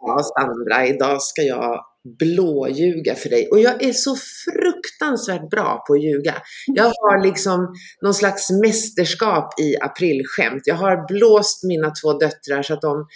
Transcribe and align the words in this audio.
Ja, 0.00 0.18
Sandra, 0.22 0.86
idag 0.86 1.22
ska 1.22 1.42
jag 1.42 1.80
blåljuga 2.18 3.14
för 3.14 3.28
dig. 3.28 3.48
Och 3.50 3.60
jag 3.60 3.82
är 3.82 3.92
så 3.92 4.16
fruktansvärt 4.16 5.50
bra 5.50 5.84
på 5.86 5.94
att 5.94 6.02
ljuga. 6.02 6.34
Jag 6.66 6.84
har 6.84 7.24
liksom 7.24 7.74
någon 8.02 8.14
slags 8.14 8.50
mästerskap 8.50 9.60
i 9.60 9.76
aprilskämt. 9.80 10.62
Jag 10.64 10.74
har 10.74 11.06
blåst 11.08 11.64
mina 11.64 11.90
två 11.90 12.12
döttrar 12.12 12.62
så 12.62 12.74
att 12.74 12.80
de, 12.80 13.06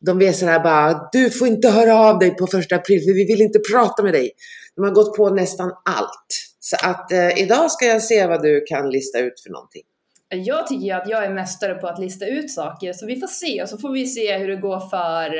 de 0.00 0.22
är 0.22 0.32
sådär 0.32 0.60
bara, 0.60 1.08
du 1.12 1.30
får 1.30 1.48
inte 1.48 1.68
höra 1.68 1.94
av 1.94 2.18
dig 2.18 2.30
på 2.30 2.46
första 2.46 2.76
april 2.76 3.00
för 3.00 3.14
vi 3.14 3.24
vill 3.24 3.42
inte 3.42 3.58
prata 3.72 4.02
med 4.02 4.12
dig. 4.12 4.30
De 4.76 4.84
har 4.84 4.90
gått 4.90 5.16
på 5.16 5.30
nästan 5.30 5.72
allt. 5.84 6.26
Så 6.60 6.76
att 6.82 7.12
eh, 7.12 7.38
idag 7.38 7.70
ska 7.70 7.86
jag 7.86 8.02
se 8.02 8.26
vad 8.26 8.42
du 8.42 8.64
kan 8.68 8.90
lista 8.90 9.18
ut 9.18 9.40
för 9.40 9.50
någonting. 9.50 9.82
Jag 10.28 10.66
tycker 10.66 10.84
ju 10.84 10.90
att 10.90 11.08
jag 11.08 11.24
är 11.24 11.34
mästare 11.34 11.74
på 11.74 11.86
att 11.86 11.98
lista 11.98 12.26
ut 12.26 12.50
saker, 12.50 12.92
så 12.92 13.06
vi 13.06 13.20
får 13.20 13.26
se 13.26 13.62
och 13.62 13.68
så 13.68 13.78
får 13.78 13.92
vi 13.92 14.06
se 14.06 14.38
hur 14.38 14.48
det 14.48 14.56
går 14.56 14.80
för... 14.80 15.30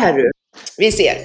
Här 0.00 0.12
du, 0.12 0.30
vi 0.78 0.92
ser. 0.92 1.16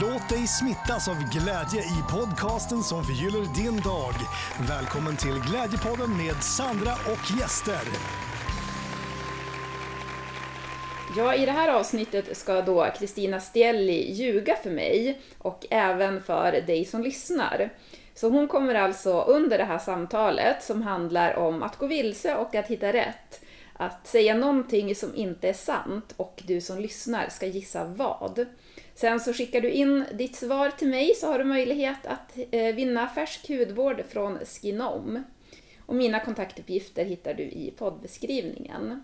Låt 0.00 0.28
dig 0.28 0.46
smittas 0.46 1.08
av 1.08 1.16
glädje 1.32 1.80
i 1.80 2.02
podcasten 2.10 2.82
som 2.82 3.04
förgyller 3.04 3.54
din 3.54 3.80
dag. 3.80 4.14
Välkommen 4.68 5.16
till 5.16 5.40
Glädjepodden 5.50 6.16
med 6.16 6.42
Sandra 6.42 6.92
och 6.92 7.40
gäster. 7.40 7.82
Ja, 11.16 11.34
i 11.34 11.46
det 11.46 11.52
här 11.52 11.68
avsnittet 11.68 12.36
ska 12.36 12.62
då 12.62 12.88
Kristina 12.98 13.40
Stielli 13.40 14.12
ljuga 14.12 14.56
för 14.56 14.70
mig 14.70 15.20
och 15.38 15.66
även 15.70 16.22
för 16.22 16.52
dig 16.52 16.84
som 16.84 17.02
lyssnar. 17.02 17.70
Så 18.14 18.28
hon 18.28 18.48
kommer 18.48 18.74
alltså 18.74 19.22
under 19.22 19.58
det 19.58 19.64
här 19.64 19.78
samtalet 19.78 20.62
som 20.62 20.82
handlar 20.82 21.36
om 21.36 21.62
att 21.62 21.78
gå 21.78 21.86
vilse 21.86 22.36
och 22.36 22.54
att 22.54 22.66
hitta 22.66 22.92
rätt, 22.92 23.44
att 23.72 24.06
säga 24.06 24.34
någonting 24.34 24.94
som 24.94 25.14
inte 25.14 25.48
är 25.48 25.52
sant 25.52 26.14
och 26.16 26.42
du 26.46 26.60
som 26.60 26.78
lyssnar 26.78 27.28
ska 27.28 27.46
gissa 27.46 27.84
vad. 27.84 28.46
Sen 28.94 29.20
så 29.20 29.32
skickar 29.32 29.60
du 29.60 29.70
in 29.70 30.04
ditt 30.12 30.36
svar 30.36 30.70
till 30.70 30.88
mig 30.88 31.14
så 31.14 31.26
har 31.26 31.38
du 31.38 31.44
möjlighet 31.44 32.06
att 32.06 32.38
eh, 32.50 32.74
vinna 32.74 33.08
färsk 33.08 33.48
hudvård 33.48 34.02
från 34.08 34.38
Skinom. 34.38 35.24
Och 35.86 35.94
mina 35.94 36.20
kontaktuppgifter 36.20 37.04
hittar 37.04 37.34
du 37.34 37.42
i 37.42 37.74
poddbeskrivningen. 37.78 39.02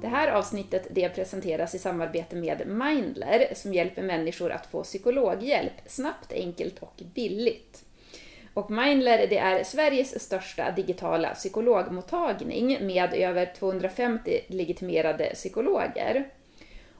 Det 0.00 0.08
här 0.08 0.28
avsnittet 0.28 0.86
det 0.90 1.08
presenteras 1.08 1.74
i 1.74 1.78
samarbete 1.78 2.36
med 2.36 2.66
Mindler 2.66 3.54
som 3.54 3.74
hjälper 3.74 4.02
människor 4.02 4.52
att 4.52 4.66
få 4.66 4.82
psykologhjälp 4.82 5.72
snabbt, 5.86 6.32
enkelt 6.32 6.78
och 6.78 7.02
billigt. 7.14 7.84
Och 8.54 8.70
Mindler 8.70 9.26
det 9.26 9.38
är 9.38 9.64
Sveriges 9.64 10.22
största 10.22 10.70
digitala 10.70 11.28
psykologmottagning 11.34 12.86
med 12.86 13.14
över 13.14 13.52
250 13.58 14.40
legitimerade 14.46 15.24
psykologer. 15.34 16.28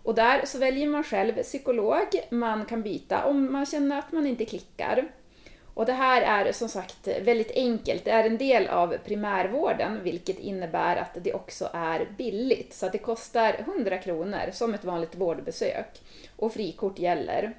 Och 0.02 0.14
där 0.14 0.42
så 0.44 0.58
väljer 0.58 0.86
man 0.86 1.04
själv 1.04 1.42
psykolog, 1.42 2.06
man 2.30 2.64
kan 2.64 2.82
byta 2.82 3.24
om 3.24 3.52
man 3.52 3.66
känner 3.66 3.98
att 3.98 4.12
man 4.12 4.26
inte 4.26 4.44
klickar. 4.44 5.08
Och 5.74 5.86
det 5.86 5.92
här 5.92 6.22
är 6.22 6.52
som 6.52 6.68
sagt 6.68 7.08
väldigt 7.08 7.50
enkelt. 7.50 8.04
Det 8.04 8.10
är 8.10 8.24
en 8.24 8.38
del 8.38 8.68
av 8.68 8.96
primärvården, 9.04 10.02
vilket 10.02 10.38
innebär 10.38 10.96
att 10.96 11.16
det 11.22 11.34
också 11.34 11.68
är 11.72 12.08
billigt. 12.18 12.74
Så 12.74 12.86
att 12.86 12.92
det 12.92 12.98
kostar 12.98 13.54
100 13.58 13.98
kronor 13.98 14.50
som 14.52 14.74
ett 14.74 14.84
vanligt 14.84 15.14
vårdbesök. 15.14 16.00
Och 16.36 16.52
frikort 16.52 16.98
gäller. 16.98 17.52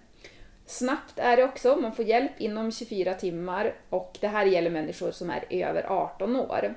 Snabbt 0.66 1.19
är 1.19 1.38
det 1.38 1.44
också, 1.44 1.75
man 1.75 1.95
får 1.95 2.06
hjälp 2.06 2.31
inom 2.38 2.72
24 2.72 3.14
timmar 3.14 3.73
och 3.89 4.17
det 4.22 4.28
här 4.28 4.45
gäller 4.45 4.70
människor 4.70 5.11
som 5.11 5.30
är 5.30 5.45
över 5.50 5.83
18 5.92 6.36
år. 6.36 6.75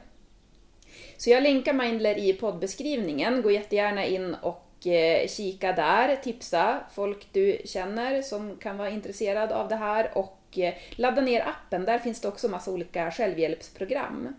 Så 1.17 1.31
jag 1.31 1.43
länkar 1.43 1.73
Mindler 1.73 2.19
i 2.19 2.33
poddbeskrivningen, 2.33 3.43
gå 3.43 3.51
jättegärna 3.51 4.05
in 4.05 4.34
och 4.34 4.87
eh, 4.87 5.28
kika 5.28 5.72
där, 5.72 6.16
tipsa 6.16 6.81
folk 6.94 7.27
du 7.33 7.59
känner 7.65 8.22
som 8.22 8.56
kan 8.56 8.78
vara 8.78 8.91
intresserad 8.91 9.53
av 9.53 9.69
det 9.69 9.77
här 9.77 10.19
och 10.19 10.59
eh, 10.59 10.75
ladda 10.91 11.21
ner 11.21 11.49
appen, 11.49 11.84
där 11.84 11.99
finns 11.99 12.21
det 12.21 12.28
också 12.28 12.49
massa 12.49 12.71
olika 12.71 13.11
självhjälpsprogram. 13.11 14.34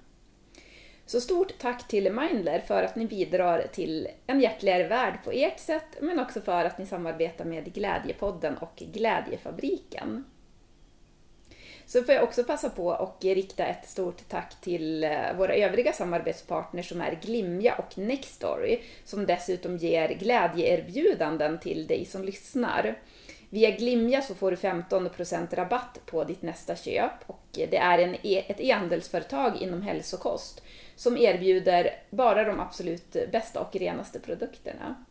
Så 1.08 1.22
stort 1.22 1.58
tack 1.58 1.88
till 1.88 2.12
Mindler 2.12 2.60
för 2.60 2.84
att 2.84 2.96
ni 2.96 3.06
bidrar 3.06 3.68
till 3.74 4.08
en 4.28 4.40
hjärtligare 4.40 4.88
värld 4.88 5.20
på 5.24 5.32
ert 5.32 5.60
sätt, 5.60 5.98
men 6.02 6.20
också 6.20 6.42
för 6.42 6.66
att 6.66 6.78
ni 6.78 6.86
samarbetar 6.86 7.46
med 7.46 7.74
Glädjepodden 7.74 8.58
och 8.58 8.74
Glädjefabriken. 8.76 10.26
Så 11.86 12.04
får 12.04 12.16
jag 12.16 12.24
också 12.24 12.44
passa 12.44 12.70
på 12.70 12.88
och 12.88 13.18
rikta 13.22 13.66
ett 13.66 13.90
stort 13.90 14.30
tack 14.30 14.62
till 14.62 15.04
eh, 15.04 15.34
våra 15.38 15.56
övriga 15.56 15.94
samarbetspartners 15.94 16.90
som 16.90 17.02
är 17.02 17.20
Glimja 17.22 17.76
och 17.76 17.98
Nextory, 17.98 18.80
som 19.06 19.26
dessutom 19.26 19.78
ger 19.78 20.10
glädjeerbjudanden 20.10 21.60
till 21.60 21.88
dig 21.88 22.06
som 22.06 22.24
lyssnar. 22.24 22.96
Via 23.50 23.72
Glimja 23.72 24.22
så 24.22 24.36
får 24.36 24.52
du 24.52 24.58
15% 24.58 25.56
rabatt 25.56 26.00
på 26.06 26.24
ditt 26.24 26.42
nästa 26.42 26.76
köp 26.76 27.12
och 27.28 27.46
det 27.52 27.78
är 27.78 28.00
en 28.00 28.16
e-, 28.24 28.44
ett 28.48 28.60
e-handelsföretag 28.60 29.62
inom 29.62 29.82
hälsokost 29.82 30.64
som 30.96 31.18
erbjuder 31.18 31.90
bara 32.10 32.44
de 32.44 32.60
absolut 32.60 33.18
bästa 33.32 33.60
och 33.60 33.76
renaste 33.76 34.20
produkterna. 34.20 35.06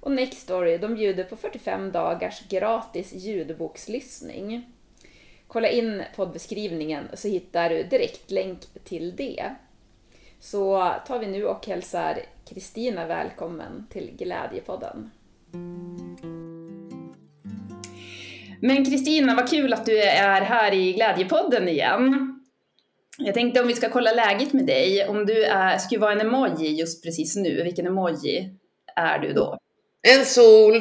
Och 0.00 0.12
Nextory, 0.12 0.78
de 0.78 0.94
bjuder 0.94 1.24
på 1.24 1.36
45 1.36 1.92
dagars 1.92 2.48
gratis 2.48 3.12
ljudbokslyssning. 3.12 4.72
Kolla 5.46 5.68
in 5.68 6.02
poddbeskrivningen 6.16 7.08
så 7.14 7.28
hittar 7.28 7.70
du 7.70 7.82
direktlänk 7.82 8.60
till 8.84 9.16
det. 9.16 9.54
Så 10.40 10.92
tar 11.06 11.18
vi 11.18 11.26
nu 11.26 11.44
och 11.46 11.66
hälsar 11.66 12.18
Kristina 12.44 13.06
välkommen 13.06 13.86
till 13.90 14.10
Glädjepodden. 14.16 15.10
Men 18.62 18.84
Kristina, 18.84 19.34
vad 19.34 19.50
kul 19.50 19.72
att 19.72 19.86
du 19.86 19.98
är 20.02 20.40
här 20.40 20.74
i 20.74 20.92
Glädjepodden 20.92 21.68
igen. 21.68 22.34
Jag 23.18 23.34
tänkte 23.34 23.60
om 23.60 23.66
vi 23.66 23.74
ska 23.74 23.88
kolla 23.88 24.12
läget 24.12 24.52
med 24.52 24.66
dig, 24.66 25.06
om 25.08 25.26
du 25.26 25.44
är, 25.44 25.78
skulle 25.78 26.00
vara 26.00 26.12
en 26.12 26.20
emoji 26.20 26.78
just 26.78 27.04
precis 27.04 27.36
nu, 27.36 27.62
vilken 27.62 27.86
emoji 27.86 28.50
är 28.96 29.18
du 29.18 29.32
då? 29.32 29.58
En 30.08 30.24
sol. 30.24 30.76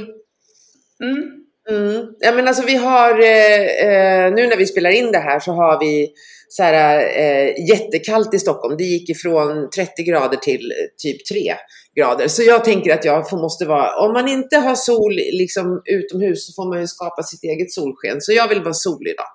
Mm. 1.04 1.42
Mm. 1.70 2.14
Ja 2.20 2.32
men 2.32 2.48
alltså 2.48 2.66
vi 2.66 2.76
har, 2.76 3.20
eh, 3.20 3.86
eh, 3.86 4.34
nu 4.34 4.48
när 4.48 4.58
vi 4.58 4.66
spelar 4.66 4.90
in 4.90 5.12
det 5.12 5.20
här 5.20 5.40
så 5.40 5.52
har 5.52 5.80
vi 5.80 6.14
så 6.54 6.64
här, 6.64 7.00
eh, 7.20 7.70
jättekallt 7.70 8.34
i 8.34 8.40
Stockholm. 8.40 8.78
Det 8.78 8.84
gick 8.84 9.10
ifrån 9.10 9.70
30 9.76 10.04
grader 10.04 10.38
till 10.38 10.72
eh, 10.72 10.88
typ 10.98 11.26
3 11.26 11.54
grader. 11.96 12.28
Så 12.28 12.44
jag 12.44 12.64
tänker 12.64 12.94
att 12.94 13.06
jag 13.06 13.30
får, 13.30 13.38
måste 13.38 13.66
vara, 13.66 14.06
om 14.06 14.14
man 14.14 14.28
inte 14.28 14.58
har 14.58 14.76
sol 14.76 15.14
liksom 15.14 15.82
utomhus 15.86 16.48
så 16.48 16.54
får 16.54 16.70
man 16.70 16.80
ju 16.80 16.88
skapa 16.88 17.24
sitt 17.24 17.44
eget 17.44 17.72
solsken. 17.72 18.22
Så 18.22 18.34
jag 18.34 18.48
vill 18.48 18.62
vara 18.62 18.74
sol 18.74 19.08
idag. 19.08 19.26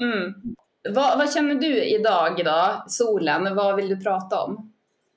Mm. 0.00 0.32
Vad, 0.94 1.18
vad, 1.18 1.32
känner 1.32 1.54
du 1.54 1.84
idag 1.84 2.44
då, 2.44 2.84
solen? 2.88 3.56
Vad 3.56 3.76
vill 3.76 3.88
du 3.88 4.00
prata 4.00 4.42
om? 4.42 4.72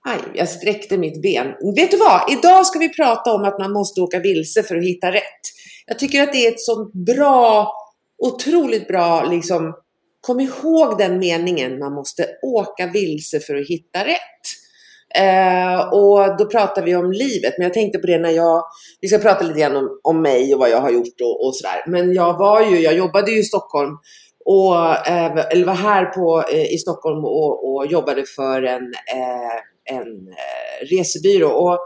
Aj, 0.06 0.20
jag 0.34 0.50
sträckte 0.50 0.98
mitt 0.98 1.22
ben. 1.22 1.48
Vet 1.76 1.92
du 1.92 1.98
vad? 1.98 2.32
Idag 2.32 2.66
ska 2.66 2.80
vi 2.80 2.90
prata 2.90 3.34
om 3.34 3.44
att 3.44 3.60
man 3.60 3.72
måste 3.72 4.02
åka 4.02 4.20
vilse 4.20 4.64
för 4.64 4.76
att 4.76 4.84
hitta 4.84 5.12
rätt. 5.12 5.42
Jag 5.88 6.00
tycker 6.00 6.24
att 6.24 6.34
det 6.34 6.48
är 6.48 6.52
ett 6.52 6.62
sånt 6.62 6.94
bra, 6.94 7.74
otroligt 8.18 8.88
bra 8.88 9.24
liksom, 9.24 9.74
kom 10.28 10.40
ihåg 10.40 10.98
den 10.98 11.20
meningen, 11.20 11.80
man 11.80 11.94
måste 11.94 12.28
åka 12.42 12.88
vilse 12.88 13.40
för 13.40 13.56
att 13.56 13.68
hitta 13.68 14.00
rätt. 14.06 14.44
Eh, 15.16 15.94
och 15.94 16.38
då 16.38 16.46
pratar 16.46 16.82
vi 16.82 16.96
om 16.96 17.12
livet, 17.12 17.54
men 17.58 17.64
jag 17.64 17.74
tänkte 17.74 18.00
på 18.00 18.08
det 18.08 18.18
när 18.18 18.30
jag, 18.30 18.64
vi 19.02 19.08
ska 19.08 19.18
prata 19.18 19.46
lite 19.46 19.60
grann 19.60 19.76
om, 19.76 20.00
om 20.04 20.22
mig 20.22 20.54
och 20.54 20.60
vad 20.60 20.70
jag 20.70 20.82
har 20.82 20.92
gjort 20.92 21.22
och, 21.22 21.46
och 21.46 21.56
sådär. 21.56 21.84
Men 21.88 22.14
jag 22.14 22.38
var 22.38 22.62
ju, 22.62 22.80
jag 22.80 22.96
jobbade 22.96 23.32
ju 23.32 23.40
i 23.40 23.44
Stockholm 23.44 23.98
och, 24.46 24.76
eh, 25.08 25.46
eller 25.52 25.66
var 25.66 25.74
här 25.74 26.06
på, 26.06 26.44
eh, 26.52 26.74
i 26.74 26.78
Stockholm 26.78 27.26
och, 27.26 27.74
och 27.74 27.86
jobbade 27.88 28.24
för 28.36 28.64
en, 28.64 28.94
eh, 29.16 29.98
en 29.98 30.28
eh, 30.28 30.88
resebyrå. 30.92 31.50
Och 31.50 31.80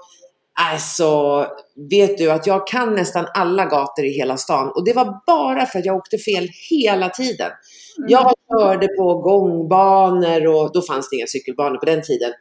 Alltså, 0.62 1.45
vet 1.89 2.18
du 2.18 2.31
att 2.31 2.48
jag 2.48 2.68
kan 2.68 2.95
nästan 2.95 3.25
alla 3.33 3.65
gator 3.65 4.06
i 4.06 4.09
hela 4.09 4.38
stan 4.38 4.71
och 4.75 4.86
det 4.86 4.94
var 4.94 5.21
bara 5.27 5.65
för 5.65 5.80
att 5.80 5.86
jag 5.86 5.95
åkte 5.95 6.18
fel 6.18 6.48
hela 6.69 7.09
tiden. 7.09 7.51
Mm. 7.98 8.09
Jag 8.09 8.33
körde 8.51 8.88
på 8.88 9.21
gångbanor 9.21 10.48
och 10.48 10.71
då 10.74 10.81
fanns 10.81 11.09
det 11.09 11.15
inga 11.15 11.27
cykelbanor 11.27 11.77
på 11.77 11.86
den 11.86 12.01
tiden 12.01 12.31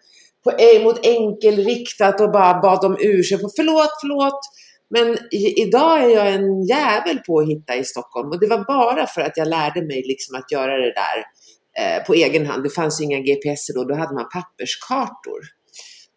på, 0.44 0.82
mot 0.84 1.06
enkelriktat 1.06 2.20
och 2.20 2.32
bara 2.32 2.60
bad 2.60 2.84
om 2.84 2.96
ursäkt. 3.00 3.42
Förlåt, 3.56 3.90
förlåt. 4.00 4.40
Men 4.90 5.18
i, 5.30 5.62
idag 5.62 6.04
är 6.04 6.08
jag 6.08 6.34
en 6.34 6.62
jävel 6.66 7.18
på 7.26 7.38
att 7.38 7.48
hitta 7.48 7.76
i 7.76 7.84
Stockholm 7.84 8.30
och 8.30 8.40
det 8.40 8.46
var 8.46 8.64
bara 8.64 9.06
för 9.06 9.20
att 9.20 9.36
jag 9.36 9.48
lärde 9.48 9.82
mig 9.82 10.02
liksom 10.06 10.36
att 10.38 10.52
göra 10.52 10.76
det 10.76 10.94
där 11.02 11.18
eh, 11.80 12.04
på 12.06 12.14
egen 12.14 12.46
hand. 12.46 12.62
Det 12.62 12.70
fanns 12.70 13.00
inga 13.00 13.18
GPS 13.18 13.66
då, 13.74 13.84
då 13.84 13.94
hade 13.94 14.14
man 14.14 14.28
papperskartor. 14.32 15.40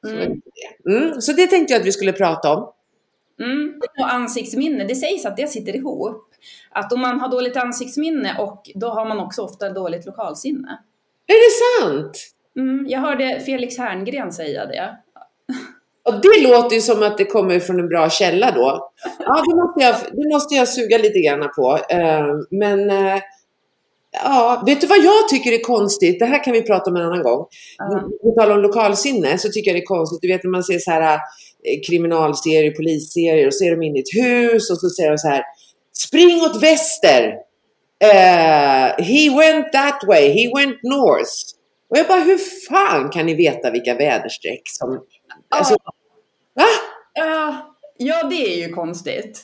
Mm. 0.07 0.24
Så, 0.24 0.40
det. 0.86 0.96
Mm, 0.96 1.22
så 1.22 1.31
det 1.31 1.48
tänkte 1.48 1.74
jag 1.74 1.80
att 1.80 1.88
vi 1.88 1.92
skulle 1.92 2.13
prata 2.13 2.54
om. 2.54 2.74
Mm. 3.42 3.81
Och 4.00 4.13
ansiktsminne, 4.13 4.84
det 4.84 4.96
sägs 4.96 5.25
att 5.25 5.38
det 5.38 5.48
sitter 5.48 5.75
ihop. 5.75 6.25
Att 6.69 6.94
om 6.94 7.00
man 7.00 7.19
har 7.19 7.30
dåligt 7.30 7.57
ansiktsminne 7.57 8.36
och 8.40 8.72
då 8.75 8.90
har 8.90 9.06
man 9.06 9.19
också 9.19 9.42
ofta 9.42 9.69
dåligt 9.69 10.06
lokalsinne. 10.06 10.80
Är 11.28 11.34
det 11.34 11.84
sant? 11.84 12.18
Mm, 12.57 12.86
jag 12.90 13.00
hörde 13.00 13.42
Felix 13.46 13.78
Herngren 13.78 14.31
säga 14.31 14.66
det. 14.66 14.98
Och 16.06 16.22
det 16.22 16.50
låter 16.50 16.75
ju 16.75 16.81
som 16.81 17.04
att 17.04 17.18
det 17.18 17.25
kommer 17.25 17.60
från 17.60 17.80
en 17.80 17.88
bra 17.88 18.10
källa 18.10 18.51
då. 18.51 18.92
Ja, 19.19 19.44
det 19.48 19.56
måste 19.56 19.84
jag, 19.84 19.96
det 20.12 20.34
måste 20.34 20.56
jag 20.56 20.68
suga 20.68 20.98
lite 20.98 21.19
grann 21.19 21.50
på. 21.56 21.80
Eh, 21.90 22.25
men 22.51 22.90
eh, 22.90 23.22
ja, 24.12 24.64
vet 24.66 24.82
du 24.82 24.88
vad 24.88 25.00
jag 25.00 25.30
tycker 25.30 25.52
är 25.52 25.62
konstigt? 25.64 26.20
Det 26.20 26.26
här 26.26 26.44
kan 26.44 26.54
vi 26.54 26.62
prata 26.62 26.90
om 26.90 26.96
en 26.96 27.02
annan 27.02 27.24
gång. 27.24 27.46
Ja. 27.78 28.10
På 28.24 28.32
tal 28.32 28.52
om 28.52 28.60
lokalsinne 28.60 29.38
så 29.38 29.50
tycker 29.50 29.72
jag 29.72 29.76
det 29.76 29.84
är 29.84 29.86
konstigt. 29.86 30.22
Du 30.22 30.28
vet 30.28 30.44
när 30.44 30.52
man 30.52 30.64
ser 30.64 30.80
så 30.80 30.92
här 30.92 31.14
eh, 31.14 31.20
kriminalserier, 31.88 32.72
polisserier 32.72 33.48
och 33.48 33.54
så 33.54 33.66
är 33.66 33.72
de 33.72 33.84
inne 33.84 33.98
i 33.98 34.02
ett 34.02 34.24
hus 34.24 34.72
och 34.72 34.78
så 34.78 34.90
säger 34.90 35.10
de 35.10 35.18
så 35.18 35.28
här 35.28 35.44
Spring 36.08 36.42
åt 36.42 36.64
väster! 36.64 37.34
Eh, 38.04 39.06
he 39.06 39.30
went 39.38 39.74
that 39.74 40.04
way, 40.08 40.32
he 40.32 40.52
went 40.56 40.84
north. 40.84 41.34
Och 41.90 41.98
jag 41.98 42.08
bara, 42.08 42.20
hur 42.20 42.38
fan 42.70 43.10
kan 43.10 43.26
ni 43.26 43.34
veta 43.34 43.72
vilka 43.72 43.96
väderstreck 43.96 44.62
som... 44.66 45.04
Alltså, 45.50 45.76
va? 46.56 46.66
Ja, 47.14 47.76
ja, 47.98 48.24
det 48.24 48.54
är 48.54 48.68
ju 48.68 48.74
konstigt. 48.74 49.42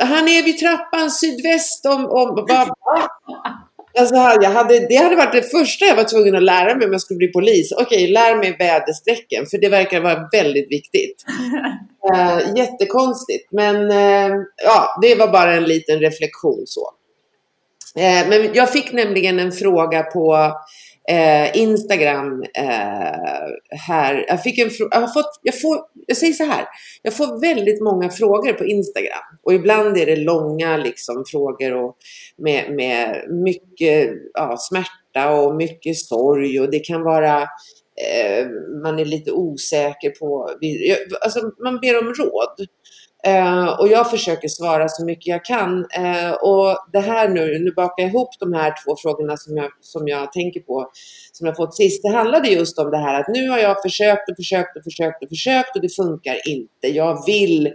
Han 0.00 0.28
är 0.28 0.42
vid 0.42 0.58
trappan 0.58 1.10
sydväst 1.10 1.86
om... 1.86 2.06
om 2.06 2.34
bara? 2.48 2.66
Alltså, 3.98 4.14
jag 4.14 4.50
hade, 4.50 4.86
det 4.88 4.96
hade 4.96 5.16
varit 5.16 5.32
det 5.32 5.42
första 5.42 5.84
jag 5.84 5.96
var 5.96 6.04
tvungen 6.04 6.36
att 6.36 6.42
lära 6.42 6.74
mig 6.74 6.86
om 6.86 6.92
jag 6.92 7.00
skulle 7.00 7.18
bli 7.18 7.32
polis. 7.32 7.72
Okej, 7.72 8.06
lär 8.06 8.36
mig 8.36 8.56
väderstrecken, 8.58 9.46
för 9.46 9.58
det 9.58 9.68
verkar 9.68 10.00
vara 10.00 10.28
väldigt 10.32 10.70
viktigt. 10.70 11.24
Eh, 12.14 12.38
jättekonstigt, 12.56 13.52
men 13.52 13.90
eh, 13.90 14.36
ja, 14.64 14.98
det 15.02 15.14
var 15.14 15.28
bara 15.28 15.54
en 15.54 15.64
liten 15.64 16.00
reflektion 16.00 16.62
så. 16.66 16.90
Eh, 17.96 18.28
men 18.28 18.54
jag 18.54 18.72
fick 18.72 18.92
nämligen 18.92 19.38
en 19.38 19.52
fråga 19.52 20.02
på 20.02 20.52
eh, 21.08 21.56
Instagram 21.56 22.42
eh, 22.42 23.78
här. 23.88 24.24
Jag 24.28 24.42
fick 24.42 24.58
en 24.58 24.70
jag 24.90 25.00
har 25.00 25.08
fått, 25.08 25.40
jag 25.42 25.60
får, 25.60 25.78
jag 26.06 26.16
säger 26.16 26.32
så 26.32 26.44
här, 26.44 26.64
jag 27.02 27.14
får 27.16 27.40
väldigt 27.40 27.82
många 27.82 28.10
frågor 28.10 28.52
på 28.52 28.64
Instagram 28.64 29.38
och 29.42 29.54
ibland 29.54 29.96
är 29.96 30.06
det 30.06 30.16
långa 30.16 30.76
liksom 30.76 31.24
frågor 31.30 31.84
och 31.84 31.96
med, 32.38 32.74
med 32.74 33.24
mycket 33.44 34.10
ja, 34.34 34.56
smärta 34.58 35.32
och 35.32 35.56
mycket 35.56 35.96
sorg 35.96 36.60
och 36.60 36.70
det 36.70 36.78
kan 36.78 37.02
vara 37.02 37.42
eh, 37.42 38.46
man 38.82 38.98
är 38.98 39.04
lite 39.04 39.32
osäker 39.32 40.10
på, 40.10 40.50
alltså 41.24 41.40
man 41.64 41.80
ber 41.80 41.98
om 41.98 42.14
råd. 42.14 42.66
Eh, 43.26 43.80
och 43.80 43.88
jag 43.88 44.10
försöker 44.10 44.48
svara 44.48 44.88
så 44.88 45.04
mycket 45.04 45.26
jag 45.26 45.44
kan. 45.44 45.86
Eh, 45.96 46.32
och 46.32 46.76
det 46.92 47.00
här 47.00 47.28
nu, 47.28 47.58
nu 47.58 47.72
bakar 47.72 48.02
jag 48.02 48.08
ihop 48.08 48.28
de 48.40 48.52
här 48.52 48.74
två 48.84 48.96
frågorna 48.96 49.36
som 49.36 49.56
jag, 49.56 49.70
som 49.80 50.08
jag 50.08 50.32
tänker 50.32 50.60
på, 50.60 50.90
som 51.32 51.46
jag 51.46 51.56
fått 51.56 51.76
sist. 51.76 52.02
Det 52.02 52.08
handlade 52.08 52.48
just 52.48 52.78
om 52.78 52.90
det 52.90 52.98
här 52.98 53.20
att 53.20 53.28
nu 53.28 53.48
har 53.48 53.58
jag 53.58 53.82
försökt 53.82 54.30
och 54.30 54.36
försökt 54.36 54.76
och 54.76 54.84
försökt 54.84 55.22
och 55.22 55.28
försökt 55.28 55.76
och 55.76 55.82
det 55.82 55.96
funkar 55.96 56.48
inte. 56.48 56.88
Jag 56.88 57.26
vill 57.26 57.66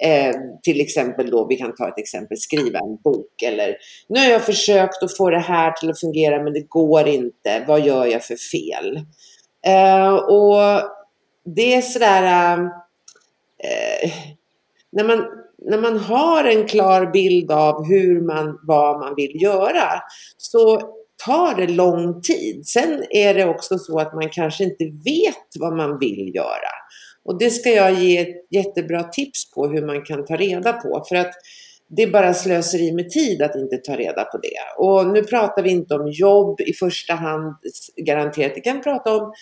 eh, 0.00 0.34
till 0.62 0.80
exempel 0.80 1.30
då, 1.30 1.46
vi 1.46 1.56
kan 1.56 1.74
ta 1.74 1.88
ett 1.88 1.98
exempel, 1.98 2.36
skriva 2.38 2.78
en 2.78 2.96
bok 3.04 3.42
eller 3.42 3.76
nu 4.08 4.20
har 4.20 4.26
jag 4.26 4.42
försökt 4.42 5.02
att 5.02 5.16
få 5.16 5.30
det 5.30 5.38
här 5.38 5.72
till 5.72 5.90
att 5.90 6.00
fungera 6.00 6.42
men 6.42 6.52
det 6.52 6.68
går 6.68 7.08
inte. 7.08 7.64
Vad 7.66 7.86
gör 7.86 8.06
jag 8.06 8.24
för 8.24 8.36
fel? 8.36 8.96
Uh, 9.66 10.14
och 10.14 10.82
det 11.44 11.74
är 11.74 11.82
sådär 11.82 12.58
eh, 13.64 14.10
när 14.92 15.04
man, 15.04 15.26
när 15.64 15.78
man 15.78 15.98
har 15.98 16.44
en 16.44 16.66
klar 16.66 17.12
bild 17.12 17.50
av 17.50 17.84
hur 17.84 18.20
man, 18.20 18.58
vad 18.62 19.00
man 19.00 19.14
vill 19.16 19.42
göra 19.42 20.02
så 20.36 20.80
tar 21.26 21.54
det 21.54 21.72
lång 21.72 22.22
tid. 22.22 22.66
Sen 22.66 23.04
är 23.10 23.34
det 23.34 23.44
också 23.44 23.78
så 23.78 23.98
att 23.98 24.14
man 24.14 24.28
kanske 24.28 24.64
inte 24.64 24.84
vet 24.84 25.60
vad 25.60 25.76
man 25.76 25.98
vill 25.98 26.32
göra. 26.34 26.72
Och 27.24 27.38
det 27.38 27.50
ska 27.50 27.70
jag 27.70 27.92
ge 27.92 28.18
ett 28.18 28.46
jättebra 28.50 29.02
tips 29.02 29.50
på 29.50 29.66
hur 29.66 29.86
man 29.86 30.02
kan 30.02 30.24
ta 30.24 30.36
reda 30.36 30.72
på. 30.72 31.04
För 31.08 31.16
att 31.16 31.32
det 31.96 32.02
är 32.02 32.10
bara 32.10 32.34
slöseri 32.34 32.92
med 32.92 33.10
tid 33.10 33.42
att 33.42 33.56
inte 33.56 33.76
ta 33.76 33.96
reda 33.96 34.24
på 34.24 34.38
det. 34.38 34.84
Och 34.84 35.06
nu 35.06 35.22
pratar 35.22 35.62
vi 35.62 35.70
inte 35.70 35.94
om 35.94 36.10
jobb 36.10 36.60
i 36.60 36.72
första 36.72 37.14
hand 37.14 37.56
garanterat. 37.96 38.52
Vi 38.56 38.60
kan 38.60 38.82
prata 38.82 39.16
om 39.16 39.32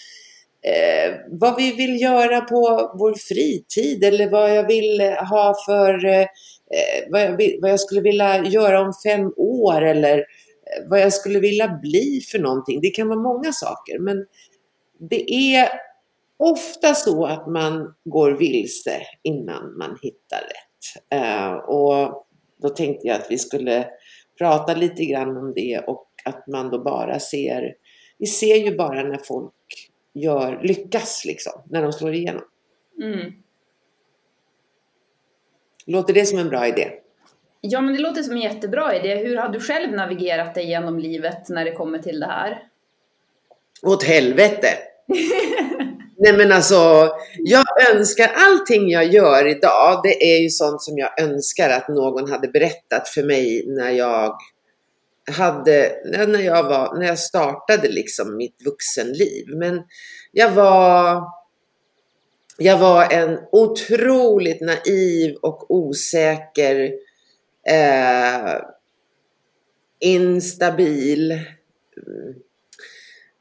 eh, 0.62 1.14
vad 1.28 1.56
vi 1.56 1.72
vill 1.72 2.00
göra 2.00 2.40
på 2.40 2.92
vår 2.98 3.14
fritid 3.14 4.04
eller 4.04 4.30
vad 4.30 4.56
jag 4.56 4.66
vill 4.66 5.00
ha 5.30 5.54
för, 5.66 6.04
eh, 6.04 6.26
vad, 7.10 7.22
jag 7.22 7.36
vill, 7.36 7.58
vad 7.62 7.70
jag 7.70 7.80
skulle 7.80 8.00
vilja 8.00 8.44
göra 8.44 8.80
om 8.80 8.92
fem 9.06 9.32
år 9.36 9.82
eller 9.82 10.18
eh, 10.18 10.88
vad 10.90 11.00
jag 11.00 11.12
skulle 11.12 11.40
vilja 11.40 11.78
bli 11.82 12.20
för 12.32 12.38
någonting. 12.38 12.80
Det 12.80 12.90
kan 12.90 13.08
vara 13.08 13.20
många 13.20 13.52
saker 13.52 13.98
men 13.98 14.26
det 15.10 15.30
är 15.32 15.68
ofta 16.38 16.94
så 16.94 17.26
att 17.26 17.46
man 17.46 17.94
går 18.04 18.32
vilse 18.32 19.02
innan 19.22 19.78
man 19.78 19.98
hittar 20.02 20.40
rätt. 20.40 21.20
Eh, 21.22 21.52
och 21.52 22.26
då 22.62 22.68
tänkte 22.68 23.06
jag 23.06 23.16
att 23.16 23.26
vi 23.30 23.38
skulle 23.38 23.86
prata 24.38 24.74
lite 24.74 25.04
grann 25.04 25.36
om 25.36 25.52
det 25.54 25.78
och 25.86 26.06
att 26.24 26.46
man 26.46 26.70
då 26.70 26.82
bara 26.82 27.20
ser, 27.20 27.74
vi 28.18 28.26
ser 28.26 28.56
ju 28.56 28.76
bara 28.76 29.02
när 29.02 29.20
folk 29.24 29.89
gör, 30.14 30.60
lyckas 30.62 31.24
liksom, 31.24 31.62
när 31.70 31.82
de 31.82 31.92
slår 31.92 32.14
igenom. 32.14 32.42
Mm. 33.02 33.32
Låter 35.86 36.14
det 36.14 36.26
som 36.26 36.38
en 36.38 36.48
bra 36.48 36.66
idé? 36.66 36.90
Ja, 37.60 37.80
men 37.80 37.94
det 37.94 38.00
låter 38.00 38.22
som 38.22 38.34
en 38.34 38.40
jättebra 38.40 38.96
idé. 38.96 39.14
Hur 39.14 39.36
har 39.36 39.48
du 39.48 39.60
själv 39.60 39.92
navigerat 39.92 40.54
dig 40.54 40.68
genom 40.68 40.98
livet 40.98 41.48
när 41.48 41.64
det 41.64 41.72
kommer 41.72 41.98
till 41.98 42.20
det 42.20 42.26
här? 42.26 42.62
Åt 43.82 44.02
helvete! 44.02 44.68
Nej 46.22 46.32
men 46.32 46.52
alltså, 46.52 47.10
jag 47.38 47.64
önskar 47.94 48.30
allting 48.34 48.88
jag 48.88 49.04
gör 49.06 49.46
idag, 49.46 50.00
det 50.02 50.34
är 50.34 50.42
ju 50.42 50.50
sånt 50.50 50.82
som 50.82 50.98
jag 50.98 51.20
önskar 51.20 51.70
att 51.70 51.88
någon 51.88 52.30
hade 52.30 52.48
berättat 52.48 53.08
för 53.08 53.22
mig 53.22 53.64
när 53.66 53.90
jag 53.90 54.38
hade, 55.30 55.96
när 56.04 56.40
jag, 56.40 56.62
var, 56.62 56.98
när 56.98 57.06
jag 57.06 57.18
startade 57.18 57.88
liksom 57.88 58.36
mitt 58.36 58.62
vuxenliv. 58.64 59.46
Men 59.48 59.82
jag 60.32 60.50
var, 60.50 61.24
jag 62.58 62.78
var 62.78 63.12
en 63.12 63.38
otroligt 63.52 64.60
naiv 64.60 65.34
och 65.42 65.70
osäker, 65.70 66.92
eh, 67.66 68.60
instabil, 70.00 71.30
mm, 71.32 72.34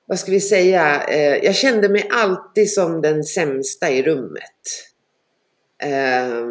vad 0.05 0.19
ska 0.19 0.31
vi 0.31 0.41
säga, 0.41 1.03
eh, 1.03 1.45
jag 1.45 1.55
kände 1.55 1.89
mig 1.89 2.09
alltid 2.11 2.73
som 2.73 3.01
den 3.01 3.23
sämsta 3.23 3.89
i 3.89 4.03
rummet. 4.03 4.61
Eh, 5.83 6.45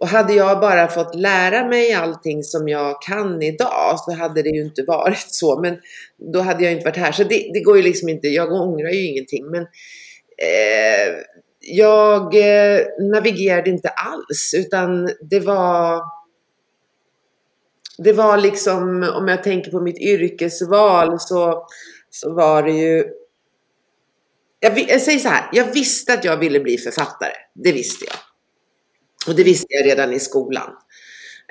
och 0.00 0.08
hade 0.08 0.32
jag 0.32 0.60
bara 0.60 0.88
fått 0.88 1.14
lära 1.14 1.68
mig 1.68 1.92
allting 1.92 2.42
som 2.42 2.68
jag 2.68 3.02
kan 3.02 3.42
idag 3.42 3.98
så 3.98 4.12
hade 4.12 4.42
det 4.42 4.48
ju 4.48 4.62
inte 4.62 4.82
varit 4.82 5.34
så. 5.34 5.60
Men 5.60 5.78
då 6.32 6.40
hade 6.40 6.64
jag 6.64 6.72
inte 6.72 6.84
varit 6.84 6.96
här. 6.96 7.12
Så 7.12 7.24
det, 7.24 7.50
det 7.54 7.60
går 7.60 7.76
ju 7.76 7.82
liksom 7.82 8.08
inte, 8.08 8.28
jag 8.28 8.52
ångrar 8.52 8.90
ju 8.90 9.06
ingenting. 9.06 9.50
Men 9.50 9.62
eh, 10.42 11.14
jag 11.60 12.34
eh, 12.34 12.80
navigerade 13.10 13.70
inte 13.70 13.88
alls 13.88 14.54
utan 14.56 15.10
det 15.30 15.40
var 15.40 16.02
det 17.98 18.12
var 18.12 18.38
liksom, 18.38 19.12
om 19.16 19.28
jag 19.28 19.42
tänker 19.42 19.70
på 19.70 19.80
mitt 19.80 19.98
yrkesval 19.98 21.20
så, 21.20 21.66
så 22.10 22.34
var 22.34 22.62
det 22.62 22.72
ju 22.72 23.04
jag, 24.60 24.78
jag 24.78 25.00
säger 25.00 25.18
så 25.18 25.28
här, 25.28 25.48
jag 25.52 25.72
visste 25.72 26.14
att 26.14 26.24
jag 26.24 26.36
ville 26.36 26.60
bli 26.60 26.78
författare. 26.78 27.32
Det 27.54 27.72
visste 27.72 28.04
jag. 28.04 28.27
Och 29.28 29.34
det 29.34 29.44
visste 29.44 29.66
jag 29.68 29.86
redan 29.86 30.12
i 30.12 30.20
skolan. 30.20 30.70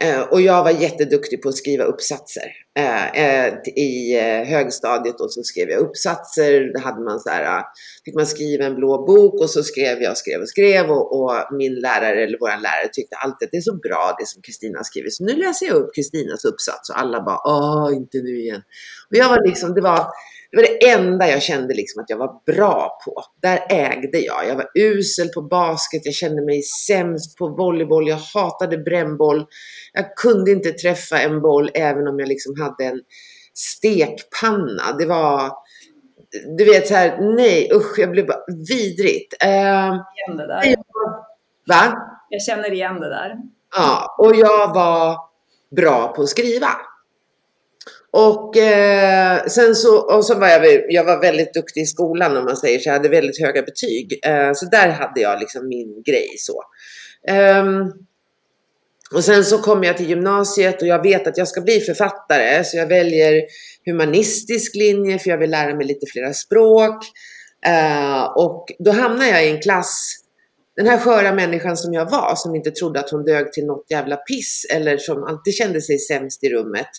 Eh, 0.02 0.22
och 0.22 0.42
jag 0.42 0.64
var 0.64 0.72
jätteduktig 0.72 1.42
på 1.42 1.50
att 1.50 1.58
skriva 1.58 1.84
uppsatser. 1.84 2.52
Eh, 2.78 3.08
eh 3.24 3.54
I 3.76 4.20
eh, 4.20 4.48
högstadiet 4.48 5.22
och 5.22 5.34
så 5.34 5.44
skrev 5.44 5.70
jag 5.70 5.80
uppsatser. 5.80 6.74
Då 6.74 6.80
hade 6.80 7.04
man 7.04 7.20
så 7.20 7.30
här, 7.30 7.44
eh, 7.58 7.64
fick 8.06 8.16
man 8.16 8.26
skriva 8.26 8.66
en 8.66 8.76
blå 8.76 9.06
bok 9.06 9.42
och 9.42 9.50
så 9.50 9.64
skrev 9.64 10.02
jag 10.02 10.12
och 10.12 10.18
skrev 10.18 10.42
och 10.42 10.50
skrev. 10.50 10.92
Och, 10.92 11.22
och 11.22 11.32
min 11.52 11.76
lärare, 11.76 12.24
eller 12.24 12.38
vår 12.40 12.62
lärare, 12.62 12.90
tyckte 12.94 13.16
alltid 13.16 13.46
att 13.46 13.52
det 13.52 13.58
är 13.58 13.62
så 13.62 13.76
bra 13.76 14.16
det 14.20 14.28
som 14.28 14.42
Kristina 14.42 14.84
skriver. 14.84 15.10
Så 15.10 15.24
nu 15.24 15.34
läser 15.34 15.66
jag 15.66 15.76
upp 15.76 15.96
Kristinas 15.96 16.46
uppsats 16.46 16.90
och 16.90 17.00
alla 17.00 17.22
bara, 17.22 17.40
åh, 17.46 17.96
inte 17.96 18.18
nu 18.18 18.40
igen. 18.40 18.62
Och 19.10 19.16
jag 19.16 19.30
var 19.30 19.48
liksom, 19.48 19.74
det 19.74 19.82
var 19.82 20.08
det 20.52 20.58
var 20.58 20.64
det 20.64 20.90
enda 20.90 21.30
jag 21.30 21.42
kände 21.42 21.74
liksom 21.74 22.02
att 22.04 22.10
jag 22.10 22.18
var 22.18 22.42
bra 22.46 23.00
på. 23.06 23.24
Där 23.42 23.60
ägde 23.70 24.20
jag. 24.20 24.48
Jag 24.48 24.56
var 24.56 24.70
usel 24.76 25.30
på 25.30 25.42
basket, 25.42 26.02
jag 26.06 26.14
kände 26.14 26.46
mig 26.46 26.62
sämst 26.62 27.38
på 27.38 27.48
volleyboll, 27.48 28.08
jag 28.08 28.18
hatade 28.34 28.78
brännboll. 28.78 29.46
Jag 29.94 30.16
kunde 30.16 30.52
inte 30.52 30.72
träffa 30.72 31.20
en 31.20 31.42
boll 31.42 31.70
även 31.74 32.08
om 32.08 32.20
jag 32.20 32.30
liksom 32.30 32.60
hade 32.62 32.84
en 32.84 33.02
stekpanna. 33.54 34.98
Det 35.00 35.06
var, 35.06 35.52
du 36.58 36.66
vet 36.66 36.88
så 36.88 36.94
här, 36.94 37.36
nej 37.36 37.72
usch, 37.74 38.00
jag 38.00 38.12
blev 38.12 38.28
bara 38.28 38.44
vidrigt. 38.70 39.34
Uh, 39.44 39.50
igen 39.50 40.38
det 40.38 40.48
där. 40.48 40.76
Va? 41.68 41.98
Jag 42.30 42.42
känner 42.42 42.72
igen 42.72 43.00
det 43.00 43.10
där. 43.10 43.36
Ja, 43.76 44.16
och 44.18 44.36
jag 44.36 44.74
var 44.74 45.18
bra 45.76 46.14
på 46.16 46.22
att 46.22 46.30
skriva. 46.30 46.68
Och 48.18 48.58
eh, 48.58 49.46
sen 49.46 49.76
så, 49.76 49.98
och 49.98 50.26
så 50.26 50.36
var 50.36 50.48
jag, 50.48 50.82
jag 50.90 51.04
var 51.04 51.22
väldigt 51.22 51.54
duktig 51.54 51.82
i 51.82 51.86
skolan 51.86 52.38
om 52.38 52.46
man 52.46 52.58
säger 52.58 52.80
så. 52.80 52.90
Jag 52.90 52.94
hade 52.94 53.10
väldigt 53.10 53.42
höga 53.42 53.62
betyg. 53.62 54.20
Eh, 54.26 54.54
så 54.54 54.66
där 54.66 54.90
hade 54.90 55.22
jag 55.22 55.40
liksom 55.40 55.68
min 55.68 56.04
grej 56.06 56.36
så. 56.38 56.64
Um, 57.62 57.94
och 59.16 59.24
sen 59.24 59.46
så 59.46 59.58
kommer 59.58 59.88
jag 59.88 59.98
till 59.98 60.10
gymnasiet 60.10 60.82
och 60.82 60.88
jag 60.88 61.04
vet 61.04 61.28
att 61.28 61.38
jag 61.38 61.48
ska 61.48 61.62
bli 61.62 61.80
författare. 61.80 62.64
Så 62.64 62.78
jag 62.78 62.88
väljer 62.88 63.42
humanistisk 63.86 64.76
linje 64.76 65.20
för 65.20 65.30
jag 65.30 65.38
vill 65.38 65.52
lära 65.52 65.76
mig 65.76 65.86
lite 65.86 66.06
flera 66.12 66.34
språk. 66.34 67.04
Eh, 67.66 68.24
och 68.24 68.66
då 68.80 68.92
hamnar 68.92 69.26
jag 69.26 69.46
i 69.46 69.50
en 69.50 69.62
klass 69.62 70.16
den 70.76 70.88
här 70.88 70.98
sköra 70.98 71.34
människan 71.34 71.78
som 71.78 71.94
jag 71.94 72.12
var, 72.12 72.34
som 72.36 72.56
inte 72.56 72.72
trodde 72.72 73.00
att 73.00 73.10
hon 73.10 73.26
dög 73.26 73.52
till 73.52 73.66
något 73.66 73.86
jävla 73.90 74.16
piss 74.16 74.66
eller 74.74 74.98
som 74.98 75.24
alltid 75.24 75.54
kände 75.54 75.82
sig 75.82 76.00
sämst 76.00 76.44
i 76.44 76.50
rummet 76.50 76.90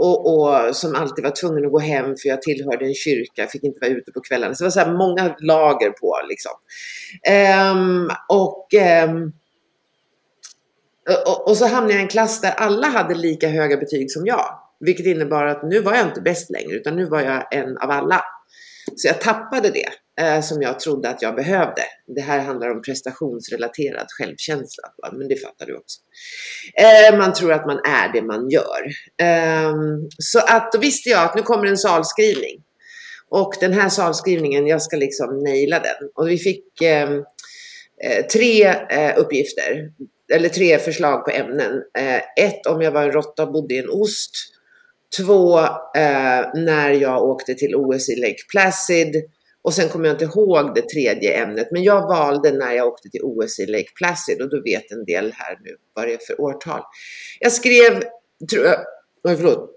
och, 0.00 0.34
och, 0.34 0.76
som 0.76 0.94
alltid 0.94 1.24
var 1.24 1.30
tvungen 1.30 1.66
att 1.66 1.72
gå 1.72 1.78
hem 1.78 2.04
för 2.04 2.28
jag 2.28 2.42
tillhörde 2.42 2.84
en 2.84 2.94
kyrka, 2.94 3.46
fick 3.46 3.64
inte 3.64 3.78
vara 3.80 3.90
ute 3.90 4.12
på 4.12 4.20
kvällarna. 4.20 4.54
Så 4.54 4.64
det 4.64 4.66
var 4.66 4.70
så 4.70 4.80
här 4.80 4.92
många 4.92 5.36
lager 5.38 5.90
på 5.90 6.20
liksom. 6.28 6.52
Um, 7.72 8.10
och, 8.28 8.68
um, 9.08 9.32
och, 11.26 11.48
och, 11.48 11.56
så 11.56 11.66
hamnade 11.66 11.92
jag 11.92 12.00
i 12.00 12.02
en 12.02 12.08
klass 12.08 12.40
där 12.40 12.50
alla 12.50 12.86
hade 12.86 13.14
lika 13.14 13.48
höga 13.48 13.76
betyg 13.76 14.10
som 14.10 14.26
jag. 14.26 14.58
Vilket 14.80 15.06
innebar 15.06 15.46
att 15.46 15.62
nu 15.62 15.80
var 15.80 15.94
jag 15.94 16.06
inte 16.06 16.20
bäst 16.20 16.50
längre, 16.50 16.76
utan 16.76 16.96
nu 16.96 17.04
var 17.04 17.20
jag 17.20 17.54
en 17.54 17.78
av 17.78 17.90
alla. 17.90 18.24
Så 18.96 19.08
jag 19.08 19.20
tappade 19.20 19.70
det 19.70 19.88
Eh, 20.20 20.40
som 20.40 20.62
jag 20.62 20.80
trodde 20.80 21.08
att 21.08 21.22
jag 21.22 21.34
behövde. 21.34 21.82
Det 22.06 22.20
här 22.20 22.38
handlar 22.38 22.70
om 22.70 22.82
prestationsrelaterad 22.82 24.06
självkänsla, 24.18 24.84
men 25.12 25.28
det 25.28 25.36
fattar 25.36 25.66
du 25.66 25.76
också. 25.76 26.00
Eh, 26.74 27.18
man 27.18 27.32
tror 27.32 27.52
att 27.52 27.66
man 27.66 27.78
är 27.78 28.12
det 28.12 28.22
man 28.22 28.50
gör. 28.50 28.86
Eh, 29.22 29.74
så 30.18 30.38
att 30.38 30.72
då 30.72 30.78
visste 30.78 31.08
jag 31.08 31.24
att 31.24 31.34
nu 31.34 31.42
kommer 31.42 31.66
en 31.66 31.78
salskrivning. 31.78 32.62
Och 33.28 33.54
den 33.60 33.72
här 33.72 33.88
salskrivningen, 33.88 34.66
jag 34.66 34.82
ska 34.82 34.96
liksom 34.96 35.38
naila 35.38 35.78
den. 35.78 36.10
Och 36.14 36.28
vi 36.28 36.38
fick 36.38 36.82
ehm, 36.82 37.24
eh, 38.04 38.26
tre 38.26 38.64
eh, 38.66 39.18
uppgifter, 39.18 39.90
eller 40.32 40.48
tre 40.48 40.78
förslag 40.78 41.24
på 41.24 41.30
ämnen. 41.30 41.82
Eh, 41.98 42.44
ett, 42.44 42.66
om 42.66 42.82
jag 42.82 42.92
var 42.92 43.02
en 43.02 43.12
råtta 43.12 43.42
och 43.42 43.52
bodde 43.52 43.74
i 43.74 43.78
en 43.78 43.90
ost. 43.90 44.30
Två, 45.16 45.58
eh, 45.96 46.44
när 46.54 46.90
jag 46.90 47.22
åkte 47.22 47.54
till 47.54 47.74
OS 47.74 48.08
i 48.08 48.20
Lake 48.20 48.42
Placid. 48.52 49.24
Och 49.62 49.74
sen 49.74 49.88
kommer 49.88 50.06
jag 50.06 50.14
inte 50.14 50.24
ihåg 50.24 50.74
det 50.74 50.88
tredje 50.88 51.42
ämnet, 51.42 51.68
men 51.70 51.82
jag 51.82 52.08
valde 52.08 52.52
när 52.52 52.72
jag 52.72 52.86
åkte 52.86 53.08
till 53.08 53.20
OS 53.22 53.58
i 53.58 53.66
Lake 53.66 53.90
Placid 53.98 54.42
och 54.42 54.50
då 54.50 54.62
vet 54.62 54.90
en 54.90 55.04
del 55.04 55.32
här 55.36 55.58
nu 55.64 55.76
vad 55.94 56.06
det 56.06 56.14
är 56.14 56.18
för 56.26 56.40
årtal. 56.40 56.80
Jag 57.40 57.52
skrev, 57.52 58.02
tror 58.50 58.64
jag, 58.64 58.78
oj 59.24 59.36
förlåt, 59.36 59.70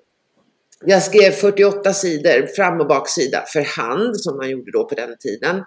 jag 0.86 1.04
skrev 1.04 1.32
48 1.32 1.94
sidor, 1.94 2.48
fram 2.56 2.82
och 2.82 2.88
baksida, 2.88 3.44
för 3.54 3.62
hand, 3.62 4.22
som 4.22 4.38
man 4.38 4.50
gjorde 4.50 4.72
då 4.72 4.90
på 4.90 4.96
den 4.96 5.16
tiden. 5.20 5.64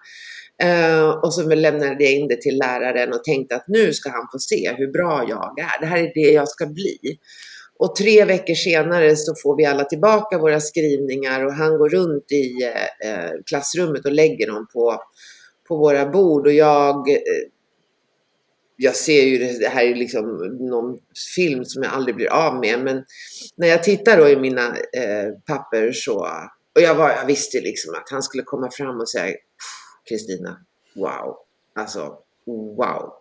Uh, 0.64 1.08
och 1.08 1.34
så 1.34 1.42
lämnade 1.54 2.04
jag 2.04 2.12
in 2.12 2.28
det 2.28 2.40
till 2.40 2.58
läraren 2.58 3.12
och 3.12 3.24
tänkte 3.24 3.56
att 3.56 3.68
nu 3.68 3.92
ska 3.92 4.10
han 4.10 4.28
få 4.32 4.38
se 4.38 4.74
hur 4.76 4.92
bra 4.92 5.24
jag 5.28 5.58
är. 5.58 5.80
Det 5.80 5.86
här 5.86 5.98
är 5.98 6.14
det 6.14 6.32
jag 6.32 6.48
ska 6.48 6.66
bli. 6.66 6.98
Och 7.78 7.96
tre 7.96 8.24
veckor 8.24 8.54
senare 8.54 9.16
så 9.16 9.34
får 9.42 9.56
vi 9.56 9.64
alla 9.64 9.84
tillbaka 9.84 10.38
våra 10.38 10.60
skrivningar 10.60 11.44
och 11.44 11.52
han 11.52 11.78
går 11.78 11.88
runt 11.88 12.32
i 12.32 12.52
eh, 12.62 13.10
eh, 13.10 13.30
klassrummet 13.46 14.04
och 14.04 14.12
lägger 14.12 14.46
dem 14.46 14.66
på, 14.72 15.02
på 15.68 15.76
våra 15.76 16.06
bord. 16.06 16.46
Och 16.46 16.52
jag, 16.52 17.10
eh, 17.10 17.48
jag 18.76 18.96
ser 18.96 19.22
ju 19.22 19.38
det, 19.38 19.58
det 19.58 19.68
här 19.68 19.84
är 19.84 19.94
liksom 19.94 20.24
någon 20.60 20.98
film 21.36 21.64
som 21.64 21.82
jag 21.82 21.92
aldrig 21.92 22.16
blir 22.16 22.32
av 22.32 22.60
med. 22.60 22.80
Men 22.84 23.04
när 23.56 23.68
jag 23.68 23.82
tittar 23.82 24.16
då 24.18 24.28
i 24.28 24.36
mina 24.36 24.66
eh, 24.76 25.32
papper 25.46 25.92
så, 25.92 26.28
och 26.74 26.80
jag, 26.80 26.94
var, 26.94 27.10
jag 27.10 27.26
visste 27.26 27.60
liksom 27.60 27.94
att 27.94 28.10
han 28.10 28.22
skulle 28.22 28.42
komma 28.42 28.70
fram 28.70 29.00
och 29.00 29.08
säga 29.08 29.36
Kristina, 30.08 30.56
wow, 30.94 31.36
alltså 31.74 32.18
wow, 32.76 33.12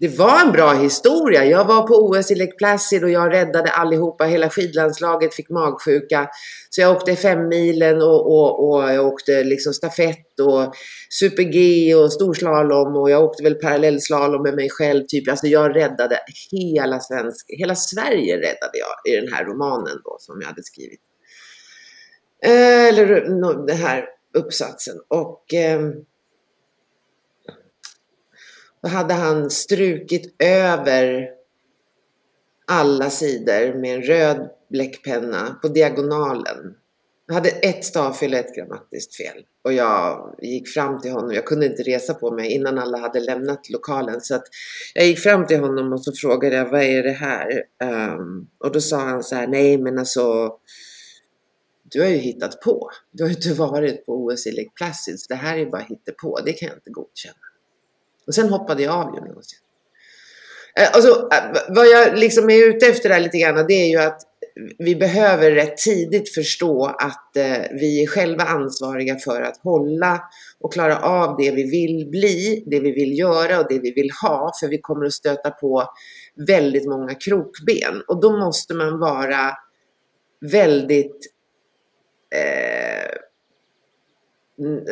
det 0.00 0.18
var 0.18 0.40
en 0.40 0.52
bra 0.52 0.72
historia. 0.72 1.44
Jag 1.44 1.64
var 1.64 1.86
på 1.86 1.94
OS 1.94 2.30
i 2.30 2.34
Lake 2.34 2.52
Placid 2.52 3.04
och 3.04 3.10
jag 3.10 3.32
räddade 3.32 3.70
allihopa. 3.70 4.24
Hela 4.24 4.50
skidlandslaget 4.50 5.34
fick 5.34 5.50
magsjuka. 5.50 6.28
Så 6.70 6.80
jag 6.80 6.96
åkte 6.96 7.16
femmilen 7.16 8.02
och, 8.02 8.26
och, 8.26 8.68
och 8.68 8.92
jag 8.92 9.06
åkte 9.06 9.44
liksom 9.44 9.72
stafett 9.72 10.40
och 10.40 10.74
super-G 11.20 11.94
och 11.94 12.12
storslalom 12.12 12.96
och 12.96 13.10
jag 13.10 13.24
åkte 13.24 13.42
väl 13.42 13.54
parallellslalom 13.54 14.42
med 14.42 14.54
mig 14.54 14.70
själv. 14.70 15.04
Typ. 15.08 15.28
Alltså 15.28 15.46
jag 15.46 15.76
räddade 15.76 16.18
hela, 16.50 17.00
svensk, 17.00 17.46
hela 17.58 17.74
Sverige 17.74 18.36
räddade 18.36 18.78
jag 18.78 19.12
i 19.12 19.20
den 19.20 19.32
här 19.32 19.44
romanen 19.44 19.98
då 20.04 20.16
som 20.18 20.40
jag 20.40 20.48
hade 20.48 20.62
skrivit. 20.62 21.00
Eh, 22.44 22.88
eller 22.88 23.06
den 23.66 23.76
här 23.76 24.04
uppsatsen. 24.38 24.94
Och 25.08 25.54
eh, 25.54 25.80
då 28.84 28.90
hade 28.90 29.14
han 29.14 29.50
strukit 29.50 30.42
över 30.42 31.28
alla 32.66 33.10
sidor 33.10 33.80
med 33.80 33.94
en 33.94 34.02
röd 34.02 34.50
bläckpenna 34.70 35.58
på 35.62 35.68
diagonalen. 35.68 36.74
Jag 37.26 37.34
hade 37.34 37.48
ett 37.48 37.84
stavfel 37.84 38.32
och 38.32 38.38
ett 38.38 38.54
grammatiskt 38.54 39.16
fel. 39.16 39.42
Och 39.64 39.72
jag 39.72 40.34
gick 40.42 40.68
fram 40.68 41.00
till 41.00 41.10
honom. 41.10 41.32
Jag 41.32 41.46
kunde 41.46 41.66
inte 41.66 41.82
resa 41.82 42.14
på 42.14 42.30
mig 42.30 42.52
innan 42.52 42.78
alla 42.78 42.98
hade 42.98 43.20
lämnat 43.20 43.70
lokalen. 43.70 44.20
Så 44.20 44.34
att 44.34 44.44
jag 44.94 45.06
gick 45.06 45.18
fram 45.18 45.46
till 45.46 45.60
honom 45.60 45.92
och 45.92 46.04
så 46.04 46.12
frågade 46.12 46.56
jag, 46.56 46.70
vad 46.70 46.82
är 46.82 47.02
det 47.02 47.12
här? 47.12 47.62
Um, 48.14 48.48
och 48.58 48.72
då 48.72 48.80
sa 48.80 49.00
han 49.00 49.22
så 49.22 49.34
här, 49.34 49.46
nej 49.46 49.78
men 49.78 49.98
alltså 49.98 50.52
du 51.82 52.00
har 52.00 52.08
ju 52.08 52.16
hittat 52.16 52.60
på. 52.60 52.90
Du 53.12 53.22
har 53.22 53.30
ju 53.30 53.36
inte 53.36 53.54
varit 53.54 54.06
på 54.06 54.24
OS 54.24 54.46
i 54.46 54.52
Lake 54.52 54.70
Placid, 54.76 55.20
så 55.20 55.26
det 55.28 55.34
här 55.34 55.58
är 55.58 55.66
bara 55.66 55.82
hittepå. 55.82 56.38
Det 56.44 56.52
kan 56.52 56.68
jag 56.68 56.76
inte 56.76 56.90
godkänna. 56.90 57.53
Och 58.26 58.34
sen 58.34 58.48
hoppade 58.48 58.82
jag 58.82 58.94
av 58.94 59.14
gymnasiet. 59.14 59.60
Eh, 60.80 60.88
alltså, 60.92 61.28
eh, 61.32 61.62
vad 61.68 61.86
jag 61.86 62.18
liksom 62.18 62.50
är 62.50 62.68
ute 62.68 62.86
efter 62.86 63.08
där 63.08 63.20
lite 63.20 63.38
grann, 63.38 63.66
det 63.68 63.74
är 63.74 63.88
ju 63.88 63.98
att 63.98 64.20
vi 64.78 64.96
behöver 64.96 65.50
rätt 65.50 65.76
tidigt 65.76 66.34
förstå 66.34 66.86
att 66.86 67.36
eh, 67.36 67.58
vi 67.70 68.02
är 68.02 68.06
själva 68.06 68.44
ansvariga 68.44 69.16
för 69.18 69.42
att 69.42 69.56
hålla 69.56 70.20
och 70.60 70.72
klara 70.72 70.98
av 70.98 71.36
det 71.36 71.50
vi 71.50 71.70
vill 71.70 72.10
bli, 72.10 72.64
det 72.66 72.80
vi 72.80 72.92
vill 72.92 73.18
göra 73.18 73.60
och 73.60 73.66
det 73.68 73.78
vi 73.78 73.92
vill 73.92 74.10
ha. 74.22 74.52
För 74.60 74.68
vi 74.68 74.78
kommer 74.78 75.06
att 75.06 75.12
stöta 75.12 75.50
på 75.50 75.84
väldigt 76.46 76.88
många 76.88 77.14
krokben. 77.14 78.02
Och 78.08 78.20
då 78.20 78.38
måste 78.38 78.74
man 78.74 78.98
vara 78.98 79.56
väldigt 80.40 81.26
eh, 82.34 83.10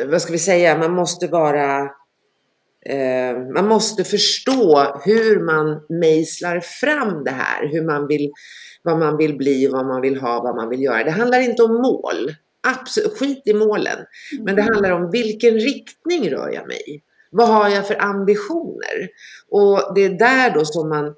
vad 0.07 0.21
ska 0.21 0.31
vi 0.31 0.39
säga, 0.39 0.77
man 0.77 0.91
måste 0.91 1.27
vara 1.27 1.91
man 3.53 3.67
måste 3.67 4.03
förstå 4.03 4.97
hur 5.05 5.39
man 5.45 5.81
mejslar 5.99 6.59
fram 6.59 7.23
det 7.23 7.31
här, 7.31 7.67
hur 7.67 7.85
man 7.85 8.07
vill, 8.07 8.31
vad 8.83 8.99
man 8.99 9.17
vill 9.17 9.37
bli, 9.37 9.67
vad 9.67 9.85
man 9.85 10.01
vill 10.01 10.17
ha, 10.17 10.41
vad 10.43 10.55
man 10.55 10.69
vill 10.69 10.81
göra. 10.81 11.03
Det 11.03 11.11
handlar 11.11 11.39
inte 11.39 11.63
om 11.63 11.81
mål. 11.81 12.35
Absolut, 12.67 13.17
skit 13.17 13.41
i 13.45 13.53
målen. 13.53 13.97
Men 14.37 14.55
det 14.55 14.61
mm. 14.61 14.73
handlar 14.73 14.91
om 14.91 15.11
vilken 15.11 15.53
riktning 15.53 16.29
rör 16.29 16.49
jag 16.53 16.67
mig 16.67 16.77
i? 16.77 17.01
Vad 17.31 17.47
har 17.47 17.69
jag 17.69 17.87
för 17.87 18.01
ambitioner? 18.01 19.09
Och 19.49 19.95
det 19.95 20.03
är 20.03 20.09
där 20.09 20.53
då 20.53 20.65
som 20.65 20.89
man 20.89 21.15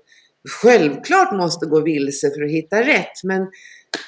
självklart 0.61 1.31
måste 1.31 1.65
gå 1.65 1.81
vilse 1.81 2.31
för 2.31 2.43
att 2.43 2.51
hitta 2.51 2.81
rätt. 2.81 3.23
Men 3.23 3.47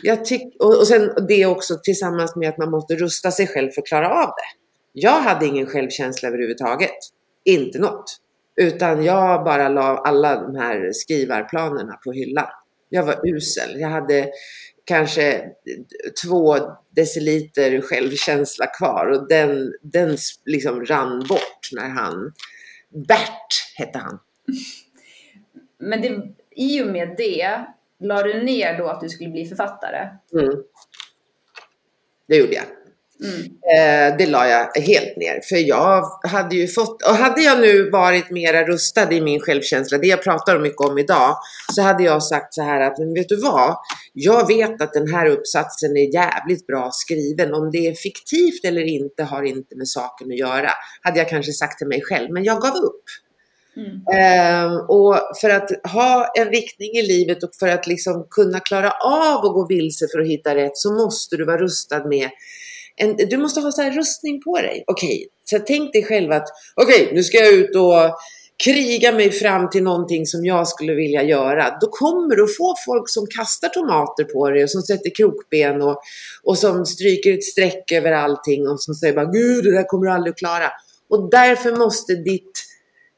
jag 0.01 0.25
tycker, 0.25 0.61
och, 0.61 0.77
och 0.77 0.87
sen 0.87 1.11
det 1.27 1.45
också 1.45 1.79
tillsammans 1.83 2.35
med 2.35 2.49
att 2.49 2.57
man 2.57 2.71
måste 2.71 2.95
rusta 2.95 3.31
sig 3.31 3.47
själv 3.47 3.71
för 3.71 3.81
att 3.81 3.87
klara 3.87 4.09
av 4.09 4.27
det. 4.27 4.57
Jag 4.93 5.21
hade 5.21 5.45
ingen 5.45 5.65
självkänsla 5.65 6.29
överhuvudtaget 6.29 6.97
inte 7.47 7.79
något. 7.79 8.17
Utan 8.55 9.03
jag 9.03 9.43
bara 9.43 9.69
la 9.69 9.97
alla 9.97 10.41
de 10.41 10.55
här 10.55 10.91
skrivarplanerna 10.93 11.93
på 11.93 12.11
hyllan. 12.11 12.47
Jag 12.89 13.03
var 13.03 13.27
usel. 13.27 13.79
Jag 13.79 13.89
hade 13.89 14.31
kanske 14.85 15.45
två 16.25 16.57
deciliter 16.89 17.81
självkänsla 17.81 18.65
kvar 18.65 19.05
och 19.05 19.27
den, 19.27 19.73
den 19.81 20.17
liksom 20.45 20.85
rann 20.85 21.19
bort 21.29 21.69
när 21.71 21.89
han, 21.89 22.33
Bert 23.07 23.75
hette 23.75 23.99
han. 23.99 24.19
Men 25.79 26.01
det, 26.01 26.21
i 26.55 26.83
och 26.83 26.87
med 26.87 27.15
det, 27.17 27.65
la 27.99 28.23
du 28.23 28.43
ner 28.43 28.77
då 28.77 28.87
att 28.87 29.01
du 29.01 29.09
skulle 29.09 29.29
bli 29.29 29.45
författare? 29.45 30.07
Mm. 30.33 30.63
Det 32.27 32.35
gjorde 32.35 32.53
jag. 32.53 32.65
Mm. 33.23 33.41
Eh, 33.41 34.17
det 34.17 34.25
la 34.25 34.47
jag 34.47 34.81
helt 34.81 35.17
ner. 35.17 35.41
För 35.49 35.55
jag 35.55 36.03
hade 36.23 36.55
ju 36.55 36.67
fått, 36.67 37.01
och 37.01 37.15
hade 37.15 37.41
jag 37.41 37.61
nu 37.61 37.89
varit 37.89 38.29
mera 38.29 38.63
rustad 38.63 39.13
i 39.13 39.21
min 39.21 39.39
självkänsla, 39.39 39.97
det 39.97 40.07
jag 40.07 40.23
pratar 40.23 40.59
mycket 40.59 40.81
om 40.81 40.97
idag, 40.97 41.37
så 41.75 41.81
hade 41.81 42.03
jag 42.03 42.23
sagt 42.23 42.53
så 42.53 42.61
här 42.63 42.81
att, 42.81 42.99
men 42.99 43.13
vet 43.13 43.29
du 43.29 43.41
vad? 43.41 43.77
Jag 44.13 44.47
vet 44.47 44.81
att 44.81 44.93
den 44.93 45.13
här 45.13 45.25
uppsatsen 45.25 45.97
är 45.97 46.13
jävligt 46.13 46.67
bra 46.67 46.89
skriven. 46.93 47.53
Om 47.53 47.71
det 47.71 47.87
är 47.87 47.93
fiktivt 47.93 48.65
eller 48.65 48.83
inte 48.83 49.23
har 49.23 49.43
inte 49.43 49.75
med 49.75 49.87
saken 49.87 50.27
att 50.31 50.37
göra. 50.37 50.69
Hade 51.01 51.19
jag 51.19 51.29
kanske 51.29 51.51
sagt 51.51 51.77
till 51.77 51.87
mig 51.87 52.01
själv, 52.03 52.33
men 52.33 52.43
jag 52.43 52.61
gav 52.61 52.75
upp. 52.75 53.03
Eh, 54.13 54.75
och 54.75 55.15
för 55.41 55.49
att 55.49 55.69
ha 55.91 56.31
en 56.35 56.49
riktning 56.49 56.91
i 56.91 57.01
livet 57.01 57.43
och 57.43 57.49
för 57.59 57.67
att 57.67 57.87
liksom 57.87 58.27
kunna 58.31 58.59
klara 58.59 58.91
av 58.91 59.45
att 59.45 59.53
gå 59.53 59.65
vilse 59.69 60.07
för 60.11 60.19
att 60.19 60.27
hitta 60.27 60.55
rätt 60.55 60.77
så 60.77 60.93
måste 60.93 61.37
du 61.37 61.45
vara 61.45 61.57
rustad 61.57 62.07
med 62.07 62.29
en, 62.97 63.15
du 63.15 63.37
måste 63.37 63.59
ha 63.59 63.71
så 63.71 63.81
här 63.81 63.91
rustning 63.91 64.41
på 64.41 64.57
dig. 64.57 64.83
Okej, 64.87 65.07
okay. 65.07 65.27
så 65.43 65.59
tänk 65.67 65.93
dig 65.93 66.03
själv 66.03 66.31
att 66.31 66.47
okej, 66.75 67.03
okay, 67.03 67.15
nu 67.15 67.23
ska 67.23 67.37
jag 67.37 67.53
ut 67.53 67.75
och 67.75 68.17
kriga 68.63 69.11
mig 69.11 69.31
fram 69.31 69.69
till 69.69 69.83
någonting 69.83 70.25
som 70.25 70.45
jag 70.45 70.67
skulle 70.67 70.93
vilja 70.93 71.23
göra, 71.23 71.77
då 71.81 71.87
kommer 71.87 72.35
du 72.35 72.47
få 72.47 72.75
folk 72.85 73.09
som 73.09 73.27
kastar 73.27 73.69
tomater 73.69 74.23
på 74.23 74.49
dig 74.49 74.63
och 74.63 74.69
som 74.69 74.81
sätter 74.81 75.15
krokben 75.15 75.81
och, 75.81 76.01
och 76.43 76.57
som 76.57 76.85
stryker 76.85 77.33
ett 77.33 77.43
streck 77.43 77.91
över 77.91 78.11
allting 78.11 78.67
och 78.67 78.81
som 78.81 78.93
säger 78.93 79.13
bara 79.13 79.31
Gud, 79.31 79.63
det 79.63 79.71
där 79.71 79.83
kommer 79.83 80.05
du 80.05 80.11
aldrig 80.11 80.31
att 80.31 80.37
klara. 80.37 80.71
Och 81.09 81.29
därför 81.29 81.75
måste 81.75 82.15
ditt, 82.15 82.51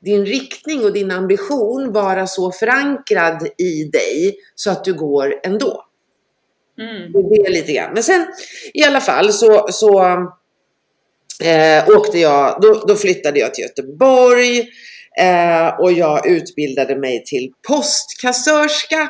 din 0.06 0.26
riktning 0.26 0.86
och 0.86 0.94
din 0.94 1.12
ambition 1.12 1.92
vara 1.94 2.28
så 2.28 2.52
förankrad 2.52 3.48
i 3.58 3.84
dig 3.84 4.36
så 4.56 4.72
att 4.72 4.84
du 4.84 4.94
går 4.94 5.34
ändå. 5.44 5.89
Mm. 6.80 7.12
Det 7.12 7.36
är 7.46 7.52
lite 7.52 7.74
grann. 7.74 7.94
Men 7.94 8.04
sen 8.04 8.28
i 8.74 8.84
alla 8.84 9.02
fall 9.02 9.34
så, 9.34 9.68
så 9.72 10.02
eh, 11.44 11.90
åkte 11.90 12.20
jag, 12.20 12.62
då, 12.62 12.84
då 12.88 12.96
flyttade 12.96 13.40
jag 13.40 13.54
till 13.54 13.64
Göteborg. 13.64 14.60
Eh, 15.20 15.80
och 15.80 15.92
jag 15.92 16.28
utbildade 16.28 16.96
mig 16.96 17.24
till 17.26 17.52
postkassörska. 17.68 19.10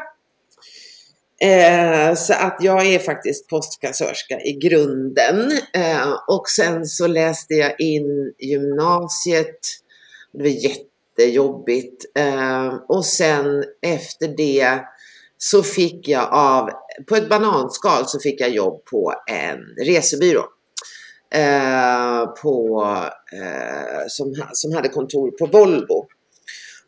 Eh, 1.42 2.16
så 2.16 2.34
att 2.34 2.58
jag 2.60 2.86
är 2.86 3.00
faktiskt 3.00 3.48
postkassörska 3.48 4.40
i 4.42 4.52
grunden. 4.52 5.52
Eh, 5.74 6.14
och 6.28 6.50
sen 6.50 6.86
så 6.86 7.08
läste 7.08 7.54
jag 7.54 7.80
in 7.80 8.34
gymnasiet. 8.40 9.60
Det 10.34 10.44
var 10.44 10.50
jättejobbigt. 10.50 12.06
Eh, 12.18 12.74
och 12.88 13.06
sen 13.06 13.64
efter 13.82 14.28
det 14.28 14.80
så 15.42 15.64
fick 15.64 16.08
jag 16.08 16.34
av, 16.34 16.70
på 17.08 17.16
ett 17.16 17.30
bananskal 17.30 18.08
så 18.08 18.20
fick 18.20 18.42
jag 18.42 18.50
jobb 18.50 18.86
på 18.86 19.14
en 19.32 19.86
resebyrå. 19.86 20.44
Eh, 21.34 22.26
på, 22.26 22.84
eh, 23.34 24.04
som, 24.08 24.36
som 24.54 24.74
hade 24.74 24.90
kontor 24.90 25.32
på 25.32 25.46
Volvo. 25.46 26.08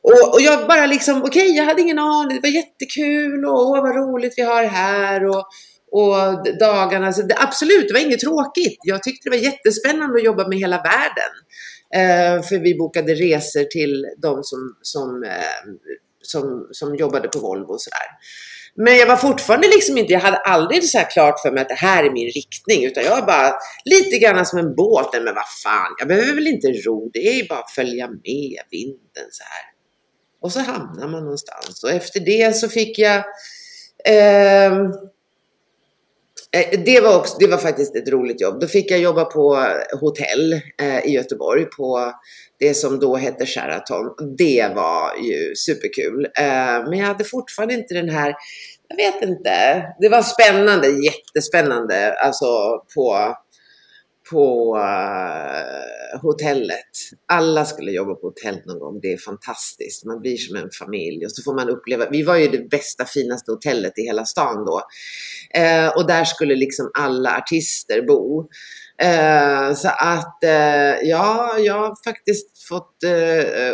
Och, 0.03 0.33
och 0.33 0.41
jag 0.41 0.67
bara 0.67 0.85
liksom, 0.85 1.17
okej, 1.17 1.43
okay, 1.43 1.57
jag 1.57 1.65
hade 1.65 1.81
ingen 1.81 1.99
aning, 1.99 2.35
det 2.35 2.47
var 2.47 2.55
jättekul 2.55 3.45
och 3.45 3.53
åh, 3.53 3.81
vad 3.81 3.95
roligt 3.95 4.33
vi 4.37 4.41
har 4.41 4.63
här 4.63 5.25
och, 5.25 5.45
och 5.91 6.57
dagarna. 6.59 7.13
Så 7.13 7.21
det, 7.21 7.35
absolut, 7.37 7.87
det 7.87 7.93
var 7.93 8.01
inget 8.01 8.19
tråkigt. 8.19 8.79
Jag 8.83 9.03
tyckte 9.03 9.29
det 9.29 9.37
var 9.37 9.43
jättespännande 9.43 10.17
att 10.17 10.23
jobba 10.23 10.47
med 10.47 10.57
hela 10.57 10.77
världen. 10.77 11.31
Eh, 11.95 12.43
för 12.43 12.59
vi 12.59 12.77
bokade 12.77 13.13
resor 13.13 13.63
till 13.63 14.05
de 14.17 14.43
som, 14.43 14.75
som, 14.81 15.23
eh, 15.23 15.73
som, 16.21 16.67
som 16.71 16.95
jobbade 16.95 17.27
på 17.27 17.39
Volvo 17.39 17.71
och 17.73 17.81
sådär. 17.81 18.07
Men 18.75 18.97
jag 18.97 19.07
var 19.07 19.15
fortfarande 19.15 19.67
liksom 19.67 19.97
inte, 19.97 20.13
jag 20.13 20.19
hade 20.19 20.37
aldrig 20.37 20.89
så 20.89 20.97
här 20.97 21.11
klart 21.11 21.39
för 21.39 21.51
mig 21.51 21.61
att 21.61 21.69
det 21.69 21.75
här 21.75 22.03
är 22.03 22.11
min 22.11 22.27
riktning. 22.27 22.85
Utan 22.85 23.03
jag 23.03 23.15
var 23.15 23.25
bara 23.25 23.53
lite 23.85 24.17
grann 24.17 24.45
som 24.45 24.59
en 24.59 24.75
båt. 24.75 25.13
Men 25.13 25.35
vad 25.35 25.49
fan, 25.63 25.95
jag 25.99 26.07
behöver 26.07 26.33
väl 26.33 26.47
inte 26.47 26.67
ro. 26.67 27.09
Det 27.13 27.19
är 27.19 27.33
ju 27.33 27.47
bara 27.47 27.59
att 27.59 27.71
följa 27.71 28.07
med 28.07 28.63
vinden 28.71 29.27
så 29.31 29.43
här. 29.43 29.65
Och 30.41 30.51
så 30.51 30.59
hamnar 30.59 31.07
man 31.07 31.23
någonstans. 31.23 31.83
Och 31.83 31.91
efter 31.91 32.19
det 32.19 32.55
så 32.55 32.69
fick 32.69 32.99
jag 32.99 33.17
eh, 34.05 34.71
Eh, 36.57 36.79
det 36.85 37.01
var, 37.01 37.17
också, 37.17 37.37
det 37.39 37.47
var 37.47 37.57
faktiskt 37.57 37.95
ett 37.95 38.09
roligt 38.09 38.41
jobb. 38.41 38.59
Då 38.59 38.67
fick 38.67 38.91
jag 38.91 38.99
jobba 38.99 39.25
på 39.25 39.55
eh, 39.55 39.99
hotell 39.99 40.53
eh, 40.81 41.05
i 41.05 41.09
Göteborg 41.09 41.65
på 41.65 42.11
det 42.59 42.73
som 42.73 42.99
då 42.99 43.15
hette 43.15 43.45
Sheraton. 43.45 44.05
Det 44.37 44.71
var 44.75 45.15
ju 45.15 45.55
superkul. 45.55 46.25
Eh, 46.39 46.89
men 46.89 46.99
jag 46.99 47.05
hade 47.05 47.23
fortfarande 47.23 47.73
inte 47.73 47.93
den 47.93 48.09
här, 48.09 48.35
jag 48.87 48.97
vet 48.97 49.21
inte, 49.21 49.83
det 49.99 50.09
var 50.09 50.21
spännande, 50.21 50.87
jättespännande, 50.87 52.13
alltså 52.13 52.45
på, 52.95 53.35
på 54.31 54.77
uh, 54.77 56.21
hotellet. 56.21 56.91
Alla 57.33 57.65
skulle 57.65 57.91
jobba 57.91 58.13
på 58.15 58.27
hotell 58.27 58.61
någon 58.65 58.79
gång. 58.79 58.99
Det 59.01 59.13
är 59.13 59.17
fantastiskt. 59.17 60.05
Man 60.05 60.21
blir 60.21 60.37
som 60.37 60.55
en 60.55 60.69
familj 60.79 61.25
och 61.25 61.31
så 61.31 61.43
får 61.43 61.55
man 61.55 61.69
uppleva. 61.69 62.09
Vi 62.09 62.23
var 62.23 62.35
ju 62.35 62.47
det 62.47 62.69
bästa, 62.69 63.05
finaste 63.05 63.51
hotellet 63.51 63.99
i 63.99 64.01
hela 64.01 64.25
stan 64.25 64.65
då. 64.65 64.81
Uh, 65.59 65.97
och 65.97 66.07
där 66.07 66.23
skulle 66.23 66.55
liksom 66.55 66.91
alla 66.93 67.37
artister 67.37 68.01
bo. 68.01 68.41
Uh, 69.03 69.73
så 69.73 69.87
att 69.87 70.37
ja, 71.03 71.55
jag 71.59 71.73
har 71.73 72.03
faktiskt 72.03 72.67
fått 72.67 72.97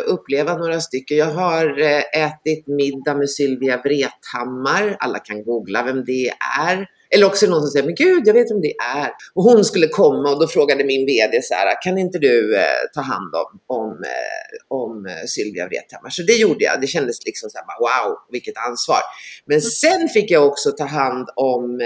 uppleva 0.04 0.56
några 0.56 0.80
stycken. 0.80 1.16
Jag 1.16 1.26
har 1.26 1.78
ätit 2.14 2.66
middag 2.66 3.14
med 3.14 3.30
Sylvia 3.30 3.82
Vrethammar. 3.84 4.96
Alla 5.00 5.18
kan 5.18 5.44
googla 5.44 5.82
vem 5.82 6.04
det 6.04 6.32
är. 6.60 6.86
Eller 7.14 7.26
också 7.26 7.46
någon 7.46 7.60
som 7.60 7.70
säger, 7.70 7.86
men 7.86 7.94
gud, 7.94 8.22
jag 8.26 8.34
vet 8.34 8.50
vem 8.50 8.60
det 8.60 8.74
är. 8.96 9.10
Och 9.34 9.42
hon 9.42 9.64
skulle 9.64 9.88
komma 9.88 10.30
och 10.32 10.40
då 10.40 10.48
frågade 10.48 10.84
min 10.84 11.06
VD 11.06 11.42
så 11.42 11.54
här, 11.54 11.82
kan 11.82 11.98
inte 11.98 12.18
du 12.18 12.56
eh, 12.56 12.62
ta 12.94 13.00
hand 13.00 13.34
om, 13.34 13.76
om, 13.76 13.90
eh, 13.90 14.76
om 14.78 15.08
Sylvia 15.26 15.68
Vrethammar? 15.68 16.10
Så 16.10 16.22
det 16.22 16.36
gjorde 16.36 16.64
jag. 16.64 16.80
Det 16.80 16.86
kändes 16.86 17.24
liksom 17.26 17.50
så 17.50 17.58
här, 17.58 17.66
wow, 17.80 18.16
vilket 18.32 18.56
ansvar. 18.68 19.00
Men 19.46 19.60
sen 19.60 20.08
fick 20.08 20.30
jag 20.30 20.46
också 20.46 20.70
ta 20.70 20.84
hand 20.84 21.28
om 21.36 21.80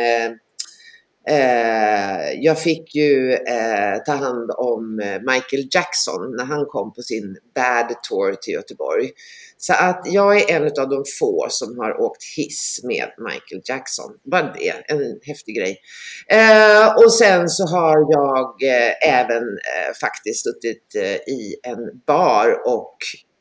Eh, 1.28 2.32
jag 2.40 2.58
fick 2.58 2.94
ju 2.94 3.32
eh, 3.32 4.02
ta 4.06 4.12
hand 4.12 4.50
om 4.50 5.00
eh, 5.00 5.20
Michael 5.32 5.68
Jackson 5.70 6.36
när 6.36 6.44
han 6.44 6.66
kom 6.66 6.92
på 6.92 7.02
sin 7.02 7.36
Bad 7.54 8.02
Tour 8.08 8.34
till 8.34 8.54
Göteborg. 8.54 9.10
Så 9.64 9.72
att 9.72 10.00
jag 10.04 10.40
är 10.40 10.56
en 10.56 10.62
av 10.62 10.88
de 10.88 11.04
få 11.18 11.46
som 11.50 11.78
har 11.78 12.00
åkt 12.00 12.22
hiss 12.36 12.80
med 12.84 13.08
Michael 13.18 13.62
Jackson. 13.64 14.10
Bara 14.30 14.52
det, 14.52 14.92
en 14.92 15.20
häftig 15.26 15.56
grej. 15.56 15.78
Eh, 16.28 16.94
och 16.96 17.12
sen 17.12 17.48
så 17.48 17.66
har 17.66 17.96
jag 18.12 18.62
eh, 18.62 19.18
även 19.18 19.42
eh, 19.42 19.94
faktiskt 20.00 20.44
suttit 20.44 20.94
eh, 20.96 21.32
i 21.34 21.56
en 21.62 22.02
bar 22.06 22.62
och 22.66 22.96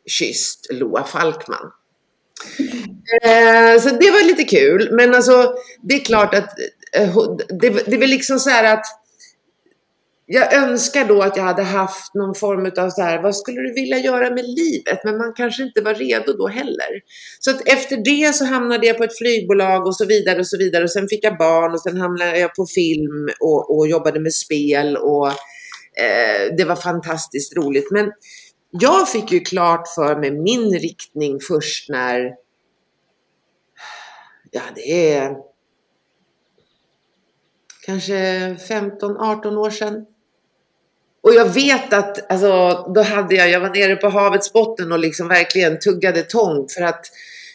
kysst 0.10 0.68
Loa 0.72 1.04
Falkman. 1.04 1.72
Eh, 3.24 3.82
så 3.82 3.90
det 3.90 4.12
var 4.12 4.26
lite 4.26 4.44
kul, 4.44 4.90
men 4.92 5.16
alltså 5.16 5.54
det 5.82 5.96
är 5.96 6.00
klart 6.00 6.34
att 6.34 6.56
Eh, 6.94 7.16
det, 7.50 7.70
det 7.70 7.94
är 7.94 8.00
väl 8.00 8.10
liksom 8.10 8.40
så 8.40 8.50
här 8.50 8.74
att 8.74 8.86
jag 10.34 10.54
önskar 10.54 11.06
då 11.06 11.22
att 11.22 11.38
jag 11.38 11.44
hade 11.44 11.64
haft 11.64 12.14
någon 12.14 12.36
form 12.36 12.72
av 12.78 12.90
så 12.90 13.02
här, 13.02 13.22
vad 13.22 13.36
skulle 13.36 13.62
du 13.62 13.74
vilja 13.74 13.98
göra 13.98 14.30
med 14.30 14.46
livet? 14.46 15.04
Men 15.04 15.18
man 15.18 15.34
kanske 15.34 15.64
inte 15.64 15.82
var 15.82 15.94
redo 15.94 16.34
då 16.34 16.48
heller. 16.48 17.02
Så 17.40 17.52
att 17.52 17.68
efter 17.68 17.98
det 17.98 18.36
så 18.36 18.46
hamnade 18.46 18.88
jag 18.88 18.98
på 18.98 19.04
ett 19.04 19.18
flygbolag 19.18 19.88
och 19.88 19.96
så 19.96 20.06
vidare 20.06 20.40
och 20.40 20.48
så 20.48 20.58
vidare. 20.58 20.84
Och 20.84 20.92
sen 20.92 21.08
fick 21.08 21.26
jag 21.26 21.38
barn 21.38 21.74
och 21.74 21.82
sen 21.82 21.98
hamnade 21.98 22.40
jag 22.40 22.56
på 22.56 22.66
film 22.66 23.30
och, 23.40 23.78
och 23.78 23.88
jobbade 23.88 24.20
med 24.20 24.34
spel 24.34 24.98
och 24.98 25.28
eh, 25.28 26.56
det 26.58 26.66
var 26.66 26.76
fantastiskt 26.76 27.56
roligt. 27.56 27.92
Men 27.92 28.12
jag 28.72 29.10
fick 29.10 29.32
ju 29.32 29.40
klart 29.40 29.88
för 29.96 30.16
mig 30.20 30.32
min 30.32 30.80
riktning 30.80 31.40
först 31.48 31.90
när, 31.90 32.32
ja 34.52 34.62
det 34.76 35.14
är 35.14 35.36
kanske 37.86 38.14
15-18 38.54 39.58
år 39.58 39.70
sedan. 39.70 40.06
Och 41.24 41.34
jag 41.34 41.54
vet 41.54 41.94
att, 41.94 42.32
alltså, 42.32 42.86
då 42.96 43.02
hade 43.02 43.36
jag, 43.36 43.50
jag 43.50 43.60
var 43.60 43.70
nere 43.70 43.96
på 43.96 44.10
havets 44.10 44.54
botten 44.54 44.92
och 44.92 45.00
liksom 45.00 45.28
verkligen 45.28 45.80
tuggade 45.80 46.22
tång 46.22 46.68
för 46.78 46.82
att 46.82 47.06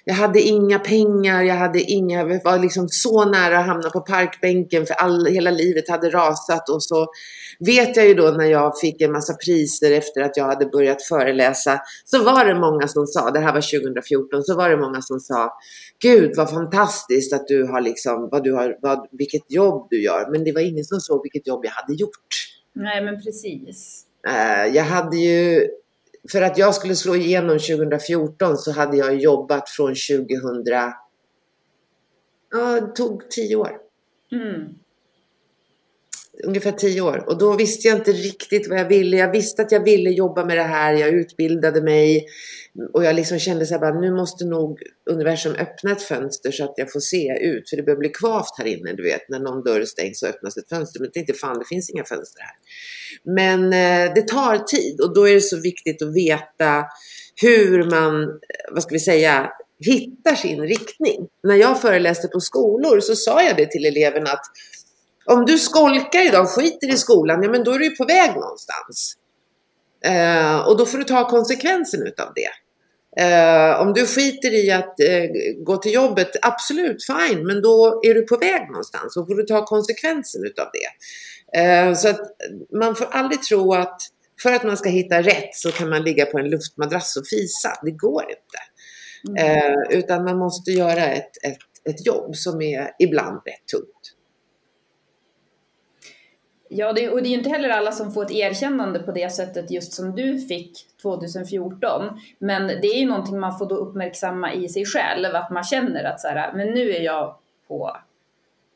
jag 0.09 0.15
hade 0.15 0.41
inga 0.41 0.79
pengar, 0.79 1.43
jag 1.43 1.55
hade 1.55 1.81
inga, 1.81 2.19
jag 2.19 2.45
var 2.45 2.59
liksom 2.59 2.89
så 2.89 3.25
nära 3.25 3.59
att 3.59 3.67
hamna 3.67 3.91
på 3.91 4.01
parkbänken 4.01 4.87
för 4.87 4.95
all, 4.95 5.27
hela 5.27 5.51
livet 5.51 5.89
hade 5.89 6.11
rasat 6.11 6.69
och 6.69 6.83
så 6.83 7.07
vet 7.59 7.97
jag 7.97 8.07
ju 8.07 8.15
då 8.15 8.31
när 8.31 8.45
jag 8.45 8.79
fick 8.81 9.01
en 9.01 9.13
massa 9.13 9.35
priser 9.35 9.93
efter 9.93 10.21
att 10.21 10.37
jag 10.37 10.45
hade 10.45 10.67
börjat 10.67 11.03
föreläsa 11.03 11.81
så 12.05 12.23
var 12.23 12.45
det 12.45 12.55
många 12.55 12.89
som 12.89 13.07
sa, 13.07 13.31
det 13.31 13.41
här 13.41 13.53
var 13.53 13.81
2014, 13.81 14.43
så 14.43 14.57
var 14.57 14.71
det 14.71 14.77
många 14.77 15.03
som 15.03 15.21
sa 15.21 15.53
Gud 16.03 16.33
vad 16.37 16.51
fantastiskt 16.51 17.33
att 17.33 17.47
du 17.47 17.67
har 17.67 17.81
liksom, 17.81 18.29
vad 18.33 18.45
du 18.45 18.53
har, 18.53 18.77
vad, 18.83 19.09
vilket 19.13 19.53
jobb 19.53 19.87
du 19.91 20.03
gör. 20.03 20.31
Men 20.33 20.45
det 20.45 20.53
var 20.53 20.61
ingen 20.61 20.85
som 20.85 21.01
såg 21.01 21.23
vilket 21.23 21.47
jobb 21.47 21.65
jag 21.65 21.71
hade 21.71 21.95
gjort. 21.95 22.56
Nej 22.77 23.05
men 23.05 23.23
precis. 23.23 24.07
Uh, 24.29 24.75
jag 24.77 24.85
hade 24.85 25.17
ju 25.17 25.69
för 26.33 26.43
att 26.43 26.59
jag 26.59 26.75
skulle 26.75 26.97
slå 26.97 27.17
igenom 27.17 27.59
2014 27.59 28.57
så 28.57 28.73
hade 28.73 28.97
jag 28.97 29.17
jobbat 29.17 29.69
från 29.69 29.89
2000, 29.89 30.65
ja 32.51 32.81
det 32.81 32.93
tog 32.95 33.31
tio 33.31 33.57
år. 33.57 33.79
Mm. 34.33 34.75
Ungefär 36.45 36.73
tio 36.73 37.01
år. 37.01 37.25
Och 37.29 37.39
då 37.39 37.57
visste 37.57 37.89
jag 37.89 37.97
inte 37.97 38.13
riktigt 38.13 38.69
vad 38.69 38.79
jag 38.79 38.89
ville. 38.89 39.17
Jag 39.17 39.33
visste 39.33 39.63
att 39.63 39.73
jag 39.73 39.85
ville 39.85 40.11
jobba 40.11 40.45
med 40.45 40.57
det 40.57 40.63
här. 40.63 40.93
Jag 40.93 41.09
utbildade 41.09 41.83
mig. 41.83 42.27
Och 42.93 43.05
jag 43.05 43.15
liksom 43.15 43.39
kände 43.39 43.67
så 43.67 43.79
här, 43.79 44.01
nu 44.01 44.13
måste 44.13 44.45
nog 44.45 44.83
universum 45.11 45.53
öppna 45.53 45.93
ett 45.93 46.03
fönster 46.03 46.51
så 46.51 46.65
att 46.65 46.75
jag 46.77 46.93
får 46.93 47.01
se 47.01 47.39
ut. 47.41 47.71
För 47.71 47.77
det 47.77 47.83
börjar 47.83 47.99
bli 47.99 48.09
kvavt 48.09 48.59
här 48.59 48.67
inne, 48.67 48.93
du 48.93 49.03
vet. 49.03 49.29
När 49.29 49.39
någon 49.39 49.65
dörr 49.65 49.85
stängs 49.85 50.21
så 50.21 50.27
öppnas 50.27 50.57
ett 50.57 50.69
fönster. 50.69 51.01
Men 51.01 51.07
jag 51.07 51.13
tänkte, 51.13 51.33
fan 51.33 51.59
det 51.59 51.65
finns 51.65 51.91
inga 51.91 52.05
fönster 52.05 52.41
här. 52.41 52.55
Men 53.35 53.65
eh, 53.65 54.15
det 54.15 54.29
tar 54.29 54.59
tid 54.59 55.01
och 55.01 55.15
då 55.15 55.29
är 55.29 55.35
det 55.35 55.41
så 55.41 55.61
viktigt 55.61 56.03
att 56.03 56.15
veta 56.15 56.85
hur 57.43 57.91
man, 57.91 58.23
eh, 58.23 58.73
vad 58.73 58.83
ska 58.83 58.93
vi 58.93 59.01
säga, 59.01 59.51
hittar 59.81 60.35
sin 60.35 60.61
riktning. 60.61 61.29
När 61.43 61.55
jag 61.55 61.81
föreläste 61.81 62.29
på 62.29 62.41
skolor 62.41 63.01
så 63.01 63.17
sa 63.17 63.43
jag 63.43 63.57
det 63.57 63.71
till 63.71 63.85
eleverna 63.85 64.31
att 64.31 64.45
om 65.27 65.47
du 65.47 65.59
skolkar 65.59 66.27
idag 66.27 66.43
och 66.43 66.51
skiter 66.51 66.93
i 66.93 66.97
skolan, 66.97 67.43
ja 67.43 67.51
men 67.51 67.65
då 67.65 67.73
är 67.73 67.79
du 67.79 67.97
på 67.97 68.05
väg 68.05 68.31
någonstans. 68.31 69.17
Eh, 70.05 70.69
och 70.69 70.77
då 70.77 70.87
får 70.87 70.99
du 70.99 71.05
ta 71.05 71.29
konsekvensen 71.29 72.07
utav 72.07 72.33
det. 72.35 72.51
Eh, 73.23 73.81
om 73.81 73.93
du 73.93 74.07
skiter 74.07 74.55
i 74.55 74.71
att 74.71 75.01
eh, 75.01 75.25
gå 75.65 75.77
till 75.77 75.93
jobbet, 75.93 76.31
absolut 76.43 77.07
fine, 77.07 77.47
men 77.47 77.63
då 77.63 78.01
är 78.03 78.15
du 78.15 78.23
på 78.23 78.37
väg 78.37 78.71
någonstans 78.71 79.17
och 79.17 79.27
får 79.27 79.35
du 79.35 79.43
ta 79.43 79.67
konsekvensen 79.67 80.45
utav 80.45 80.67
det. 80.73 81.61
Eh, 81.61 81.95
så 81.95 82.09
att 82.09 82.21
man 82.73 82.97
får 82.97 83.07
aldrig 83.11 83.43
tro 83.43 83.75
att 83.75 84.01
för 84.43 84.53
att 84.53 84.65
man 84.65 84.77
ska 84.77 84.89
hitta 84.89 85.23
rätt 85.23 85.55
så 85.55 85.73
kan 85.73 85.89
man 85.91 86.03
ligga 86.03 86.27
på 86.27 86.39
en 86.39 86.51
luftmadrass 86.51 87.17
och 87.17 87.27
fisa. 87.27 87.79
Det 87.83 87.91
går 87.91 88.23
inte. 88.23 88.59
Mm. 89.29 89.57
Eh, 89.57 89.99
utan 89.99 90.25
man 90.25 90.39
måste 90.39 90.71
göra 90.71 91.07
ett, 91.07 91.31
ett, 91.43 91.59
ett 91.95 92.07
jobb 92.07 92.37
som 92.37 92.63
är 92.63 92.91
ibland 92.99 93.41
rätt 93.47 93.69
tungt. 93.73 94.16
Ja, 96.69 96.93
det, 96.93 97.11
och 97.11 97.23
det 97.23 97.29
är 97.29 97.31
ju 97.31 97.37
inte 97.37 97.51
heller 97.51 97.69
alla 97.69 97.93
som 97.93 98.13
får 98.13 98.25
ett 98.25 98.31
erkännande 98.31 98.99
på 98.99 99.13
det 99.13 99.33
sättet 99.33 99.71
just 99.71 99.93
som 99.93 100.17
du 100.17 100.39
fick 100.39 100.87
2014. 101.03 102.21
Men 102.39 102.67
det 102.67 102.87
är 102.87 102.99
ju 102.99 103.07
någonting 103.07 103.41
man 103.41 103.59
får 103.59 103.67
då 103.67 103.75
uppmärksamma 103.75 104.53
i 104.53 104.69
sig 104.69 104.85
själv, 104.87 105.37
att 105.37 105.51
man 105.51 105.65
känner 105.65 106.05
att 106.05 106.21
så 106.21 106.29
här, 106.29 106.53
men 106.53 106.69
nu 106.69 106.91
är 106.91 107.01
jag 107.01 107.37
på, 107.69 107.97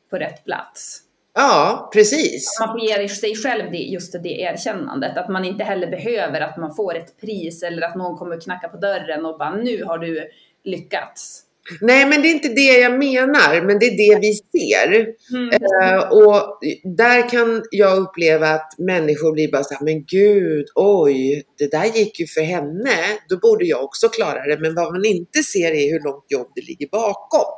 på 0.09 0.17
rätt 0.17 0.45
plats. 0.45 1.01
Ja, 1.33 1.89
precis. 1.93 2.59
Att 2.59 2.67
man 2.67 2.79
får 2.79 2.87
ge 2.87 3.09
sig 3.09 3.35
själv 3.35 3.71
det, 3.71 3.77
just 3.77 4.23
det 4.23 4.41
erkännandet. 4.41 5.17
Att 5.17 5.29
man 5.29 5.45
inte 5.45 5.63
heller 5.63 5.87
behöver 5.87 6.41
att 6.41 6.57
man 6.57 6.75
får 6.75 6.95
ett 6.95 7.21
pris 7.21 7.63
eller 7.63 7.81
att 7.81 7.95
någon 7.95 8.17
kommer 8.17 8.41
knacka 8.41 8.69
på 8.69 8.77
dörren 8.77 9.25
och 9.25 9.37
bara 9.37 9.55
nu 9.55 9.83
har 9.83 9.97
du 9.97 10.29
lyckats. 10.63 11.45
Nej, 11.81 12.05
men 12.05 12.21
det 12.21 12.27
är 12.27 12.31
inte 12.31 12.47
det 12.47 12.79
jag 12.79 12.99
menar, 12.99 13.65
men 13.65 13.79
det 13.79 13.85
är 13.85 13.97
det 13.97 14.19
vi 14.19 14.33
ser. 14.33 15.07
Mm. 15.33 15.49
Uh, 15.49 16.11
och 16.11 16.59
där 16.97 17.29
kan 17.29 17.63
jag 17.71 17.97
uppleva 17.97 18.49
att 18.49 18.75
människor 18.77 19.33
blir 19.33 19.51
bara 19.51 19.63
så 19.63 19.73
här, 19.73 19.85
men 19.85 20.03
gud, 20.05 20.65
oj, 20.75 21.43
det 21.57 21.71
där 21.71 21.85
gick 21.85 22.19
ju 22.19 22.27
för 22.27 22.41
henne, 22.41 22.95
då 23.29 23.37
borde 23.37 23.65
jag 23.65 23.83
också 23.83 24.09
klara 24.09 24.45
det. 24.45 24.59
Men 24.59 24.75
vad 24.75 24.93
man 24.93 25.05
inte 25.05 25.43
ser 25.43 25.71
är 25.71 25.91
hur 25.91 26.03
långt 26.03 26.25
jobb 26.29 26.51
det 26.55 26.61
ligger 26.61 26.87
bakom. 26.87 27.53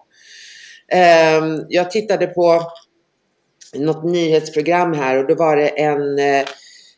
Uh, 0.94 1.66
jag 1.70 1.92
tittade 1.92 2.28
på 2.28 2.62
något 3.76 4.04
nyhetsprogram 4.04 4.94
här 4.94 5.18
och 5.18 5.28
då 5.28 5.36
var 5.36 5.56
det 5.56 5.68
en, 5.68 6.20
uh, 6.20 6.48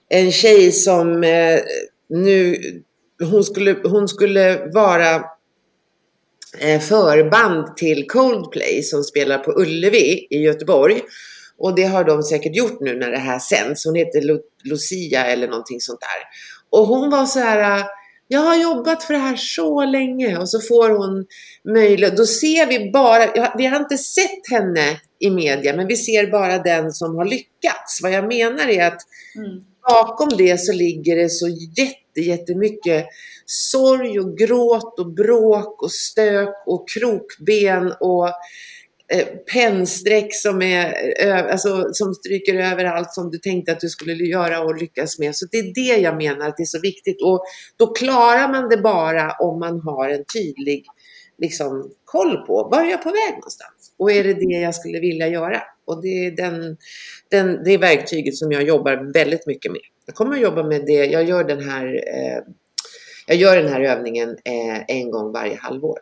en 0.09 0.31
tjej 0.31 0.71
som 0.71 1.21
nu, 2.09 2.57
hon 3.31 3.43
skulle, 3.43 3.75
hon 3.83 4.07
skulle 4.07 4.69
vara 4.73 5.15
Eh, 5.15 5.21
Eh, 6.59 6.79
förband 6.79 7.77
till 7.77 8.07
Coldplay 8.07 8.83
som 8.83 9.03
spelar 9.03 9.37
på 9.37 9.51
Ullevi 9.61 10.27
i 10.29 10.37
Göteborg. 10.37 11.01
Och 11.57 11.75
det 11.75 11.83
har 11.83 12.03
de 12.03 12.23
säkert 12.23 12.55
gjort 12.55 12.77
nu 12.81 12.99
när 12.99 13.11
det 13.11 13.17
här 13.17 13.39
sänds. 13.39 13.85
Hon 13.85 13.95
heter 13.95 14.21
Lu 14.21 14.39
Lucia 14.63 15.25
eller 15.25 15.47
någonting 15.47 15.79
sånt 15.79 15.99
där. 15.99 16.27
Och 16.79 16.87
hon 16.87 17.09
var 17.09 17.25
så 17.25 17.39
här, 17.39 17.79
ah, 17.79 17.85
jag 18.27 18.39
har 18.39 18.55
jobbat 18.55 19.03
för 19.03 19.13
det 19.13 19.19
här 19.19 19.35
så 19.35 19.85
länge 19.85 20.37
och 20.37 20.49
så 20.49 20.59
får 20.59 20.89
hon 20.89 21.25
möjlighet. 21.73 22.17
Då 22.17 22.25
ser 22.25 22.67
vi 22.67 22.91
bara, 22.91 23.53
vi 23.57 23.65
har 23.65 23.79
inte 23.79 23.97
sett 23.97 24.49
henne 24.51 24.99
i 25.19 25.29
media, 25.29 25.75
men 25.75 25.87
vi 25.87 25.95
ser 25.95 26.31
bara 26.31 26.57
den 26.57 26.91
som 26.91 27.15
har 27.15 27.25
lyckats. 27.25 27.99
Vad 28.03 28.11
jag 28.11 28.27
menar 28.27 28.67
är 28.67 28.87
att 28.87 29.01
mm 29.35 29.63
bakom 29.89 30.29
det 30.37 30.57
så 30.59 30.73
ligger 30.73 31.15
det 31.15 31.29
så 31.29 31.47
jätte, 31.77 32.21
jättemycket 32.21 33.05
sorg 33.45 34.19
och 34.19 34.37
gråt 34.37 34.99
och 34.99 35.13
bråk 35.13 35.83
och 35.83 35.91
stök 35.91 36.63
och 36.65 36.89
krokben 36.89 37.93
och 37.99 38.27
eh, 39.13 39.25
pennstreck 39.53 40.35
som, 40.35 40.61
är, 40.61 40.93
eh, 41.25 41.51
alltså, 41.51 41.87
som 41.91 42.13
stryker 42.13 42.55
över 42.55 42.85
allt 42.85 43.13
som 43.13 43.31
du 43.31 43.37
tänkte 43.37 43.71
att 43.71 43.79
du 43.79 43.89
skulle 43.89 44.13
göra 44.13 44.59
och 44.59 44.75
lyckas 44.81 45.19
med. 45.19 45.35
Så 45.35 45.45
det 45.51 45.57
är 45.57 45.73
det 45.73 46.01
jag 46.01 46.17
menar 46.17 46.47
att 46.47 46.57
det 46.57 46.63
är 46.63 46.65
så 46.65 46.79
viktigt. 46.79 47.21
Och 47.21 47.43
då 47.77 47.93
klarar 47.93 48.51
man 48.51 48.69
det 48.69 48.77
bara 48.77 49.31
om 49.39 49.59
man 49.59 49.79
har 49.79 50.09
en 50.09 50.25
tydlig 50.33 50.85
liksom, 51.41 51.91
koll 52.05 52.37
på 52.37 52.69
var 52.71 52.83
är 52.83 52.89
jag 52.89 53.03
på 53.03 53.09
väg 53.09 53.33
någonstans? 53.33 53.93
Och 53.97 54.11
är 54.11 54.23
det 54.23 54.33
det 54.33 54.61
jag 54.61 54.75
skulle 54.75 54.99
vilja 54.99 55.27
göra? 55.27 55.61
Och 55.85 56.01
det 56.01 56.25
är 56.25 56.31
den, 56.31 56.77
den, 57.29 57.63
det 57.63 57.77
verktyget 57.77 58.35
som 58.35 58.51
jag 58.51 58.63
jobbar 58.63 59.13
väldigt 59.13 59.47
mycket 59.47 59.71
med. 59.71 59.81
Jag 60.05 60.15
kommer 60.15 60.35
att 60.35 60.41
jobba 60.41 60.63
med 60.63 60.85
det, 60.85 61.05
jag 61.05 61.23
gör 61.23 61.43
den 61.43 61.69
här 61.69 61.85
eh, 62.07 62.53
jag 63.27 63.37
gör 63.37 63.57
den 63.57 63.71
här 63.71 63.81
övningen 63.81 64.29
eh, 64.29 64.83
en 64.87 65.11
gång 65.11 65.31
varje 65.31 65.55
halvår. 65.55 65.99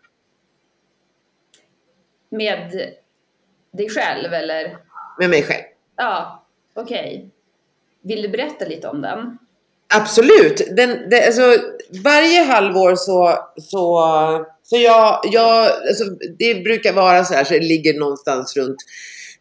Med 2.30 2.92
dig 3.72 3.90
själv 3.90 4.34
eller? 4.34 4.78
Med 5.20 5.30
mig 5.30 5.44
själv. 5.44 5.64
Ja, 5.96 6.46
okej. 6.74 7.16
Okay. 7.16 7.30
Vill 8.02 8.22
du 8.22 8.30
berätta 8.30 8.66
lite 8.66 8.88
om 8.88 9.02
den? 9.02 9.38
Absolut! 9.96 10.76
Den, 10.76 11.10
det, 11.10 11.26
alltså, 11.26 11.42
varje 12.04 12.44
halvår 12.44 12.96
så, 12.96 13.40
så, 13.58 14.06
så 14.64 14.78
jag, 14.78 15.20
jag 15.24 15.66
alltså, 15.66 16.04
det 16.40 16.64
brukar 16.64 16.94
vara 16.94 17.24
så 17.24 17.34
här 17.34 17.44
så 17.44 17.54
det 17.54 17.60
ligger 17.60 18.00
någonstans 18.00 18.58
runt 18.58 18.78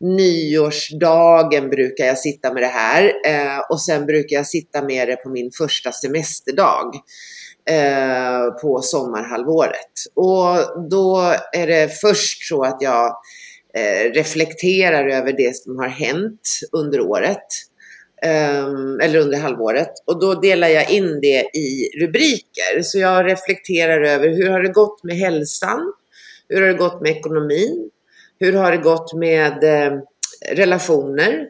nyårsdagen 0.02 1.70
brukar 1.70 2.04
jag 2.04 2.18
sitta 2.18 2.52
med 2.52 2.62
det 2.62 2.66
här 2.66 3.12
eh, 3.26 3.58
och 3.70 3.80
sen 3.80 4.06
brukar 4.06 4.36
jag 4.36 4.46
sitta 4.46 4.82
med 4.82 5.08
det 5.08 5.16
på 5.16 5.30
min 5.30 5.50
första 5.58 5.92
semesterdag 5.92 6.94
eh, 7.70 8.50
på 8.62 8.80
sommarhalvåret. 8.82 9.92
Och 10.14 10.88
då 10.90 11.34
är 11.52 11.66
det 11.66 12.00
först 12.00 12.48
så 12.48 12.62
att 12.62 12.78
jag 12.80 13.06
eh, 13.74 14.12
reflekterar 14.12 15.08
över 15.08 15.32
det 15.32 15.56
som 15.56 15.78
har 15.78 15.88
hänt 15.88 16.48
under 16.72 17.00
året. 17.00 17.46
Ehm, 18.22 19.00
eller 19.00 19.18
under 19.18 19.38
halvåret. 19.38 19.92
Och 20.06 20.20
då 20.20 20.34
delar 20.34 20.68
jag 20.68 20.90
in 20.90 21.20
det 21.20 21.58
i 21.58 21.90
rubriker. 22.00 22.82
Så 22.82 22.98
jag 22.98 23.26
reflekterar 23.26 24.02
över 24.02 24.28
hur 24.28 24.50
har 24.50 24.62
det 24.62 24.72
gått 24.72 25.04
med 25.04 25.16
hälsan? 25.16 25.92
Hur 26.48 26.60
har 26.60 26.68
det 26.68 26.74
gått 26.74 27.00
med 27.00 27.10
ekonomin? 27.10 27.90
Hur 28.42 28.52
har 28.52 28.70
det 28.70 28.78
gått 28.78 29.14
med 29.14 29.64
eh, 29.64 29.98
relationer? 30.50 31.48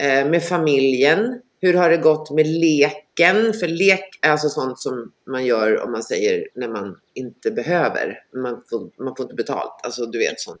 Eh, 0.00 0.26
med 0.26 0.42
familjen? 0.42 1.40
Hur 1.60 1.74
har 1.74 1.90
det 1.90 1.96
gått 1.96 2.30
med 2.30 2.46
leken? 2.46 3.52
För 3.52 3.68
lek 3.68 4.18
är 4.22 4.30
alltså 4.30 4.48
sånt 4.48 4.78
som 4.78 5.12
man 5.30 5.46
gör 5.46 5.82
om 5.84 5.92
man 5.92 6.02
säger 6.02 6.48
när 6.54 6.68
man 6.68 6.96
inte 7.14 7.50
behöver. 7.50 8.18
Man 8.42 8.62
får, 8.70 9.04
man 9.04 9.16
får 9.16 9.24
inte 9.24 9.34
betalt. 9.34 9.80
Alltså 9.82 10.06
du 10.06 10.18
vet 10.18 10.40
sånt. 10.40 10.60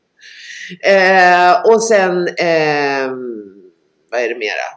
Eh, 0.84 1.72
och 1.72 1.82
sen, 1.82 2.28
eh, 2.28 3.10
vad 4.10 4.20
är 4.20 4.28
det 4.28 4.38
mera? 4.38 4.68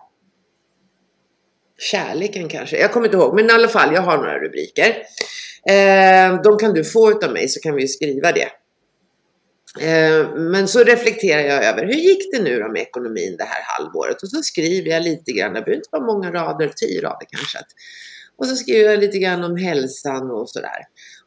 Kärleken 1.77 2.49
kanske? 2.49 2.79
Jag 2.79 2.91
kommer 2.91 3.07
inte 3.07 3.17
ihåg. 3.17 3.35
Men 3.35 3.45
i 3.45 3.51
alla 3.51 3.67
fall, 3.67 3.93
jag 3.93 4.01
har 4.01 4.17
några 4.17 4.39
rubriker. 4.39 4.89
Eh, 5.69 6.41
de 6.41 6.57
kan 6.57 6.73
du 6.73 6.83
få 6.83 7.11
utav 7.11 7.33
mig 7.33 7.49
så 7.49 7.59
kan 7.59 7.75
vi 7.75 7.87
skriva 7.87 8.31
det. 8.31 8.47
Eh, 9.79 10.35
men 10.35 10.67
så 10.67 10.83
reflekterar 10.83 11.41
jag 11.41 11.63
över 11.63 11.85
hur 11.85 11.93
gick 11.93 12.31
det 12.31 12.43
nu 12.43 12.59
då 12.59 12.71
med 12.71 12.81
ekonomin 12.81 13.35
det 13.37 13.43
här 13.43 13.63
halvåret? 13.67 14.23
Och 14.23 14.29
så 14.29 14.41
skriver 14.41 14.89
jag 14.89 15.03
lite 15.03 15.31
grann, 15.31 15.53
det 15.53 15.61
behöver 15.61 15.75
inte 15.75 15.89
vara 15.91 16.05
många 16.05 16.31
rader, 16.31 16.71
tio 16.75 17.01
rader 17.01 17.27
kanske. 17.29 17.59
Och 18.37 18.47
så 18.47 18.55
skriver 18.55 18.91
jag 18.91 18.99
lite 18.99 19.17
grann 19.17 19.43
om 19.43 19.57
hälsan 19.57 20.31
och 20.31 20.49
sådär. 20.49 20.81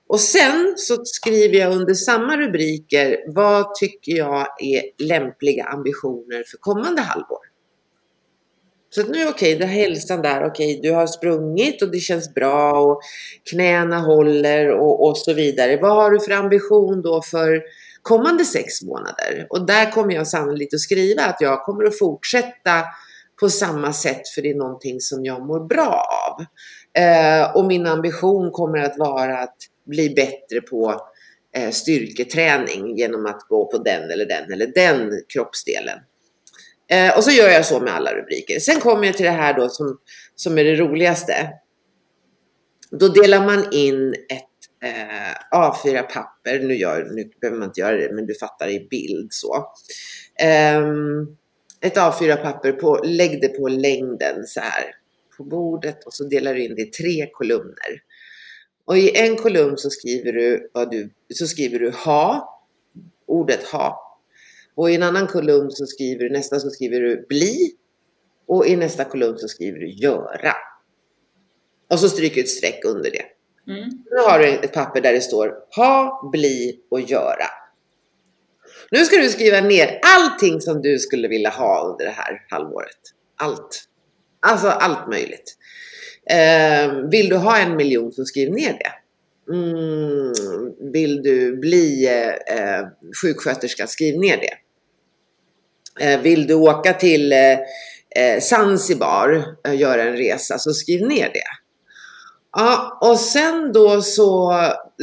Och 0.09 0.21
sen 0.21 0.75
så 0.77 1.05
skriver 1.05 1.59
jag 1.59 1.73
under 1.73 1.95
samma 1.95 2.37
rubriker, 2.37 3.19
vad 3.27 3.75
tycker 3.75 4.13
jag 4.13 4.47
är 4.63 4.83
lämpliga 5.05 5.65
ambitioner 5.65 6.45
för 6.51 6.59
kommande 6.61 7.03
halvår? 7.03 7.39
Så 8.95 9.01
att 9.01 9.09
nu 9.09 9.29
okej, 9.29 9.29
okay, 9.29 9.59
det 9.59 9.67
hälsan 9.67 10.23
där, 10.23 10.45
okej, 10.47 10.79
okay, 10.79 10.91
du 10.91 10.95
har 10.95 11.07
sprungit 11.07 11.83
och 11.83 11.91
det 11.91 11.99
känns 11.99 12.35
bra 12.35 12.73
och 12.73 13.01
knäna 13.51 14.01
håller 14.01 14.71
och, 14.71 15.09
och 15.09 15.19
så 15.19 15.33
vidare. 15.33 15.77
Vad 15.77 15.93
har 15.93 16.11
du 16.11 16.21
för 16.21 16.33
ambition 16.33 17.03
då 17.03 17.23
för 17.23 17.63
kommande 18.05 18.45
sex 18.45 18.83
månader. 18.83 19.47
Och 19.51 19.67
där 19.67 19.91
kommer 19.91 20.15
jag 20.15 20.29
sannolikt 20.29 20.75
att 20.75 20.81
skriva 20.81 21.23
att 21.23 21.41
jag 21.41 21.65
kommer 21.65 21.85
att 21.85 21.99
fortsätta 21.99 22.85
på 23.41 23.49
samma 23.49 23.93
sätt 23.93 24.29
för 24.29 24.43
det 24.43 24.51
är 24.51 24.55
någonting 24.55 25.01
som 25.01 25.25
jag 25.25 25.47
mår 25.47 25.69
bra 25.69 26.07
av. 26.29 26.45
Eh, 27.03 27.57
och 27.57 27.65
min 27.65 27.87
ambition 27.87 28.51
kommer 28.51 28.79
att 28.79 28.99
vara 28.99 29.39
att 29.39 29.57
bli 29.87 30.11
bättre 30.11 30.61
på 30.61 31.01
eh, 31.57 31.71
styrketräning 31.71 32.97
genom 32.97 33.27
att 33.27 33.41
gå 33.49 33.71
på 33.71 33.79
den 33.79 34.11
eller 34.11 34.27
den 34.27 34.53
eller 34.53 34.67
den 34.67 35.11
kroppsdelen. 35.29 35.99
Eh, 36.91 37.17
och 37.17 37.25
så 37.25 37.31
gör 37.31 37.49
jag 37.49 37.67
så 37.67 37.81
med 37.81 37.95
alla 37.95 38.15
rubriker. 38.15 38.59
Sen 38.59 38.81
kommer 38.81 39.07
jag 39.07 39.17
till 39.17 39.27
det 39.27 39.31
här 39.31 39.55
då 39.55 39.69
som, 39.69 39.99
som 40.35 40.59
är 40.59 40.65
det 40.65 40.77
roligaste. 40.77 41.51
Då 42.91 43.09
delar 43.09 43.47
man 43.47 43.73
in 43.73 44.15
ett 44.15 44.54
eh, 44.85 45.59
A4-papper. 45.59 46.59
Nu, 46.59 46.75
gör, 46.75 47.11
nu 47.15 47.31
behöver 47.41 47.59
man 47.59 47.69
inte 47.69 47.81
göra 47.81 47.97
det, 47.97 48.13
men 48.13 48.27
du 48.27 48.35
fattar 48.35 48.69
i 48.69 48.87
bild 48.91 49.33
så. 49.33 49.73
Eh, 50.41 50.83
ett 51.81 51.97
A4-papper, 51.97 52.73
på, 52.73 53.01
lägg 53.05 53.41
det 53.41 53.49
på 53.49 53.69
längden 53.69 54.47
så 54.47 54.61
här 54.61 54.95
på 55.37 55.45
bordet 55.45 56.05
och 56.05 56.15
så 56.15 56.25
delar 56.25 56.55
du 56.55 56.65
in 56.65 56.75
det 56.75 56.83
i 56.83 56.87
tre 56.87 57.27
kolumner. 57.33 58.03
Och 58.85 58.99
i 58.99 59.17
en 59.17 59.37
kolumn 59.37 59.79
så 59.79 59.91
skriver 59.91 60.33
du, 60.33 60.71
vad 60.73 60.91
du, 60.91 61.11
så 61.35 61.47
skriver 61.47 61.79
du 61.79 61.91
ha, 61.91 62.61
ordet 63.27 63.65
ha. 63.65 64.19
Och 64.75 64.91
i 64.91 64.95
en 64.95 65.03
annan 65.03 65.27
kolumn 65.27 65.71
så 65.71 65.87
skriver 65.87 66.25
du, 66.25 66.31
nästa 66.31 66.61
så 66.61 66.71
skriver 66.71 67.01
du 67.01 67.27
bli. 67.29 67.75
Och 68.47 68.67
i 68.67 68.77
nästa 68.77 69.05
kolumn 69.05 69.39
så 69.39 69.49
skriver 69.49 69.79
du 69.79 69.89
göra. 69.89 70.55
Och 71.91 71.99
så 71.99 72.09
stryker 72.09 72.35
du 72.35 72.41
ett 72.41 72.49
streck 72.49 72.85
under 72.85 73.11
det. 73.11 73.25
Mm. 73.69 73.91
Nu 74.11 74.17
har 74.17 74.39
du 74.39 74.49
ett 74.49 74.73
papper 74.73 75.01
där 75.01 75.13
det 75.13 75.21
står 75.21 75.55
ha, 75.77 76.29
bli 76.33 76.81
och 76.91 77.01
göra. 77.01 77.47
Nu 78.91 79.05
ska 79.05 79.17
du 79.17 79.29
skriva 79.29 79.61
ner 79.61 80.01
allting 80.03 80.61
som 80.61 80.83
du 80.83 80.99
skulle 80.99 81.29
vilja 81.29 81.51
ha 81.51 81.89
under 81.93 82.05
det 82.05 82.11
här 82.11 82.43
halvåret. 82.51 82.99
Allt. 83.37 83.85
Alltså 84.41 84.69
allt 84.69 85.09
möjligt. 85.09 85.57
Eh, 86.31 86.93
vill 87.11 87.29
du 87.29 87.37
ha 87.37 87.59
en 87.59 87.77
miljon 87.77 88.13
så 88.13 88.25
skriv 88.25 88.53
ner 88.53 88.73
det. 88.73 88.93
Mm, 89.53 90.93
vill 90.93 91.23
du 91.23 91.57
bli 91.57 92.07
eh, 92.07 92.57
eh 92.59 92.87
sjuksköterska, 93.23 93.87
skriv 93.87 94.19
ner 94.19 94.37
det. 94.37 94.55
Eh, 96.05 96.21
vill 96.21 96.47
du 96.47 96.55
åka 96.55 96.93
till 96.93 97.33
eh, 97.33 97.59
eh 98.17 98.41
Zanzibar 98.41 99.45
och 99.69 99.75
göra 99.75 100.03
en 100.03 100.17
resa 100.17 100.59
så 100.59 100.73
skriv 100.73 101.07
ner 101.07 101.31
det. 101.35 101.64
Ja, 102.57 102.99
och 103.01 103.19
sen 103.19 103.73
då 103.73 104.03
så, 104.03 104.55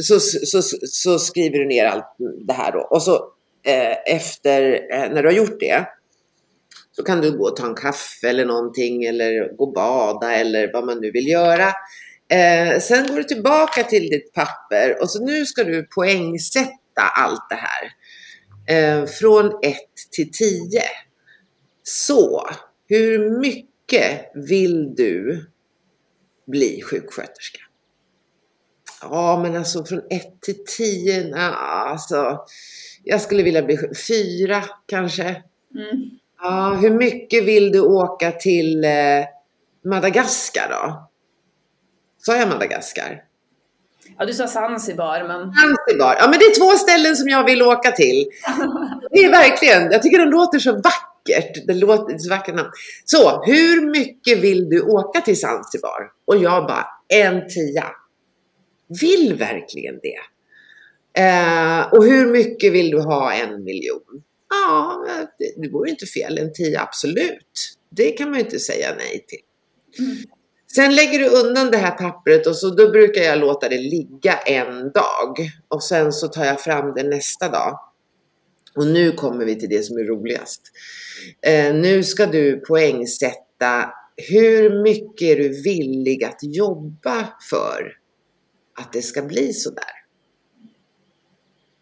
så, 0.02 0.20
så, 0.20 0.62
så, 0.62 0.76
så 0.86 1.18
skriver 1.18 1.58
du 1.58 1.66
ner 1.66 1.86
allt 1.86 2.16
det 2.46 2.52
här 2.52 2.72
då. 2.72 2.80
Och 2.80 3.02
så 3.02 3.14
eh, 3.66 4.14
efter, 4.14 4.72
eh, 4.92 5.10
när 5.10 5.22
du 5.22 5.28
har 5.28 5.36
gjort 5.36 5.60
det, 5.60 5.86
så 6.96 7.02
kan 7.02 7.20
du 7.20 7.38
gå 7.38 7.48
och 7.48 7.56
ta 7.56 7.66
en 7.66 7.74
kaffe 7.74 8.28
eller 8.28 8.44
någonting 8.44 9.04
eller 9.04 9.56
gå 9.56 9.64
och 9.64 9.72
bada 9.72 10.34
eller 10.34 10.72
vad 10.72 10.86
man 10.86 11.00
nu 11.00 11.10
vill 11.10 11.28
göra. 11.28 11.68
Eh, 12.28 12.80
sen 12.80 13.06
går 13.06 13.16
du 13.16 13.24
tillbaka 13.24 13.84
till 13.84 14.10
ditt 14.10 14.32
papper 14.32 15.02
och 15.02 15.10
så 15.10 15.24
nu 15.24 15.46
ska 15.46 15.64
du 15.64 15.86
poängsätta 15.94 17.02
allt 17.16 17.50
det 17.50 17.58
här. 17.60 17.92
Eh, 18.68 19.06
från 19.06 19.46
1 19.46 19.76
till 20.10 20.32
10. 20.32 20.82
Så, 21.82 22.50
hur 22.88 23.40
mycket 23.40 24.30
vill 24.34 24.94
du 24.94 25.46
bli 26.46 26.82
sjuksköterska? 26.82 27.60
Ja, 29.02 29.40
men 29.42 29.56
alltså 29.56 29.84
från 29.84 30.02
1 30.10 30.40
till 30.40 30.64
10, 30.76 31.28
nah, 31.28 31.90
alltså 31.90 32.38
jag 33.04 33.20
skulle 33.20 33.42
vilja 33.42 33.62
bli 33.62 33.78
fyra 34.08 34.64
kanske. 34.86 35.24
Mm. 35.74 36.10
Ja, 36.42 36.78
hur 36.82 36.90
mycket 36.90 37.44
vill 37.44 37.72
du 37.72 37.80
åka 37.80 38.32
till 38.32 38.84
eh, 38.84 38.90
Madagaskar 39.84 40.68
då? 40.70 41.08
Sa 42.18 42.36
jag 42.36 42.48
Madagaskar? 42.48 43.22
Ja, 44.18 44.24
du 44.24 44.32
sa 44.32 44.46
Zanzibar, 44.46 45.24
men... 45.28 45.52
Zanzibar. 45.52 46.16
Ja, 46.18 46.28
men 46.28 46.38
det 46.38 46.44
är 46.44 46.58
två 46.58 46.78
ställen 46.78 47.16
som 47.16 47.28
jag 47.28 47.44
vill 47.44 47.62
åka 47.62 47.90
till. 47.90 48.26
Det 49.10 49.18
är 49.18 49.30
verkligen, 49.30 49.92
jag 49.92 50.02
tycker 50.02 50.18
de 50.18 50.30
låter 50.30 50.58
så 50.58 50.80
vackert. 51.28 51.66
Det 51.66 51.74
låter 51.74 52.18
så 52.18 52.30
vackert 52.30 52.54
namn. 52.54 52.70
Så, 53.04 53.42
hur 53.44 53.90
mycket 53.90 54.38
vill 54.38 54.68
du 54.68 54.80
åka 54.82 55.20
till 55.20 55.40
Zanzibar? 55.40 56.10
Och 56.24 56.36
jag 56.36 56.66
bara, 56.66 56.86
en 57.08 57.48
tia. 57.48 57.86
Vill 59.00 59.34
verkligen 59.34 60.00
det. 60.02 60.18
Eh, 61.22 61.92
och 61.92 62.04
hur 62.04 62.26
mycket 62.26 62.72
vill 62.72 62.90
du 62.90 63.00
ha 63.00 63.32
en 63.32 63.64
miljon? 63.64 64.22
Ja, 64.50 65.04
det, 65.38 65.62
det 65.62 65.68
vore 65.68 65.90
inte 65.90 66.06
fel. 66.06 66.38
En 66.38 66.52
tia, 66.52 66.80
absolut. 66.80 67.76
Det 67.90 68.10
kan 68.10 68.30
man 68.30 68.38
ju 68.38 68.44
inte 68.44 68.58
säga 68.58 68.94
nej 68.98 69.24
till. 69.28 69.38
Mm. 70.04 70.16
Sen 70.74 70.94
lägger 70.94 71.18
du 71.18 71.28
undan 71.28 71.70
det 71.70 71.76
här 71.76 71.90
pappret 71.90 72.46
och 72.46 72.56
så 72.56 72.70
då 72.70 72.90
brukar 72.90 73.22
jag 73.22 73.38
låta 73.38 73.68
det 73.68 73.78
ligga 73.78 74.32
en 74.32 74.92
dag 74.92 75.50
och 75.68 75.82
sen 75.82 76.12
så 76.12 76.28
tar 76.28 76.44
jag 76.44 76.60
fram 76.60 76.94
det 76.94 77.02
nästa 77.02 77.48
dag. 77.48 77.78
Och 78.76 78.86
nu 78.86 79.12
kommer 79.12 79.44
vi 79.44 79.60
till 79.60 79.68
det 79.68 79.82
som 79.82 79.96
är 79.96 80.04
roligast. 80.04 80.62
Eh, 81.42 81.74
nu 81.74 82.02
ska 82.02 82.26
du 82.26 82.60
poängsätta 82.60 83.92
hur 84.16 84.82
mycket 84.82 85.22
är 85.22 85.36
du 85.36 85.62
villig 85.62 86.24
att 86.24 86.38
jobba 86.42 87.28
för 87.50 87.96
att 88.80 88.92
det 88.92 89.02
ska 89.02 89.22
bli 89.22 89.52
så 89.52 89.70
där. 89.70 90.02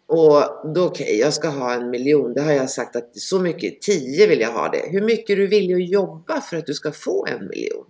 Och 0.07 0.71
då 0.75 0.85
okej, 0.85 1.03
okay, 1.05 1.17
jag 1.17 1.33
ska 1.33 1.49
ha 1.49 1.73
en 1.73 1.89
miljon. 1.89 2.33
Det 2.33 2.41
har 2.41 2.51
jag 2.51 2.69
sagt 2.69 2.95
att 2.95 3.17
så 3.17 3.39
mycket, 3.39 3.81
tio 3.81 4.27
vill 4.27 4.39
jag 4.39 4.51
ha 4.51 4.69
det. 4.69 4.89
Hur 4.91 5.01
mycket 5.01 5.29
är 5.29 5.37
du 5.37 5.47
villig 5.47 5.73
att 5.75 5.89
jobba 5.89 6.41
för 6.41 6.57
att 6.57 6.65
du 6.65 6.73
ska 6.73 6.91
få 6.91 7.25
en 7.25 7.47
miljon? 7.47 7.85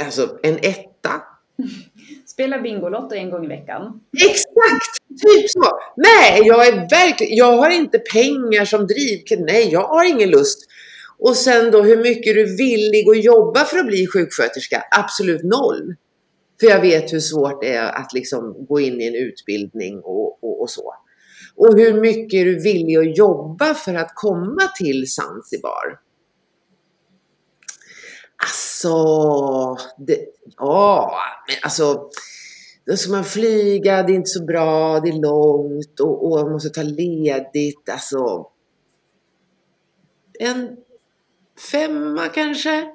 Alltså 0.00 0.38
en 0.42 0.58
etta. 0.58 1.22
Spela 2.32 2.58
Bingolotto 2.58 3.14
en 3.14 3.30
gång 3.30 3.44
i 3.44 3.48
veckan. 3.48 4.00
Exakt! 4.30 4.92
Typ 5.22 5.50
så. 5.50 5.70
Nej, 5.96 6.42
jag 6.44 6.66
är 6.66 6.72
verkligen, 6.72 7.36
jag 7.36 7.56
har 7.56 7.70
inte 7.70 7.98
pengar 7.98 8.64
som 8.64 8.86
drivkraft. 8.86 9.42
Nej, 9.46 9.68
jag 9.72 9.88
har 9.88 10.04
ingen 10.04 10.30
lust. 10.30 10.58
Och 11.18 11.36
sen 11.36 11.70
då 11.70 11.82
hur 11.82 11.96
mycket 11.96 12.30
är 12.30 12.34
du 12.34 12.56
villig 12.56 13.08
att 13.08 13.24
jobba 13.24 13.64
för 13.64 13.78
att 13.78 13.86
bli 13.86 14.06
sjuksköterska? 14.06 14.84
Absolut 14.90 15.42
noll. 15.42 15.94
För 16.60 16.66
jag 16.66 16.80
vet 16.80 17.12
hur 17.12 17.20
svårt 17.20 17.60
det 17.60 17.72
är 17.74 17.92
att 17.92 18.12
liksom 18.12 18.66
gå 18.68 18.80
in 18.80 19.00
i 19.00 19.06
en 19.06 19.14
utbildning 19.14 20.00
och, 20.04 20.44
och, 20.44 20.62
och 20.62 20.70
så. 20.70 20.94
Och 21.56 21.78
hur 21.78 22.00
mycket 22.00 22.40
är 22.40 22.44
du 22.44 22.62
villig 22.62 22.96
att 22.96 23.18
jobba 23.18 23.74
för 23.74 23.94
att 23.94 24.10
komma 24.14 24.62
till 24.78 25.12
Zanzibar? 25.12 25.98
Alltså, 28.42 29.76
det, 29.98 30.18
ja, 30.56 31.18
men 31.48 31.56
alltså, 31.62 32.10
då 32.86 32.96
ska 32.96 33.10
man 33.12 33.24
flyga, 33.24 34.02
det 34.02 34.12
är 34.12 34.14
inte 34.14 34.30
så 34.30 34.44
bra, 34.44 35.00
det 35.00 35.08
är 35.08 35.22
långt 35.22 36.00
och, 36.00 36.24
och 36.24 36.40
man 36.40 36.52
måste 36.52 36.70
ta 36.70 36.82
ledigt. 36.82 37.88
Alltså, 37.88 38.46
en 40.38 40.76
femma 41.70 42.28
kanske? 42.28 42.86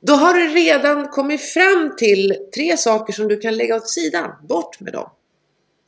Då 0.00 0.12
har 0.12 0.34
du 0.34 0.48
redan 0.48 1.08
kommit 1.08 1.40
fram 1.40 1.96
till 1.98 2.36
tre 2.54 2.76
saker 2.76 3.12
som 3.12 3.28
du 3.28 3.36
kan 3.36 3.56
lägga 3.56 3.76
åt 3.76 3.88
sidan. 3.88 4.30
Bort 4.48 4.80
med 4.80 4.92
dem. 4.92 5.10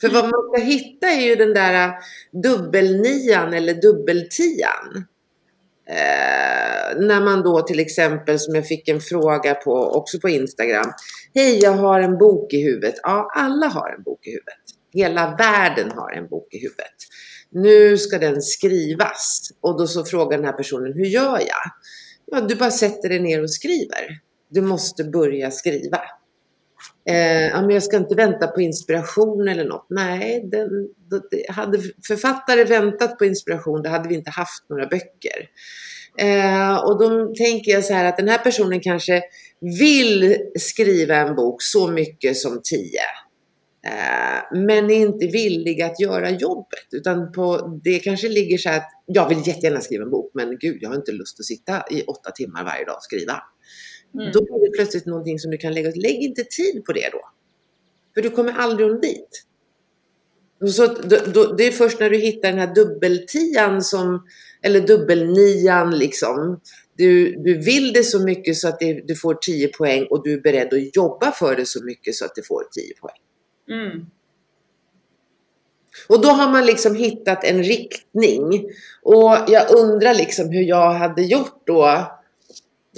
För 0.00 0.08
vad 0.08 0.24
man 0.24 0.52
ska 0.52 0.64
hitta 0.64 1.06
är 1.06 1.20
ju 1.20 1.34
den 1.34 1.54
där 1.54 1.92
dubbelnian 2.42 3.52
eller 3.52 3.74
dubbeltian. 3.74 5.06
Eh, 5.88 7.00
när 7.00 7.20
man 7.20 7.42
då 7.42 7.62
till 7.62 7.80
exempel, 7.80 8.38
som 8.38 8.54
jag 8.54 8.66
fick 8.66 8.88
en 8.88 9.00
fråga 9.00 9.54
på, 9.54 9.72
också 9.72 10.20
på 10.20 10.28
Instagram. 10.28 10.92
Hej, 11.34 11.58
jag 11.62 11.72
har 11.72 12.00
en 12.00 12.18
bok 12.18 12.52
i 12.52 12.62
huvudet. 12.62 12.94
Ja, 13.02 13.32
alla 13.34 13.66
har 13.66 13.94
en 13.98 14.02
bok 14.02 14.26
i 14.26 14.30
huvudet. 14.30 14.62
Hela 14.92 15.36
världen 15.36 15.90
har 15.90 16.12
en 16.12 16.28
bok 16.28 16.54
i 16.54 16.58
huvudet. 16.58 16.96
Nu 17.50 17.98
ska 17.98 18.18
den 18.18 18.42
skrivas. 18.42 19.50
Och 19.60 19.78
då 19.78 19.86
så 19.86 20.04
frågar 20.04 20.38
den 20.38 20.46
här 20.46 20.52
personen, 20.52 20.92
hur 20.92 21.04
gör 21.04 21.38
jag? 21.38 21.70
Ja, 22.26 22.40
du 22.40 22.54
bara 22.54 22.70
sätter 22.70 23.08
dig 23.08 23.20
ner 23.20 23.42
och 23.42 23.50
skriver. 23.50 24.18
Du 24.48 24.60
måste 24.60 25.04
börja 25.04 25.50
skriva. 25.50 26.00
Eh, 27.08 27.48
ja, 27.48 27.60
men 27.60 27.70
jag 27.70 27.82
ska 27.82 27.96
inte 27.96 28.14
vänta 28.14 28.46
på 28.46 28.60
inspiration 28.60 29.48
eller 29.48 29.64
något. 29.64 29.86
Nej, 29.90 30.48
den, 30.52 30.68
hade 31.48 31.78
författare 32.06 32.64
väntat 32.64 33.18
på 33.18 33.24
inspiration, 33.24 33.82
då 33.82 33.90
hade 33.90 34.08
vi 34.08 34.14
inte 34.14 34.30
haft 34.30 34.68
några 34.68 34.86
böcker. 34.86 35.48
Eh, 36.18 36.76
och 36.76 36.98
då 36.98 37.34
tänker 37.34 37.72
jag 37.72 37.84
så 37.84 37.94
här 37.94 38.04
att 38.04 38.16
den 38.16 38.28
här 38.28 38.38
personen 38.38 38.80
kanske 38.80 39.22
vill 39.60 40.36
skriva 40.58 41.16
en 41.16 41.34
bok 41.34 41.62
så 41.62 41.88
mycket 41.88 42.36
som 42.36 42.60
tio. 42.64 43.00
Eh, 43.86 44.58
men 44.58 44.90
är 44.90 44.94
inte 44.94 45.26
villig 45.26 45.82
att 45.82 46.00
göra 46.00 46.30
jobbet. 46.30 46.86
Utan 46.90 47.32
på, 47.32 47.80
det 47.84 47.98
kanske 47.98 48.28
ligger 48.28 48.58
så 48.58 48.68
här 48.68 48.76
att 48.76 48.90
jag 49.06 49.28
vill 49.28 49.46
jättegärna 49.46 49.80
skriva 49.80 50.04
en 50.04 50.10
bok, 50.10 50.30
men 50.34 50.58
gud, 50.58 50.78
jag 50.80 50.88
har 50.88 50.96
inte 50.96 51.12
lust 51.12 51.40
att 51.40 51.46
sitta 51.46 51.84
i 51.90 52.02
åtta 52.02 52.30
timmar 52.30 52.64
varje 52.64 52.84
dag 52.84 52.96
och 52.96 53.02
skriva. 53.02 53.42
Mm. 54.14 54.32
Då 54.32 54.44
blir 54.44 54.70
det 54.70 54.76
plötsligt 54.76 55.06
någonting 55.06 55.38
som 55.38 55.50
du 55.50 55.56
kan 55.56 55.74
lägga 55.74 55.90
Lägg 55.90 56.22
inte 56.22 56.44
tid 56.44 56.84
på 56.84 56.92
det 56.92 57.08
då. 57.12 57.20
För 58.14 58.22
du 58.22 58.30
kommer 58.30 58.52
aldrig 58.52 59.00
dit. 59.00 59.44
Så, 60.66 60.86
då, 60.86 61.16
då, 61.34 61.52
det 61.52 61.66
är 61.66 61.70
först 61.70 62.00
när 62.00 62.10
du 62.10 62.16
hittar 62.16 62.48
den 62.48 62.58
här 62.58 62.74
dubbeltian 62.74 63.82
som, 63.82 64.26
eller 64.62 64.80
dubbelnian 64.80 65.98
liksom. 65.98 66.60
Du, 66.96 67.36
du 67.36 67.58
vill 67.58 67.92
det 67.92 68.04
så 68.04 68.24
mycket 68.24 68.56
så 68.56 68.68
att 68.68 68.80
det, 68.80 68.92
du 68.92 69.16
får 69.16 69.34
10 69.34 69.68
poäng 69.68 70.06
och 70.10 70.24
du 70.24 70.32
är 70.32 70.40
beredd 70.40 70.74
att 70.74 70.96
jobba 70.96 71.32
för 71.32 71.56
det 71.56 71.66
så 71.66 71.84
mycket 71.84 72.14
så 72.14 72.24
att 72.24 72.34
du 72.34 72.42
får 72.42 72.64
10 72.72 72.94
poäng. 73.00 73.20
Mm. 73.70 74.06
Och 76.08 76.22
då 76.22 76.28
har 76.28 76.52
man 76.52 76.66
liksom 76.66 76.94
hittat 76.94 77.44
en 77.44 77.62
riktning. 77.62 78.64
Och 79.02 79.36
jag 79.48 79.76
undrar 79.76 80.14
liksom 80.14 80.50
hur 80.50 80.62
jag 80.62 80.92
hade 80.92 81.22
gjort 81.22 81.62
då 81.66 82.08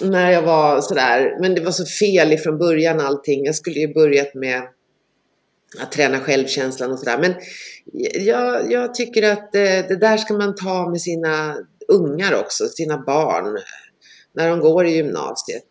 när 0.03 0.31
jag 0.31 0.43
var 0.43 0.81
sådär. 0.81 1.37
Men 1.41 1.55
det 1.55 1.61
var 1.61 1.71
så 1.71 1.85
fel 1.87 2.33
ifrån 2.33 2.59
början 2.59 3.01
allting. 3.01 3.45
Jag 3.45 3.55
skulle 3.55 3.81
ju 3.81 3.95
börjat 3.95 4.35
med 4.35 4.63
att 5.81 5.93
träna 5.93 6.21
självkänslan 6.21 6.93
och 6.93 6.99
sådär. 6.99 7.19
Men 7.19 7.35
jag, 8.25 8.73
jag 8.73 8.95
tycker 8.95 9.33
att 9.33 9.53
det, 9.53 9.89
det, 9.89 9.97
där 9.97 10.17
ska 10.17 10.35
man 10.35 10.55
ta 10.55 10.91
med 10.91 11.01
sina 11.01 11.57
ungar 11.89 12.41
också, 12.41 12.69
sina 12.69 12.99
barn. 12.99 13.59
När 14.33 14.49
de 14.49 14.61
går 14.61 14.87
i 14.87 14.97
gymnasiet. 14.97 15.65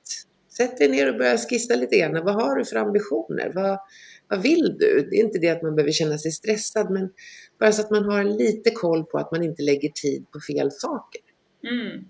Sätt 0.57 0.77
dig 0.77 0.89
ner 0.89 1.09
och 1.11 1.17
börja 1.17 1.37
skissa 1.37 1.75
lite 1.75 1.97
grann. 1.97 2.25
Vad 2.25 2.35
har 2.35 2.55
du 2.55 2.65
för 2.65 2.75
ambitioner? 2.75 3.51
Vad, 3.55 3.79
vad 4.29 4.41
vill 4.41 4.75
du? 4.79 5.07
Det 5.09 5.15
är 5.15 5.23
inte 5.23 5.39
det 5.39 5.49
att 5.49 5.61
man 5.61 5.75
behöver 5.75 5.91
känna 5.91 6.17
sig 6.17 6.31
stressad, 6.31 6.91
men 6.91 7.09
bara 7.59 7.71
så 7.71 7.81
att 7.81 7.91
man 7.91 8.03
har 8.05 8.23
lite 8.23 8.71
koll 8.71 9.03
på 9.03 9.17
att 9.17 9.31
man 9.31 9.43
inte 9.43 9.63
lägger 9.63 9.89
tid 9.89 10.25
på 10.31 10.39
fel 10.53 10.71
saker. 10.71 11.21
Mm. 11.71 12.05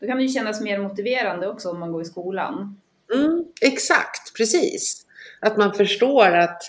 Då 0.00 0.06
kan 0.06 0.16
det 0.16 0.22
ju 0.22 0.28
kännas 0.28 0.60
mer 0.60 0.78
motiverande 0.78 1.48
också 1.48 1.70
om 1.70 1.80
man 1.80 1.92
går 1.92 2.02
i 2.02 2.04
skolan. 2.04 2.80
Mm, 3.14 3.44
exakt, 3.60 4.36
precis. 4.36 5.06
Att 5.40 5.56
man 5.56 5.74
förstår 5.74 6.36
att 6.36 6.62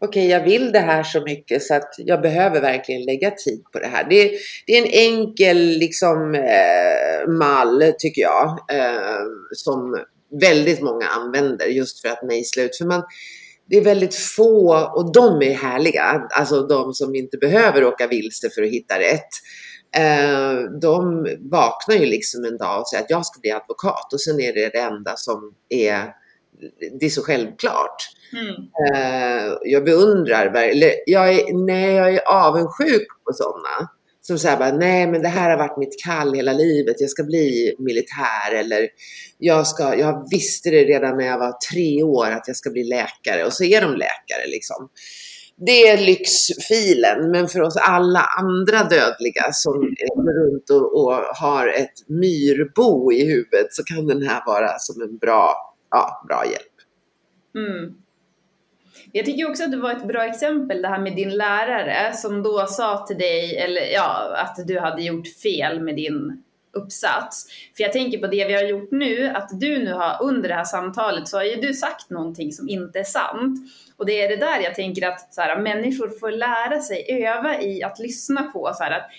okej, 0.00 0.26
okay, 0.26 0.30
jag 0.30 0.44
vill 0.44 0.72
det 0.72 0.78
här 0.78 1.02
så 1.02 1.20
mycket 1.20 1.62
så 1.62 1.74
att 1.74 1.94
jag 1.98 2.22
behöver 2.22 2.60
verkligen 2.60 3.04
lägga 3.04 3.30
tid 3.30 3.64
på 3.72 3.78
det 3.78 3.86
här. 3.86 4.06
Det, 4.10 4.30
det 4.66 4.72
är 4.72 4.82
en 4.82 4.90
enkel 4.92 5.58
liksom, 5.58 6.34
eh, 6.34 7.28
mall, 7.28 7.92
tycker 7.98 8.22
jag, 8.22 8.48
eh, 8.72 9.24
som 9.52 10.04
väldigt 10.40 10.82
många 10.82 11.06
använder 11.06 11.66
just 11.66 12.00
för 12.00 12.08
att 12.08 12.22
mejsla 12.22 12.62
ut. 12.62 12.76
För 12.76 12.84
man, 12.84 13.02
det 13.70 13.76
är 13.76 13.84
väldigt 13.84 14.14
få, 14.14 14.90
och 14.96 15.12
de 15.12 15.42
är 15.42 15.54
härliga, 15.54 16.28
alltså 16.30 16.66
de 16.66 16.94
som 16.94 17.14
inte 17.14 17.36
behöver 17.38 17.84
åka 17.84 18.06
vilse 18.06 18.50
för 18.50 18.62
att 18.62 18.70
hitta 18.70 18.98
rätt. 18.98 19.28
Eh, 19.96 20.78
de 20.80 21.26
vaknar 21.40 21.96
ju 21.96 22.06
liksom 22.06 22.44
en 22.44 22.56
dag 22.56 22.80
och 22.80 22.88
säger 22.88 23.04
att 23.04 23.10
jag 23.10 23.26
ska 23.26 23.40
bli 23.40 23.50
advokat 23.50 24.12
och 24.12 24.20
sen 24.20 24.40
är 24.40 24.52
det 24.52 24.68
det 24.68 24.78
enda 24.78 25.16
som 25.16 25.54
är, 25.68 26.12
det 27.00 27.06
är 27.06 27.10
så 27.10 27.22
självklart. 27.22 27.96
Mm. 28.32 28.54
Eh, 28.84 29.52
jag 29.62 29.84
beundrar, 29.84 30.56
eller 30.56 30.92
jag 31.06 31.34
är, 31.34 31.66
nej, 31.66 31.94
jag 31.94 32.14
är 32.14 32.28
avundsjuk 32.28 33.06
på 33.24 33.32
sådana. 33.32 33.90
Som 34.20 34.38
säger 34.38 34.56
bara, 34.56 34.72
nej 34.72 35.06
men 35.06 35.22
det 35.22 35.28
här 35.28 35.50
har 35.50 35.58
varit 35.58 35.78
mitt 35.78 36.04
kall 36.04 36.34
hela 36.34 36.52
livet, 36.52 36.96
jag 36.98 37.10
ska 37.10 37.24
bli 37.24 37.76
militär 37.78 38.54
eller 38.54 38.88
jag, 39.38 39.66
ska, 39.66 39.98
jag 39.98 40.28
visste 40.30 40.70
det 40.70 40.84
redan 40.84 41.16
när 41.16 41.26
jag 41.26 41.38
var 41.38 41.52
tre 41.72 42.02
år 42.02 42.30
att 42.30 42.48
jag 42.48 42.56
ska 42.56 42.70
bli 42.70 42.84
läkare 42.84 43.44
och 43.44 43.52
så 43.52 43.64
är 43.64 43.80
de 43.80 43.90
läkare 43.92 44.46
liksom. 44.46 44.88
Det 45.56 45.88
är 45.88 46.06
lyxfilen, 46.06 47.30
men 47.30 47.48
för 47.48 47.62
oss 47.62 47.76
alla 47.76 48.20
andra 48.20 48.78
dödliga 48.78 49.52
som 49.52 49.72
går 49.72 50.44
runt 50.44 50.70
och, 50.70 51.04
och, 51.04 51.12
har 51.14 51.68
ett 51.68 52.08
myrbo 52.08 53.12
i 53.12 53.26
huvudet 53.26 53.66
så 53.70 53.84
kan 53.84 54.06
den 54.06 54.22
här 54.22 54.42
vara 54.46 54.78
som 54.78 55.02
en 55.02 55.18
bra, 55.18 55.74
ja, 55.90 56.24
bra 56.28 56.44
hjälp. 56.44 56.74
Mm. 57.54 57.94
Jag 59.12 59.24
tycker 59.24 59.50
också 59.50 59.64
att 59.64 59.70
det 59.70 59.80
var 59.80 59.92
ett 59.92 60.08
bra 60.08 60.24
exempel 60.24 60.82
det 60.82 60.88
här 60.88 61.00
med 61.00 61.16
din 61.16 61.36
lärare 61.36 62.12
som 62.14 62.42
då 62.42 62.66
sa 62.66 63.06
till 63.06 63.18
dig, 63.18 63.56
eller 63.56 63.92
ja, 63.92 64.36
att 64.36 64.66
du 64.66 64.78
hade 64.78 65.02
gjort 65.02 65.28
fel 65.42 65.80
med 65.80 65.96
din 65.96 66.43
uppsats. 66.74 67.46
För 67.76 67.82
jag 67.82 67.92
tänker 67.92 68.18
på 68.18 68.26
det 68.26 68.46
vi 68.46 68.54
har 68.54 68.62
gjort 68.62 68.90
nu, 68.90 69.28
att 69.28 69.60
du 69.60 69.78
nu 69.78 69.92
har 69.92 70.22
under 70.22 70.48
det 70.48 70.54
här 70.54 70.64
samtalet 70.64 71.28
så 71.28 71.36
har 71.36 71.44
ju 71.44 71.56
du 71.56 71.74
sagt 71.74 72.10
någonting 72.10 72.52
som 72.52 72.68
inte 72.68 72.98
är 72.98 73.04
sant. 73.04 73.58
Och 73.96 74.06
det 74.06 74.22
är 74.22 74.28
det 74.28 74.36
där 74.36 74.60
jag 74.60 74.74
tänker 74.74 75.08
att 75.08 75.34
så 75.34 75.40
här, 75.40 75.60
människor 75.60 76.08
får 76.08 76.30
lära 76.30 76.80
sig, 76.80 77.24
öva 77.26 77.60
i 77.60 77.82
att 77.82 77.98
lyssna 77.98 78.42
på 78.42 78.72
så 78.74 78.84
här, 78.84 78.90
att 78.90 79.10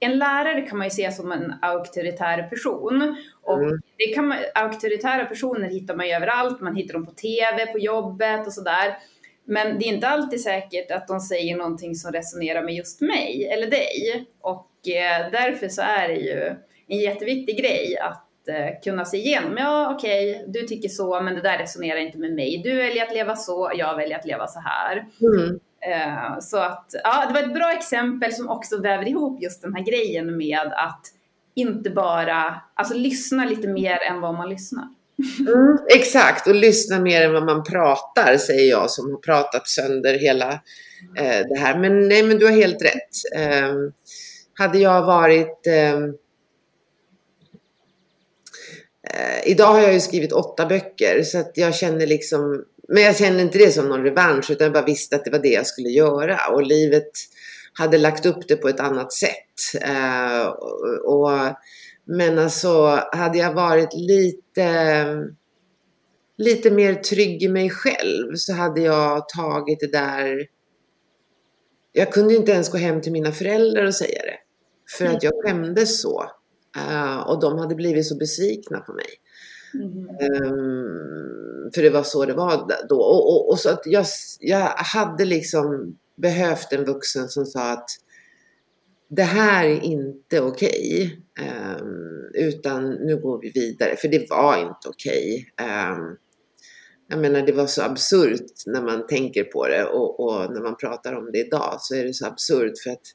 en 0.00 0.18
lärare 0.18 0.62
kan 0.62 0.78
man 0.78 0.86
ju 0.86 0.90
se 0.90 1.12
som 1.12 1.32
en 1.32 1.54
auktoritär 1.62 2.42
person. 2.42 3.16
Och 3.42 3.62
mm. 3.62 3.80
det 3.96 4.14
kan 4.14 4.28
man, 4.28 4.38
auktoritära 4.54 5.24
personer 5.24 5.68
hittar 5.68 5.96
man 5.96 6.08
ju 6.08 6.12
överallt, 6.12 6.60
man 6.60 6.76
hittar 6.76 6.94
dem 6.94 7.06
på 7.06 7.12
TV, 7.12 7.66
på 7.66 7.78
jobbet 7.78 8.46
och 8.46 8.52
sådär. 8.52 8.98
Men 9.46 9.78
det 9.78 9.84
är 9.84 9.92
inte 9.94 10.08
alltid 10.08 10.40
säkert 10.40 10.90
att 10.90 11.08
de 11.08 11.20
säger 11.20 11.56
någonting 11.56 11.94
som 11.94 12.12
resonerar 12.12 12.62
med 12.62 12.74
just 12.74 13.00
mig 13.00 13.48
eller 13.52 13.66
dig. 13.66 14.26
Och 14.40 14.88
eh, 14.88 15.30
därför 15.32 15.68
så 15.68 15.82
är 15.82 16.08
det 16.08 16.14
ju 16.14 16.56
en 16.88 16.98
jätteviktig 16.98 17.58
grej 17.58 17.98
att 17.98 18.48
eh, 18.48 18.80
kunna 18.84 19.04
se 19.04 19.16
igenom. 19.16 19.56
Ja, 19.58 19.94
okej, 19.94 20.30
okay, 20.30 20.46
du 20.46 20.66
tycker 20.66 20.88
så, 20.88 21.20
men 21.20 21.34
det 21.34 21.40
där 21.40 21.58
resonerar 21.58 21.98
inte 21.98 22.18
med 22.18 22.34
mig. 22.34 22.60
Du 22.64 22.76
väljer 22.76 23.06
att 23.06 23.14
leva 23.14 23.36
så, 23.36 23.72
jag 23.74 23.96
väljer 23.96 24.18
att 24.18 24.26
leva 24.26 24.46
så 24.46 24.60
här. 24.60 25.06
Mm. 25.20 25.60
Eh, 25.80 26.38
så 26.40 26.58
att, 26.58 26.94
ja, 27.04 27.24
det 27.28 27.34
var 27.34 27.40
ett 27.40 27.54
bra 27.54 27.72
exempel 27.72 28.32
som 28.32 28.48
också 28.48 28.80
väver 28.80 29.08
ihop 29.08 29.42
just 29.42 29.62
den 29.62 29.74
här 29.74 29.84
grejen 29.84 30.36
med 30.36 30.72
att 30.72 31.06
inte 31.54 31.90
bara, 31.90 32.60
alltså 32.74 32.94
lyssna 32.94 33.44
lite 33.44 33.68
mer 33.68 33.98
än 34.10 34.20
vad 34.20 34.34
man 34.34 34.48
lyssnar. 34.48 34.88
Mm, 35.40 35.78
exakt, 35.88 36.46
och 36.46 36.54
lyssna 36.54 37.00
mer 37.00 37.22
än 37.22 37.32
vad 37.32 37.46
man 37.46 37.64
pratar, 37.64 38.36
säger 38.36 38.70
jag 38.70 38.90
som 38.90 39.10
har 39.10 39.18
pratat 39.18 39.68
sönder 39.68 40.18
hela 40.18 40.52
eh, 41.18 41.46
det 41.48 41.58
här. 41.58 41.78
Men 41.78 42.08
nej, 42.08 42.22
men 42.22 42.38
du 42.38 42.46
har 42.46 42.52
helt 42.52 42.82
rätt. 42.82 43.36
Eh, 43.36 43.74
hade 44.58 44.78
jag 44.78 45.06
varit 45.06 45.66
eh, 45.66 45.94
eh, 49.10 49.46
idag 49.46 49.66
har 49.66 49.80
jag 49.80 49.94
ju 49.94 50.00
skrivit 50.00 50.32
åtta 50.32 50.66
böcker 50.66 51.22
så 51.22 51.38
att 51.38 51.52
jag 51.54 51.74
känner 51.74 52.06
liksom 52.06 52.64
men 52.88 53.02
jag 53.02 53.16
känner 53.16 53.40
inte 53.40 53.58
det 53.58 53.70
som 53.70 53.88
någon 53.88 54.02
revansch 54.02 54.50
utan 54.50 54.64
jag 54.64 54.72
bara 54.72 54.84
visste 54.84 55.16
att 55.16 55.24
det 55.24 55.30
var 55.30 55.38
det 55.38 55.48
jag 55.48 55.66
skulle 55.66 55.88
göra 55.88 56.38
och 56.52 56.62
livet 56.62 57.10
hade 57.78 57.98
lagt 57.98 58.26
upp 58.26 58.48
det 58.48 58.56
på 58.56 58.68
ett 58.68 58.80
annat 58.80 59.12
sätt. 59.12 59.82
Eh, 59.82 60.46
och, 61.04 61.30
men 62.04 62.38
alltså 62.38 63.00
hade 63.12 63.38
jag 63.38 63.54
varit 63.54 63.94
lite, 63.94 65.06
lite 66.38 66.70
mer 66.70 66.94
trygg 66.94 67.42
i 67.42 67.48
mig 67.48 67.70
själv 67.70 68.34
så 68.34 68.52
hade 68.52 68.80
jag 68.80 69.28
tagit 69.28 69.80
det 69.80 69.92
där. 69.92 70.46
Jag 71.92 72.12
kunde 72.12 72.34
inte 72.34 72.52
ens 72.52 72.68
gå 72.68 72.78
hem 72.78 73.00
till 73.00 73.12
mina 73.12 73.32
föräldrar 73.32 73.84
och 73.84 73.94
säga 73.94 74.22
det. 74.22 74.38
För 74.98 75.06
att 75.06 75.22
jag 75.22 75.32
skämdes 75.44 76.02
så. 76.02 76.24
Uh, 76.76 77.20
och 77.20 77.40
de 77.40 77.58
hade 77.58 77.74
blivit 77.74 78.06
så 78.06 78.16
besvikna 78.16 78.80
på 78.80 78.92
mig. 78.92 79.06
Mm. 79.74 79.98
Um, 79.98 81.70
för 81.74 81.82
det 81.82 81.90
var 81.90 82.02
så 82.02 82.24
det 82.24 82.34
var 82.34 82.86
då. 82.88 83.00
Och, 83.00 83.34
och, 83.34 83.50
och 83.50 83.58
så 83.58 83.70
att 83.70 83.82
jag, 83.84 84.06
jag 84.40 84.66
hade 84.66 85.24
liksom 85.24 85.98
behövt 86.16 86.72
en 86.72 86.84
vuxen 86.84 87.28
som 87.28 87.46
sa 87.46 87.72
att 87.72 87.90
det 89.08 89.22
här 89.22 89.64
är 89.64 89.80
inte 89.80 90.40
okej. 90.40 91.20
Um, 91.40 92.30
utan 92.34 92.90
nu 92.90 93.16
går 93.16 93.40
vi 93.40 93.50
vidare. 93.50 93.96
För 93.96 94.08
det 94.08 94.30
var 94.30 94.58
inte 94.58 94.88
okej. 94.88 95.52
Okay. 95.52 95.68
Um, 95.68 96.16
jag 97.08 97.18
menar 97.18 97.42
det 97.42 97.52
var 97.52 97.66
så 97.66 97.82
absurt 97.82 98.52
när 98.66 98.82
man 98.82 99.06
tänker 99.06 99.44
på 99.44 99.68
det 99.68 99.84
och, 99.84 100.20
och, 100.20 100.52
när 100.52 100.60
man 100.60 100.76
pratar 100.76 101.12
om 101.12 101.32
det 101.32 101.38
idag 101.38 101.76
så 101.80 101.94
är 101.94 102.04
det 102.04 102.14
så 102.14 102.26
absurt 102.26 102.72
för 102.84 102.90
att 102.90 103.06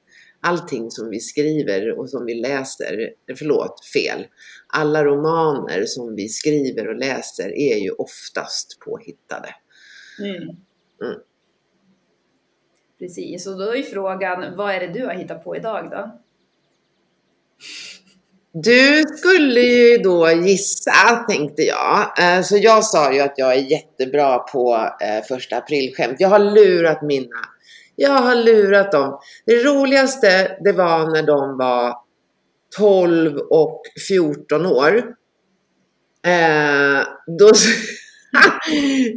allting 0.41 0.91
som 0.91 1.09
vi 1.09 1.19
skriver 1.19 1.99
och 1.99 2.09
som 2.09 2.25
vi 2.25 2.33
läser, 2.33 3.13
förlåt, 3.37 3.85
fel. 3.93 4.25
Alla 4.67 5.05
romaner 5.05 5.85
som 5.85 6.15
vi 6.15 6.29
skriver 6.29 6.87
och 6.87 6.95
läser 6.95 7.49
är 7.57 7.77
ju 7.77 7.91
oftast 7.91 8.79
påhittade. 8.79 9.55
Mm. 10.19 10.41
Mm. 11.03 11.19
Precis, 12.99 13.47
och 13.47 13.57
då 13.57 13.75
är 13.75 13.83
frågan, 13.83 14.57
vad 14.57 14.75
är 14.75 14.79
det 14.79 14.93
du 14.93 15.05
har 15.05 15.13
hittat 15.13 15.43
på 15.43 15.55
idag 15.55 15.91
då? 15.91 16.21
Du 18.63 19.03
skulle 19.17 19.59
ju 19.59 19.97
då 19.97 20.31
gissa, 20.31 21.25
tänkte 21.29 21.61
jag. 21.61 22.07
Eh, 22.19 22.41
så 22.41 22.57
jag 22.57 22.83
sa 22.83 23.13
ju 23.13 23.19
att 23.19 23.33
jag 23.35 23.53
är 23.53 23.71
jättebra 23.71 24.37
på 24.37 24.89
eh, 25.01 25.25
första 25.27 25.57
aprilskämt. 25.57 26.15
Jag 26.19 26.29
har 26.29 26.39
lurat 26.39 27.01
mina 27.01 27.39
jag 27.99 28.11
har 28.11 28.35
lurat 28.35 28.91
dem. 28.91 29.19
Det 29.45 29.63
roligaste 29.63 30.57
det 30.63 30.71
var 30.71 31.11
när 31.11 31.23
de 31.23 31.57
var 31.57 31.93
12 32.77 33.37
och 33.37 33.81
14 34.07 34.65
år. 34.65 34.97
Eh, 36.25 37.03
då, 37.39 37.47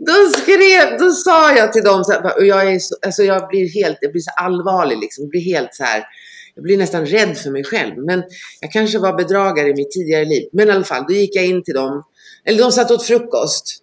då 0.07 0.39
skrev, 0.39 0.99
då 0.99 1.11
sa 1.11 1.57
jag 1.57 1.73
till 1.73 1.85
dem 1.85 2.05
så 2.05 2.13
här, 2.13 2.37
och 2.37 2.47
jag, 2.47 2.73
är 2.73 2.79
så, 2.79 2.97
alltså 3.07 3.23
jag 3.23 3.49
blir 3.49 3.83
helt, 3.83 3.99
jag 4.01 4.13
blir 4.13 4.23
så 4.23 4.31
allvarlig 4.37 4.99
liksom, 4.99 5.29
blir 5.29 5.41
helt 5.41 5.75
så 5.75 5.85
här, 5.85 6.05
jag 6.55 6.63
blir 6.63 6.79
nästan 6.79 7.07
rädd 7.07 7.39
för 7.39 7.51
mig 7.51 7.65
själv. 7.65 7.95
Men 7.97 8.23
jag 8.61 8.73
kanske 8.73 8.99
var 8.99 9.17
bedragare 9.17 9.69
i 9.69 9.75
mitt 9.75 9.91
tidigare 9.91 10.25
liv. 10.25 10.49
Men 10.53 10.69
i 10.69 10.73
alla 10.73 10.85
fall, 10.85 11.05
då 11.09 11.15
gick 11.15 11.37
jag 11.37 11.47
in 11.47 11.65
till 11.65 11.75
dem, 11.75 12.03
eller 12.45 12.59
de 12.59 12.73
satt 12.73 12.91
åt 12.91 13.07
frukost. 13.07 13.79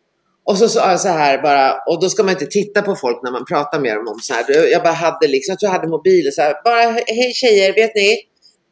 Och 0.46 0.58
så 0.58 0.70
sa 0.70 0.92
jag 0.92 1.00
så 1.00 1.08
här 1.08 1.42
bara, 1.42 1.74
och 1.88 2.02
då 2.02 2.10
ska 2.10 2.24
man 2.24 2.32
inte 2.32 2.46
titta 2.46 2.82
på 2.82 2.96
folk 2.96 3.24
när 3.24 3.32
man 3.32 3.46
pratar 3.46 3.80
med 3.80 3.96
dem 3.96 4.08
om 4.08 4.20
så 4.22 4.34
här. 4.34 4.72
Jag 4.72 4.84
bara 4.84 4.94
hade 4.94 5.28
liksom, 5.28 5.52
jag 5.52 5.60
tror 5.60 5.68
jag 5.68 5.80
hade 5.80 5.90
mobilen 5.90 6.32
så 6.32 6.42
här, 6.42 6.64
bara 6.64 6.82
hej 7.08 7.34
tjejer, 7.34 7.74
vet 7.74 7.96
ni? 7.96 8.12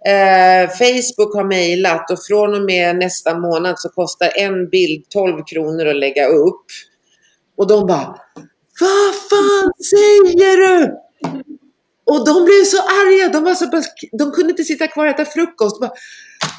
Eh, 0.05 0.69
Facebook 0.69 1.35
har 1.35 1.43
mejlat 1.43 2.11
och 2.11 2.17
från 2.27 2.55
och 2.55 2.65
med 2.65 2.95
nästa 2.95 3.39
månad 3.39 3.79
så 3.79 3.89
kostar 3.89 4.31
en 4.35 4.69
bild 4.69 5.09
12 5.09 5.43
kronor 5.43 5.85
att 5.85 5.95
lägga 5.95 6.27
upp. 6.27 6.65
Och 7.57 7.67
de 7.67 7.87
bara, 7.87 8.15
vad 8.79 9.15
fan 9.29 9.71
säger 9.89 10.57
du? 10.57 10.97
Och 12.07 12.25
de 12.25 12.45
blev 12.45 12.63
så 12.63 12.77
arga, 12.77 13.29
de, 13.29 13.43
var 13.43 13.53
så, 13.53 13.65
de 14.11 14.31
kunde 14.31 14.49
inte 14.49 14.63
sitta 14.63 14.87
kvar 14.87 15.05
och 15.05 15.11
äta 15.11 15.25
frukost. 15.25 15.79
Bara, 15.79 15.91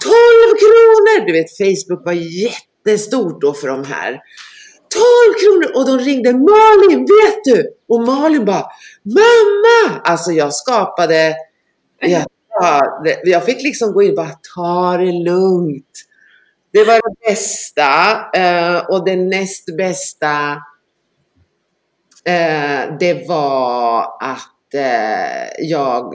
12 0.02 0.58
kronor! 0.62 1.26
Du 1.26 1.32
vet, 1.32 1.56
Facebook 1.56 2.06
var 2.06 2.12
jättestort 2.12 3.40
då 3.40 3.54
för 3.54 3.68
de 3.68 3.84
här. 3.84 4.10
12 4.12 5.34
kronor! 5.40 5.76
Och 5.76 5.86
de 5.86 6.04
ringde 6.04 6.32
Malin, 6.32 7.00
vet 7.00 7.44
du? 7.44 7.70
Och 7.88 8.06
Malin 8.06 8.44
bara 8.44 8.66
Mamma! 9.02 10.00
Alltså 10.04 10.32
jag 10.32 10.54
skapade, 10.54 11.36
jag, 12.00 12.24
jag 13.24 13.44
fick 13.44 13.62
liksom 13.62 13.92
gå 13.92 14.02
in 14.02 14.10
och 14.10 14.16
bara 14.16 14.38
ta 14.54 14.96
det 14.96 15.12
lugnt. 15.12 16.04
Det 16.72 16.84
var 16.84 16.94
det 16.94 17.30
bästa 17.30 18.20
eh, 18.34 18.76
och 18.76 19.04
det 19.04 19.16
näst 19.16 19.76
bästa 19.76 20.50
eh, 22.24 22.96
det 23.00 23.28
var 23.28 24.02
att 24.20 24.57
eh, 24.74 25.68
jag 25.68 26.14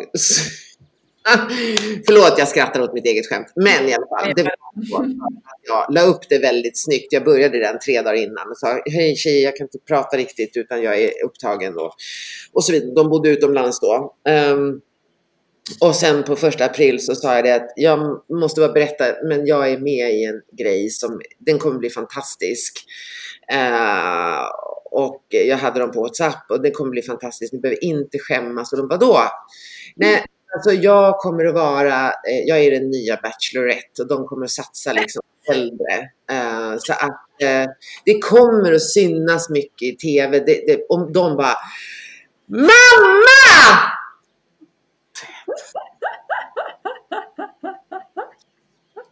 Förlåt, 2.06 2.38
jag 2.38 2.48
skrattar 2.48 2.82
åt 2.82 2.94
mitt 2.94 3.06
eget 3.06 3.30
skämt. 3.30 3.48
Men 3.56 3.90
i 3.90 3.94
alla 3.94 4.08
fall, 4.08 4.34
det 4.36 4.44
var 4.44 4.52
så 4.90 4.98
att 4.98 5.62
jag 5.68 5.94
la 5.94 6.02
upp 6.02 6.30
det 6.30 6.40
väldigt 6.40 6.84
snyggt. 6.84 7.14
Jag 7.14 7.24
började 7.24 7.60
den 7.60 7.80
tre 7.80 8.02
dagar 8.02 8.14
innan 8.14 8.50
och 8.50 8.58
sa 8.58 8.82
hej 8.86 9.16
tjejer, 9.16 9.44
jag 9.44 9.56
kan 9.56 9.66
inte 9.66 9.78
prata 9.88 10.18
riktigt 10.18 10.58
utan 10.58 10.82
jag 10.82 11.02
är 11.02 11.26
upptagen 11.26 11.74
då. 11.74 11.94
Och 12.54 12.64
så 12.64 12.72
vidare. 12.72 12.92
De 12.96 13.10
bodde 13.10 13.30
utomlands 13.30 13.80
då. 13.80 14.16
Um, 14.30 14.82
och 15.82 15.96
sen 15.96 16.24
på 16.24 16.36
första 16.36 16.66
april 16.66 17.06
så 17.06 17.16
sa 17.16 17.36
jag 17.36 17.44
det 17.44 17.56
att 17.56 17.74
jag 17.76 18.00
måste 18.30 18.62
bara 18.62 18.72
berätta, 18.72 19.06
men 19.24 19.46
jag 19.46 19.72
är 19.72 19.78
med 19.78 20.14
i 20.14 20.26
en 20.26 20.42
grej 20.58 20.90
som, 20.90 21.22
den 21.40 21.60
kommer 21.60 21.80
bli 21.80 21.90
fantastisk. 21.90 22.86
Uh, 23.54 24.48
och 24.94 25.26
jag 25.30 25.58
hade 25.58 25.80
dem 25.80 25.92
på 25.92 26.02
WhatsApp 26.02 26.46
och 26.50 26.62
det 26.62 26.72
kommer 26.72 26.92
bli 26.92 27.02
fantastiskt, 27.02 27.54
ni 27.54 27.60
behöver 27.60 27.84
inte 27.84 28.20
skämmas. 28.20 28.72
Och 28.72 28.78
de 28.78 28.88
bara 28.88 29.00
då? 29.00 29.20
Nej, 29.96 30.26
Alltså 30.56 30.72
jag 30.72 31.20
kommer 31.20 31.46
att 31.46 31.54
vara, 31.54 32.08
eh, 32.08 32.40
jag 32.46 32.60
är 32.60 32.72
den 32.72 32.90
nya 32.90 33.16
Bachelorette 33.24 34.02
och 34.02 34.08
de 34.08 34.28
kommer 34.28 34.46
att 34.46 34.52
satsa 34.52 34.94
liksom 34.94 35.22
äldre. 35.52 36.00
Uh, 36.32 36.78
så 36.80 36.94
att 36.94 37.28
uh, 37.44 37.72
det 38.06 38.20
kommer 38.20 38.74
att 38.74 38.82
synas 38.82 39.50
mycket 39.50 39.82
i 39.82 39.96
TV. 39.96 40.40
Det, 40.40 40.64
det, 40.68 40.86
om 40.90 41.14
de 41.14 41.38
bara 41.38 41.56
MAMMA! 42.48 42.70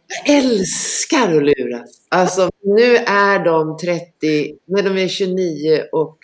Jag 0.08 0.11
älskar 0.26 1.36
att 1.36 1.42
luras. 1.42 1.90
Alltså 2.08 2.50
nu 2.62 2.96
är 2.96 3.44
de 3.44 3.76
30, 3.76 4.56
men 4.66 4.84
de 4.84 5.02
är 5.02 5.08
29 5.08 5.82
och 5.92 6.18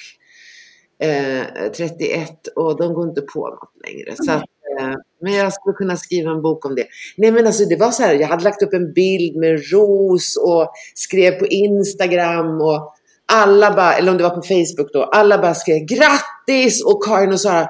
eh, 1.09 1.73
31 1.77 2.49
och 2.57 2.77
de 2.77 2.95
går 2.95 3.09
inte 3.09 3.21
på 3.21 3.49
något 3.49 3.73
längre. 3.87 4.15
Så 4.17 4.33
att, 4.33 4.45
Eh, 4.81 4.95
men 5.23 5.33
jag 5.33 5.53
skulle 5.53 5.75
kunna 5.75 5.97
skriva 5.97 6.31
en 6.31 6.43
bok 6.43 6.65
om 6.65 6.75
det. 6.75 6.87
Nej 7.17 7.33
men 7.33 7.47
alltså 7.47 7.65
det 7.65 7.77
var 7.77 7.91
så 7.91 8.03
här, 8.03 8.15
jag 8.15 8.29
hade 8.29 8.45
lagt 8.45 8.63
upp 8.63 8.75
en 8.75 8.93
bild 8.93 9.37
med 9.37 9.73
ros 9.73 10.37
och 10.37 10.73
skrev 10.95 11.33
på 11.39 11.47
Instagram 11.47 12.61
och 12.61 12.95
alla 13.33 13.75
bara, 13.75 13.95
eller 13.95 14.11
om 14.11 14.17
det 14.17 14.23
var 14.23 14.31
på 14.31 14.43
Facebook 14.43 14.93
då, 14.93 15.03
alla 15.03 15.39
bara 15.39 15.55
skrev 15.55 15.79
grattis 15.79 16.85
och 16.85 17.05
Karin 17.05 17.33
och 17.33 17.41
Sara 17.41 17.69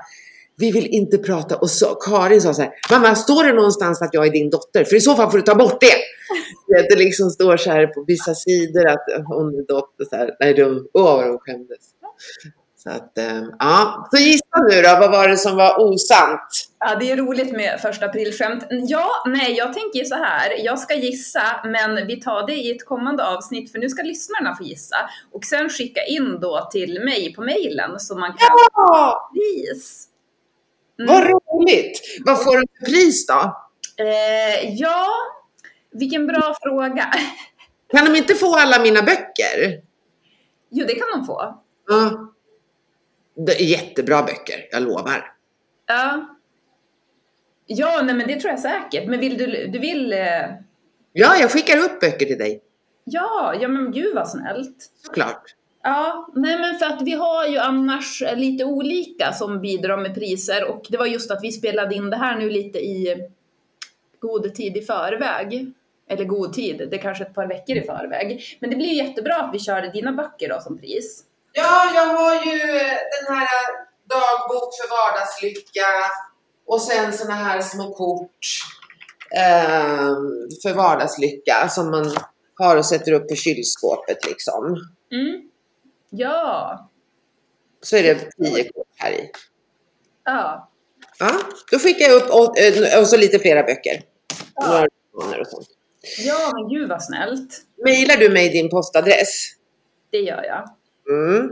vi 0.60 0.70
vill 0.70 0.86
inte 0.86 1.18
prata. 1.18 1.56
Och 1.56 1.70
så, 1.70 1.86
Karin 1.86 2.40
sa 2.40 2.54
så 2.54 2.62
här, 2.62 2.70
mamma 2.90 3.14
står 3.14 3.44
det 3.44 3.52
någonstans 3.52 4.02
att 4.02 4.14
jag 4.14 4.26
är 4.26 4.30
din 4.30 4.50
dotter? 4.50 4.84
För 4.84 4.96
i 4.96 5.00
så 5.00 5.14
fall 5.14 5.30
får 5.30 5.38
du 5.38 5.44
ta 5.44 5.54
bort 5.54 5.80
det. 5.80 5.94
Det 6.68 6.96
liksom 6.96 7.30
står 7.30 7.56
så 7.56 7.70
här 7.70 7.86
på 7.86 8.04
vissa 8.06 8.34
sidor 8.34 8.88
att 8.88 9.04
hon 9.26 9.54
är 9.54 9.66
dotter. 9.66 10.04
Så 10.04 10.16
här. 10.16 10.36
Nej, 10.40 10.54
de, 10.54 10.88
åh 10.92 11.16
vad 11.16 11.26
de 11.26 11.38
skämdes. 11.38 11.84
Så 12.82 12.90
att, 12.90 13.18
eh, 13.18 13.42
ja. 13.58 14.08
Så 14.10 14.22
gissa 14.22 14.58
nu 14.68 14.82
då, 14.82 14.88
vad 15.00 15.10
var 15.10 15.28
det 15.28 15.36
som 15.36 15.56
var 15.56 15.80
osant? 15.80 16.50
Ja, 16.78 16.94
det 17.00 17.10
är 17.10 17.16
roligt 17.16 17.52
med 17.52 17.80
första 17.80 18.06
aprilskämt. 18.06 18.64
Ja, 18.70 19.08
nej, 19.26 19.52
jag 19.56 19.72
tänker 19.72 20.04
så 20.04 20.14
här. 20.14 20.64
Jag 20.64 20.78
ska 20.78 20.94
gissa, 20.94 21.42
men 21.64 22.06
vi 22.06 22.20
tar 22.20 22.46
det 22.46 22.54
i 22.54 22.70
ett 22.76 22.84
kommande 22.84 23.24
avsnitt, 23.24 23.72
för 23.72 23.78
nu 23.78 23.88
ska 23.88 24.02
lyssnarna 24.02 24.56
få 24.56 24.64
gissa. 24.64 24.96
Och 25.32 25.44
sen 25.44 25.68
skicka 25.68 26.04
in 26.04 26.40
då 26.40 26.68
till 26.72 27.04
mig 27.04 27.34
på 27.34 27.42
mejlen 27.42 28.00
så 28.00 28.18
man 28.18 28.30
kan... 28.30 28.56
Ja! 28.72 29.30
Pris. 29.32 30.08
Mm. 30.98 31.14
Vad 31.14 31.24
roligt! 31.24 32.00
Vad 32.24 32.44
får 32.44 32.56
du 32.56 32.66
för 32.78 32.84
pris 32.84 33.26
då? 33.26 33.68
Eh, 34.04 34.74
ja, 34.74 35.06
vilken 35.98 36.26
bra 36.26 36.54
fråga. 36.62 37.12
Kan 37.92 38.04
de 38.04 38.18
inte 38.18 38.34
få 38.34 38.56
alla 38.56 38.82
mina 38.82 39.02
böcker? 39.02 39.80
Jo, 40.70 40.86
det 40.86 40.94
kan 40.94 41.08
de 41.14 41.26
få. 41.26 41.62
Ja. 41.88 42.34
Det 43.46 43.52
är 43.52 43.64
jättebra 43.64 44.22
böcker, 44.22 44.68
jag 44.70 44.82
lovar. 44.82 45.32
Ja. 45.86 46.36
Ja, 47.66 48.02
nej 48.02 48.14
men 48.14 48.26
det 48.26 48.40
tror 48.40 48.50
jag 48.50 48.60
säkert. 48.60 49.08
Men 49.08 49.20
vill 49.20 49.38
du, 49.38 49.66
du 49.66 49.78
vill... 49.78 50.12
Eh... 50.12 50.18
Ja, 51.12 51.36
jag 51.40 51.50
skickar 51.50 51.78
upp 51.78 52.00
böcker 52.00 52.26
till 52.26 52.38
dig. 52.38 52.62
Ja, 53.04 53.54
ja 53.60 53.68
men 53.68 53.92
gud 53.92 54.14
vad 54.14 54.28
snällt. 54.28 54.90
Såklart. 55.04 55.42
Ja, 55.82 56.28
nej 56.34 56.58
men 56.58 56.78
för 56.78 56.86
att 56.86 57.02
vi 57.02 57.12
har 57.12 57.46
ju 57.46 57.58
annars 57.58 58.22
lite 58.36 58.64
olika 58.64 59.32
som 59.32 59.60
bidrar 59.60 59.96
med 59.96 60.14
priser 60.14 60.70
och 60.70 60.86
det 60.88 60.96
var 60.96 61.06
just 61.06 61.30
att 61.30 61.38
vi 61.42 61.52
spelade 61.52 61.94
in 61.94 62.10
det 62.10 62.16
här 62.16 62.38
nu 62.38 62.50
lite 62.50 62.78
i 62.78 63.28
god 64.20 64.54
tid 64.54 64.76
i 64.76 64.80
förväg. 64.82 65.72
Eller 66.08 66.24
god 66.24 66.52
tid, 66.52 66.88
det 66.90 66.96
är 66.96 67.02
kanske 67.02 67.24
ett 67.24 67.34
par 67.34 67.46
veckor 67.46 67.76
i 67.76 67.82
förväg. 67.82 68.58
Men 68.60 68.70
det 68.70 68.76
blir 68.76 68.92
jättebra 68.92 69.36
att 69.36 69.54
vi 69.54 69.58
körde 69.58 69.92
dina 69.92 70.12
böcker 70.12 70.48
då 70.48 70.60
som 70.60 70.78
pris. 70.78 71.24
Ja, 71.52 71.90
jag 71.94 72.06
har 72.06 72.34
ju 72.34 72.58
den 73.18 73.36
här 73.36 73.48
dagbok 74.04 74.74
för 74.74 74.88
vardagslycka 74.90 75.86
och 76.66 76.82
sen 76.82 77.12
såna 77.12 77.34
här 77.34 77.60
små 77.60 77.94
kort 77.94 78.46
eh, 79.36 80.14
för 80.62 80.74
vardagslycka 80.74 81.68
som 81.68 81.90
man 81.90 82.16
har 82.54 82.76
och 82.76 82.86
sätter 82.86 83.12
upp 83.12 83.28
på 83.28 83.34
kylskåpet 83.34 84.26
liksom. 84.26 84.76
Mm. 85.12 85.50
Ja. 86.10 86.90
Så 87.82 87.96
är 87.96 88.02
det 88.02 88.14
tio 88.14 88.64
kort 88.64 88.86
här 88.96 89.12
i. 89.12 89.30
Ja. 90.24 90.70
Ja, 91.18 91.30
då 91.70 91.78
skickar 91.78 92.06
jag 92.06 92.22
upp 92.22 92.30
och, 92.30 92.58
eh, 92.58 93.00
och 93.00 93.06
så 93.06 93.16
lite 93.16 93.38
flera 93.38 93.62
böcker. 93.62 94.02
Ja. 94.54 94.86
Några 95.22 95.40
och 95.40 95.46
sånt. 95.46 95.68
Ja, 96.18 96.52
men 96.54 96.68
gud 96.68 96.88
vad 96.88 97.04
snällt. 97.04 97.62
Mailar 97.84 98.16
du 98.16 98.28
mig 98.28 98.48
din 98.48 98.70
postadress? 98.70 99.54
Det 100.10 100.18
gör 100.18 100.44
jag. 100.44 100.64
Mm. 101.10 101.50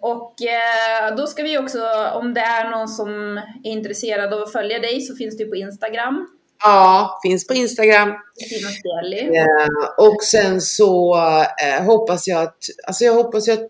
Och 0.00 0.34
eh, 0.42 1.16
då 1.16 1.26
ska 1.26 1.42
vi 1.42 1.58
också, 1.58 1.78
om 2.14 2.34
det 2.34 2.40
är 2.40 2.70
någon 2.70 2.88
som 2.88 3.36
är 3.64 3.70
intresserad 3.70 4.34
av 4.34 4.42
att 4.42 4.52
följa 4.52 4.78
dig 4.78 5.00
så 5.00 5.16
finns 5.16 5.36
du 5.36 5.46
på 5.46 5.56
Instagram. 5.56 6.28
Ja, 6.62 7.20
finns 7.22 7.46
på 7.46 7.54
Instagram. 7.54 8.08
Eh, 8.08 10.06
och 10.06 10.22
sen 10.22 10.60
så 10.60 11.16
eh, 11.64 11.84
hoppas 11.84 12.26
jag 12.26 12.42
att, 12.42 12.58
alltså 12.86 13.04
jag 13.04 13.14
hoppas 13.14 13.48
att 13.48 13.68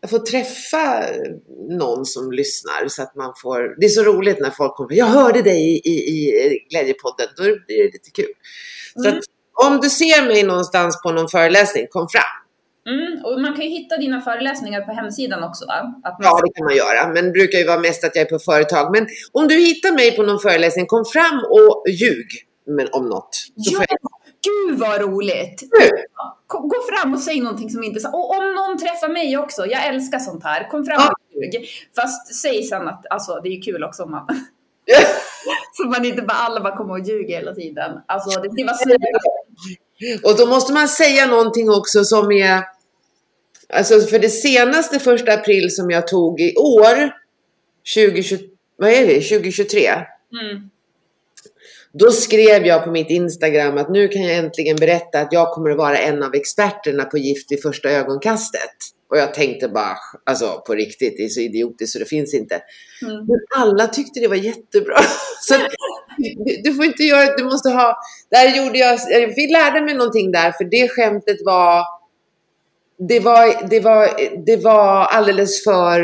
jag 0.00 0.10
får 0.10 0.18
träffa 0.18 1.04
någon 1.68 2.06
som 2.06 2.32
lyssnar 2.32 2.88
så 2.88 3.02
att 3.02 3.14
man 3.14 3.32
får, 3.42 3.80
det 3.80 3.86
är 3.86 3.90
så 3.90 4.02
roligt 4.02 4.40
när 4.40 4.50
folk 4.50 4.74
kommer, 4.74 4.94
jag 4.94 5.06
hörde 5.06 5.42
dig 5.42 5.62
i, 5.62 5.90
i, 5.90 6.00
i 6.00 6.66
Glädjepodden, 6.70 7.26
då 7.36 7.42
blir 7.42 7.78
det 7.78 7.92
lite 7.92 8.10
kul. 8.14 8.32
Så 8.94 9.08
mm. 9.08 9.18
att, 9.18 9.24
om 9.54 9.80
du 9.80 9.90
ser 9.90 10.26
mig 10.26 10.42
någonstans 10.42 11.02
på 11.02 11.12
någon 11.12 11.28
föreläsning, 11.28 11.86
kom 11.90 12.08
fram. 12.08 12.42
Mm, 12.86 13.24
och 13.24 13.40
man 13.40 13.54
kan 13.54 13.64
ju 13.64 13.70
hitta 13.70 13.96
dina 13.96 14.20
föreläsningar 14.20 14.80
på 14.80 14.92
hemsidan 14.92 15.42
också 15.44 15.66
va? 15.66 15.82
Man... 15.82 16.14
Ja, 16.18 16.40
det 16.44 16.52
kan 16.54 16.64
man 16.64 16.76
göra. 16.76 17.08
Men 17.08 17.24
det 17.24 17.30
brukar 17.30 17.58
ju 17.58 17.66
vara 17.66 17.78
mest 17.78 18.04
att 18.04 18.16
jag 18.16 18.26
är 18.26 18.30
på 18.30 18.38
företag. 18.38 18.92
Men 18.92 19.06
om 19.32 19.48
du 19.48 19.54
hittar 19.54 19.92
mig 19.92 20.16
på 20.16 20.22
någon 20.22 20.38
föreläsning, 20.38 20.86
kom 20.86 21.04
fram 21.04 21.44
och 21.50 21.84
ljug 21.88 22.26
men 22.66 22.88
om 22.92 23.08
något. 23.08 23.34
Så 23.34 23.52
ja, 23.72 23.84
jag... 23.88 23.98
gud 24.42 24.78
vad 24.78 25.00
roligt! 25.00 25.62
Mm. 25.80 25.90
Gå 26.46 26.76
fram 26.90 27.14
och 27.14 27.20
säg 27.20 27.40
någonting 27.40 27.70
som 27.70 27.82
inte 27.82 28.00
är. 28.00 28.14
Och 28.14 28.36
om 28.36 28.54
någon 28.54 28.78
träffar 28.78 29.08
mig 29.08 29.38
också, 29.38 29.66
jag 29.66 29.86
älskar 29.86 30.18
sånt 30.18 30.44
här. 30.44 30.70
Kom 30.70 30.84
fram 30.84 31.00
och 31.08 31.42
ljug. 31.42 31.68
Fast 31.96 32.34
säg 32.34 32.62
sen 32.62 32.88
att, 32.88 33.06
alltså 33.10 33.40
det 33.42 33.48
är 33.48 33.62
kul 33.62 33.84
också 33.84 34.02
om 34.02 34.10
man... 34.10 34.26
så 35.82 35.88
man 35.88 36.04
inte 36.04 36.22
bara 36.22 36.38
alla 36.38 36.60
bara 36.60 36.76
kommer 36.76 36.92
och 36.92 37.06
ljuger 37.06 37.36
hela 37.36 37.54
tiden. 37.54 37.90
Alltså 38.06 38.40
det 38.40 38.50
ska 38.50 38.64
vara 38.64 39.32
och 40.24 40.38
då 40.38 40.46
måste 40.46 40.72
man 40.72 40.88
säga 40.88 41.26
någonting 41.26 41.70
också 41.70 42.04
som 42.04 42.32
är, 42.32 42.62
alltså 43.72 44.00
för 44.00 44.18
det 44.18 44.28
senaste 44.28 44.98
första 44.98 45.32
april 45.32 45.74
som 45.74 45.90
jag 45.90 46.06
tog 46.06 46.40
i 46.40 46.56
år, 46.56 47.12
2020, 47.94 48.38
vad 48.76 48.90
är 48.90 49.06
det, 49.06 49.20
2023? 49.20 49.80
Mm. 49.88 50.70
Då 51.92 52.10
skrev 52.10 52.66
jag 52.66 52.84
på 52.84 52.90
mitt 52.90 53.10
Instagram 53.10 53.78
att 53.78 53.90
nu 53.90 54.08
kan 54.08 54.22
jag 54.22 54.36
äntligen 54.36 54.76
berätta 54.76 55.20
att 55.20 55.32
jag 55.32 55.52
kommer 55.52 55.70
att 55.70 55.76
vara 55.76 55.98
en 55.98 56.22
av 56.22 56.34
experterna 56.34 57.04
på 57.04 57.18
gift 57.18 57.52
vid 57.52 57.62
första 57.62 57.90
ögonkastet. 57.90 58.76
Och 59.12 59.18
jag 59.18 59.34
tänkte 59.34 59.68
bara, 59.68 59.96
alltså 60.26 60.62
på 60.66 60.74
riktigt, 60.74 61.14
det 61.16 61.24
är 61.24 61.28
så 61.28 61.40
idiotiskt 61.40 61.92
så 61.92 61.98
det 61.98 62.04
finns 62.04 62.34
inte. 62.34 62.54
Mm. 63.02 63.16
Men 63.16 63.40
alla 63.56 63.86
tyckte 63.86 64.20
det 64.20 64.28
var 64.28 64.36
jättebra. 64.36 64.96
så 65.40 65.54
du 66.64 66.74
får 66.74 66.84
inte 66.84 67.02
göra, 67.02 67.36
du 67.36 67.44
måste 67.44 67.70
ha, 67.70 67.96
där 68.30 68.56
gjorde 68.56 68.78
jag, 68.78 68.98
vi 69.36 69.46
lärde 69.46 69.80
mig 69.80 69.94
någonting 69.94 70.32
där, 70.32 70.52
för 70.52 70.64
det 70.64 70.88
skämtet 70.88 71.36
var, 71.44 71.84
det 73.08 73.20
var, 73.20 73.68
det 73.70 73.80
var, 73.80 74.08
det 74.46 74.56
var 74.56 75.04
alldeles 75.04 75.64
för 75.64 76.00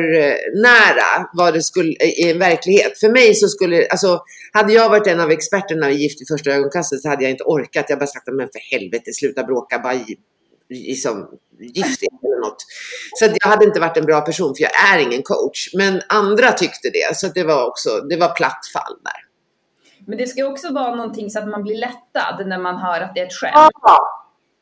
nära 0.63 1.29
vad 1.33 1.55
det 1.55 1.63
skulle, 1.63 1.93
i 1.93 2.31
en 2.31 2.39
verklighet. 2.39 2.99
För 2.99 3.09
mig 3.09 3.35
så 3.35 3.49
skulle, 3.49 3.87
alltså, 3.87 4.21
hade 4.53 4.73
jag 4.73 4.89
varit 4.89 5.07
en 5.07 5.21
av 5.21 5.31
experterna 5.31 5.91
i 5.91 5.95
Gift 5.95 6.23
i 6.23 6.25
första 6.35 6.51
ögonkastet 6.51 7.03
så 7.03 7.09
hade 7.09 7.23
jag 7.23 7.31
inte 7.31 7.45
orkat. 7.45 7.87
Jag 7.89 7.99
bara 7.99 8.07
sagt, 8.07 8.27
men 8.27 8.49
för 8.49 8.79
helvete, 8.79 9.13
sluta 9.13 9.45
bråka, 9.45 9.79
bara 9.79 9.95
liksom, 10.71 11.29
gift 11.59 12.03
eller 12.23 12.41
något. 12.41 12.63
Så 13.15 13.25
jag 13.25 13.51
hade 13.51 13.65
inte 13.65 13.81
varit 13.81 13.97
en 13.97 14.05
bra 14.05 14.21
person, 14.21 14.55
för 14.55 14.63
jag 14.63 14.95
är 14.95 14.99
ingen 14.99 15.23
coach. 15.23 15.75
Men 15.75 16.01
andra 16.09 16.53
tyckte 16.53 16.91
det, 16.93 17.17
så 17.17 17.27
det 17.27 17.45
var 17.45 17.67
också, 17.67 18.01
det 18.01 18.17
var 18.17 18.29
platt 18.29 18.67
fall 18.73 18.97
där. 19.05 19.29
Men 20.07 20.19
det 20.19 20.27
ska 20.27 20.45
också 20.45 20.73
vara 20.73 20.95
någonting 20.95 21.31
så 21.31 21.39
att 21.39 21.49
man 21.49 21.63
blir 21.63 21.77
lättad 21.77 22.47
när 22.47 22.59
man 22.59 22.77
hör 22.77 23.01
att 23.01 23.15
det 23.15 23.21
är 23.21 23.27
ett 23.27 23.33
skämt. 23.33 23.53
Ja, 23.55 24.19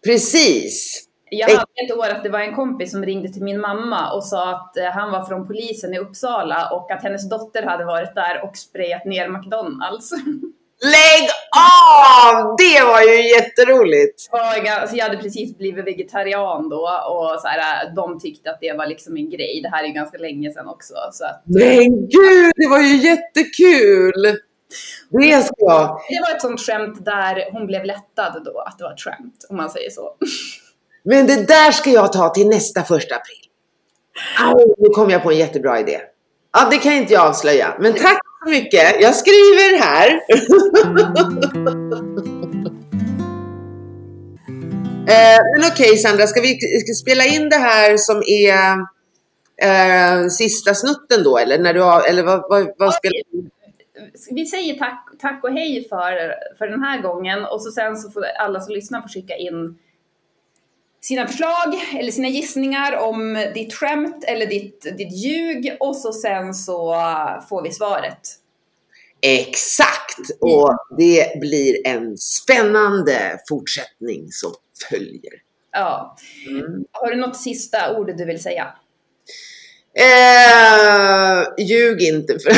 Precis. 0.07 1.03
Jag 1.31 1.49
hade 1.49 1.63
ett 1.85 1.97
år 1.97 2.09
att 2.09 2.23
det 2.23 2.31
var 2.31 2.41
en 2.41 2.55
kompis 2.55 2.91
som 2.91 3.05
ringde 3.05 3.29
till 3.29 3.43
min 3.43 3.61
mamma 3.61 4.13
och 4.13 4.25
sa 4.25 4.51
att 4.51 4.77
eh, 4.77 4.85
han 4.85 5.11
var 5.11 5.25
från 5.25 5.47
polisen 5.47 5.95
i 5.95 5.99
Uppsala 5.99 6.71
och 6.71 6.91
att 6.91 7.03
hennes 7.03 7.29
dotter 7.29 7.63
hade 7.63 7.85
varit 7.85 8.15
där 8.15 8.45
och 8.45 8.57
sprayat 8.57 9.05
ner 9.05 9.29
McDonalds. 9.29 10.11
Lägg 10.83 11.29
av! 11.57 12.57
Det 12.59 12.85
var 12.85 13.01
ju 13.01 13.29
jätteroligt. 13.29 14.29
Alltså 14.31 14.97
jag 14.97 15.05
hade 15.05 15.17
precis 15.17 15.59
blivit 15.59 15.87
vegetarian 15.87 16.69
då 16.69 16.81
och 17.09 17.41
så 17.41 17.49
här, 17.49 17.95
de 17.97 18.21
tyckte 18.21 18.51
att 18.51 18.59
det 18.61 18.73
var 18.73 18.87
liksom 18.87 19.17
en 19.17 19.31
grej. 19.31 19.61
Det 19.63 19.69
här 19.69 19.83
är 19.83 19.87
ju 19.87 19.93
ganska 19.93 20.19
länge 20.19 20.53
sedan 20.53 20.69
också. 20.69 20.95
Så 21.13 21.25
att, 21.25 21.43
Men 21.45 22.09
gud, 22.09 22.53
det 22.57 22.69
var 22.71 22.79
ju 22.79 22.97
jättekul! 22.97 24.39
Det 25.11 25.43
ska 25.45 25.55
jag. 25.59 26.01
det 26.09 26.21
var 26.21 26.37
ett 26.37 26.43
sånt 26.43 26.61
skämt 26.61 27.05
där 27.05 27.53
hon 27.53 27.67
blev 27.67 27.85
lättad 27.85 28.43
då 28.45 28.61
att 28.61 28.79
det 28.79 28.85
var 28.85 28.93
ett 28.93 29.01
skämt, 29.01 29.47
om 29.49 29.57
man 29.57 29.71
säger 29.71 29.91
så. 29.91 30.17
Men 31.05 31.27
det 31.27 31.47
där 31.47 31.73
ska 31.73 31.91
jag 31.91 32.13
ta 32.13 32.29
till 32.29 32.49
nästa 32.49 32.83
första 32.83 33.15
april. 33.15 33.43
Au, 34.41 34.75
nu 34.79 34.89
kom 34.89 35.11
jag 35.11 35.23
på 35.23 35.31
en 35.31 35.39
jättebra 35.39 35.81
idé. 35.81 36.01
Ja, 36.53 36.69
det 36.71 36.79
kan 36.79 36.93
inte 36.93 37.13
jag 37.13 37.27
avslöja. 37.27 37.77
Men 37.81 37.93
tack 37.93 38.21
så 38.45 38.51
mycket. 38.51 39.01
Jag 39.01 39.15
skriver 39.15 39.79
här. 39.79 40.09
eh, 45.09 45.41
men 45.57 45.71
okej 45.73 45.97
Sandra, 45.97 46.27
ska 46.27 46.41
vi 46.41 46.59
spela 46.95 47.25
in 47.25 47.49
det 47.49 47.57
här 47.57 47.97
som 47.97 48.23
är 48.27 48.79
eh, 49.63 50.29
sista 50.29 50.75
snutten 50.75 51.25
då? 51.25 51.39
Eller, 51.39 51.59
när 51.59 51.75
du 51.75 51.83
har, 51.83 52.09
eller 52.09 52.23
vad, 52.23 52.41
vad, 52.49 52.75
vad 52.79 52.95
spelar 52.95 53.23
Vi 54.31 54.47
säger 54.47 54.79
tack, 54.79 55.09
tack 55.21 55.45
och 55.45 55.53
hej 55.53 55.89
för, 55.89 56.35
för 56.59 56.67
den 56.67 56.83
här 56.83 57.03
gången 57.03 57.45
och 57.45 57.63
så 57.63 57.71
sen 57.71 57.97
så 57.97 58.11
får 58.11 58.25
alla 58.25 58.61
som 58.61 58.75
lyssnar 58.75 59.03
få 59.03 59.09
skicka 59.09 59.37
in 59.37 59.79
sina 61.07 61.27
förslag 61.27 61.97
eller 61.99 62.13
sina 62.13 62.29
gissningar 62.29 62.97
om 62.97 63.47
ditt 63.55 63.75
skämt 63.75 64.25
eller 64.27 64.47
ditt, 64.47 64.83
ditt 64.99 65.13
ljug 65.13 65.77
och 65.81 65.97
så 65.97 66.13
sen 66.13 66.55
så 66.55 66.95
får 67.49 67.63
vi 67.63 67.73
svaret. 67.73 68.21
Exakt! 69.21 70.19
Och 70.41 70.77
det 70.99 71.41
blir 71.41 71.87
en 71.87 72.17
spännande 72.17 73.39
fortsättning 73.49 74.29
som 74.31 74.53
följer. 74.91 75.33
Ja. 75.73 76.17
Mm. 76.49 76.85
Har 76.93 77.11
du 77.11 77.17
något 77.17 77.37
sista 77.37 77.99
ord 77.99 78.17
du 78.17 78.25
vill 78.25 78.43
säga? 78.43 78.69
Eh, 79.99 81.65
ljug 81.67 82.03
inte. 82.03 82.39
För 82.39 82.53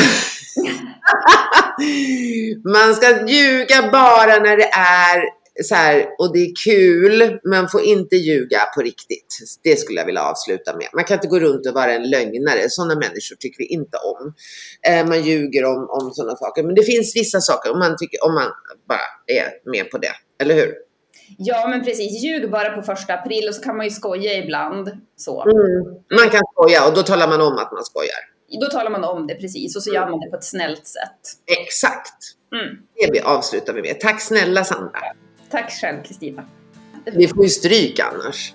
Man 2.73 2.95
ska 2.95 3.27
ljuga 3.27 3.89
bara 3.91 4.39
när 4.39 4.57
det 4.57 4.69
är 4.73 5.38
så 5.63 5.75
här, 5.75 6.05
och 6.19 6.33
det 6.33 6.39
är 6.39 6.51
kul, 6.65 7.39
man 7.49 7.69
får 7.69 7.81
inte 7.81 8.15
ljuga 8.15 8.59
på 8.75 8.81
riktigt. 8.81 9.37
Det 9.63 9.75
skulle 9.75 9.99
jag 9.99 10.05
vilja 10.05 10.23
avsluta 10.23 10.75
med. 10.77 10.87
Man 10.93 11.03
kan 11.03 11.15
inte 11.15 11.27
gå 11.27 11.39
runt 11.39 11.67
och 11.67 11.73
vara 11.73 11.93
en 11.93 12.09
lögnare. 12.09 12.69
Sådana 12.69 12.95
människor 12.95 13.35
tycker 13.39 13.57
vi 13.57 13.65
inte 13.65 13.97
om. 13.97 14.33
Eh, 14.87 15.07
man 15.07 15.23
ljuger 15.23 15.65
om, 15.65 15.89
om 15.89 16.11
sådana 16.13 16.35
saker. 16.35 16.63
Men 16.63 16.75
det 16.75 16.83
finns 16.83 17.15
vissa 17.15 17.41
saker 17.41 17.71
om 17.71 17.79
man, 17.79 17.97
tycker, 17.97 18.25
om 18.25 18.33
man 18.33 18.47
bara 18.87 19.07
är 19.27 19.71
med 19.71 19.91
på 19.91 19.97
det. 19.97 20.13
Eller 20.41 20.55
hur? 20.55 20.73
Ja, 21.37 21.67
men 21.67 21.83
precis. 21.83 22.23
Ljug 22.23 22.51
bara 22.51 22.69
på 22.69 22.81
första 22.81 23.13
april 23.13 23.47
och 23.47 23.55
så 23.55 23.61
kan 23.61 23.77
man 23.77 23.85
ju 23.85 23.91
skoja 23.91 24.33
ibland. 24.33 24.91
Så. 25.15 25.43
Mm. 25.43 26.19
Man 26.21 26.29
kan 26.29 26.41
skoja 26.53 26.87
och 26.87 26.93
då 26.93 27.01
talar 27.01 27.27
man 27.27 27.41
om 27.41 27.53
att 27.53 27.71
man 27.71 27.83
skojar. 27.83 28.21
Då 28.61 28.65
talar 28.65 28.91
man 28.91 29.03
om 29.03 29.27
det 29.27 29.35
precis 29.35 29.75
och 29.75 29.83
så 29.83 29.93
gör 29.93 30.09
man 30.09 30.19
det 30.19 30.29
på 30.29 30.35
ett 30.35 30.43
snällt 30.43 30.87
sätt. 30.87 31.21
Exakt. 31.61 32.23
Mm. 32.55 32.75
Det 32.95 33.09
vi 33.11 33.19
avslutar 33.19 33.73
vi 33.73 33.81
med. 33.81 33.99
Tack 33.99 34.21
snälla 34.21 34.63
Sandra. 34.63 34.99
Tack 35.51 35.71
själv 35.71 36.03
Kristina. 36.03 36.43
Vi 37.13 37.27
får 37.27 37.43
ju 37.43 37.49
stryk 37.49 37.99
annars. 37.99 38.53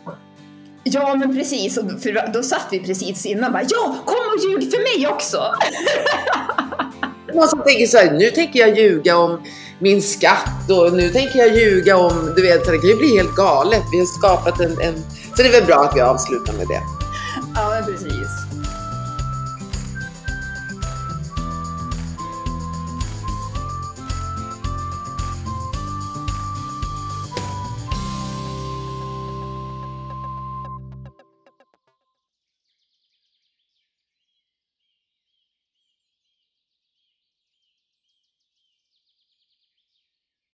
Ja, 0.85 1.15
men 1.15 1.37
precis. 1.37 1.77
Och 1.77 2.03
för 2.03 2.33
då 2.33 2.43
satt 2.43 2.67
vi 2.71 2.81
precis 2.81 3.27
innan 3.27 3.53
bara 3.53 3.63
ja, 3.69 3.97
kom 4.05 4.17
och 4.17 4.45
ljug 4.45 4.73
för 4.73 4.99
mig 4.99 5.09
också. 5.09 5.39
Någon 7.35 7.49
som 7.49 7.63
tänker 7.63 7.87
så 7.87 7.99
här, 7.99 8.13
nu 8.13 8.31
tänker 8.31 8.61
jag 8.61 8.79
ljuga 8.79 9.17
om 9.17 9.43
min 9.79 10.03
skatt 10.03 10.71
och 10.71 10.93
nu 10.93 11.09
tänker 11.09 11.39
jag 11.39 11.57
ljuga 11.57 11.97
om, 11.97 12.33
du 12.37 12.43
vet, 12.43 12.65
det 12.65 12.79
kan 12.79 12.89
ju 12.89 12.97
bli 12.97 13.17
helt 13.17 13.37
galet. 13.37 13.83
Vi 13.93 13.99
har 13.99 14.07
skapat 14.07 14.61
en, 14.61 14.81
en... 14.81 14.95
Så 15.37 15.43
det 15.43 15.49
är 15.49 15.53
väl 15.53 15.65
bra 15.65 15.85
att 15.85 15.97
vi 15.97 16.01
avslutar 16.01 16.53
med 16.53 16.69
det. 16.69 16.81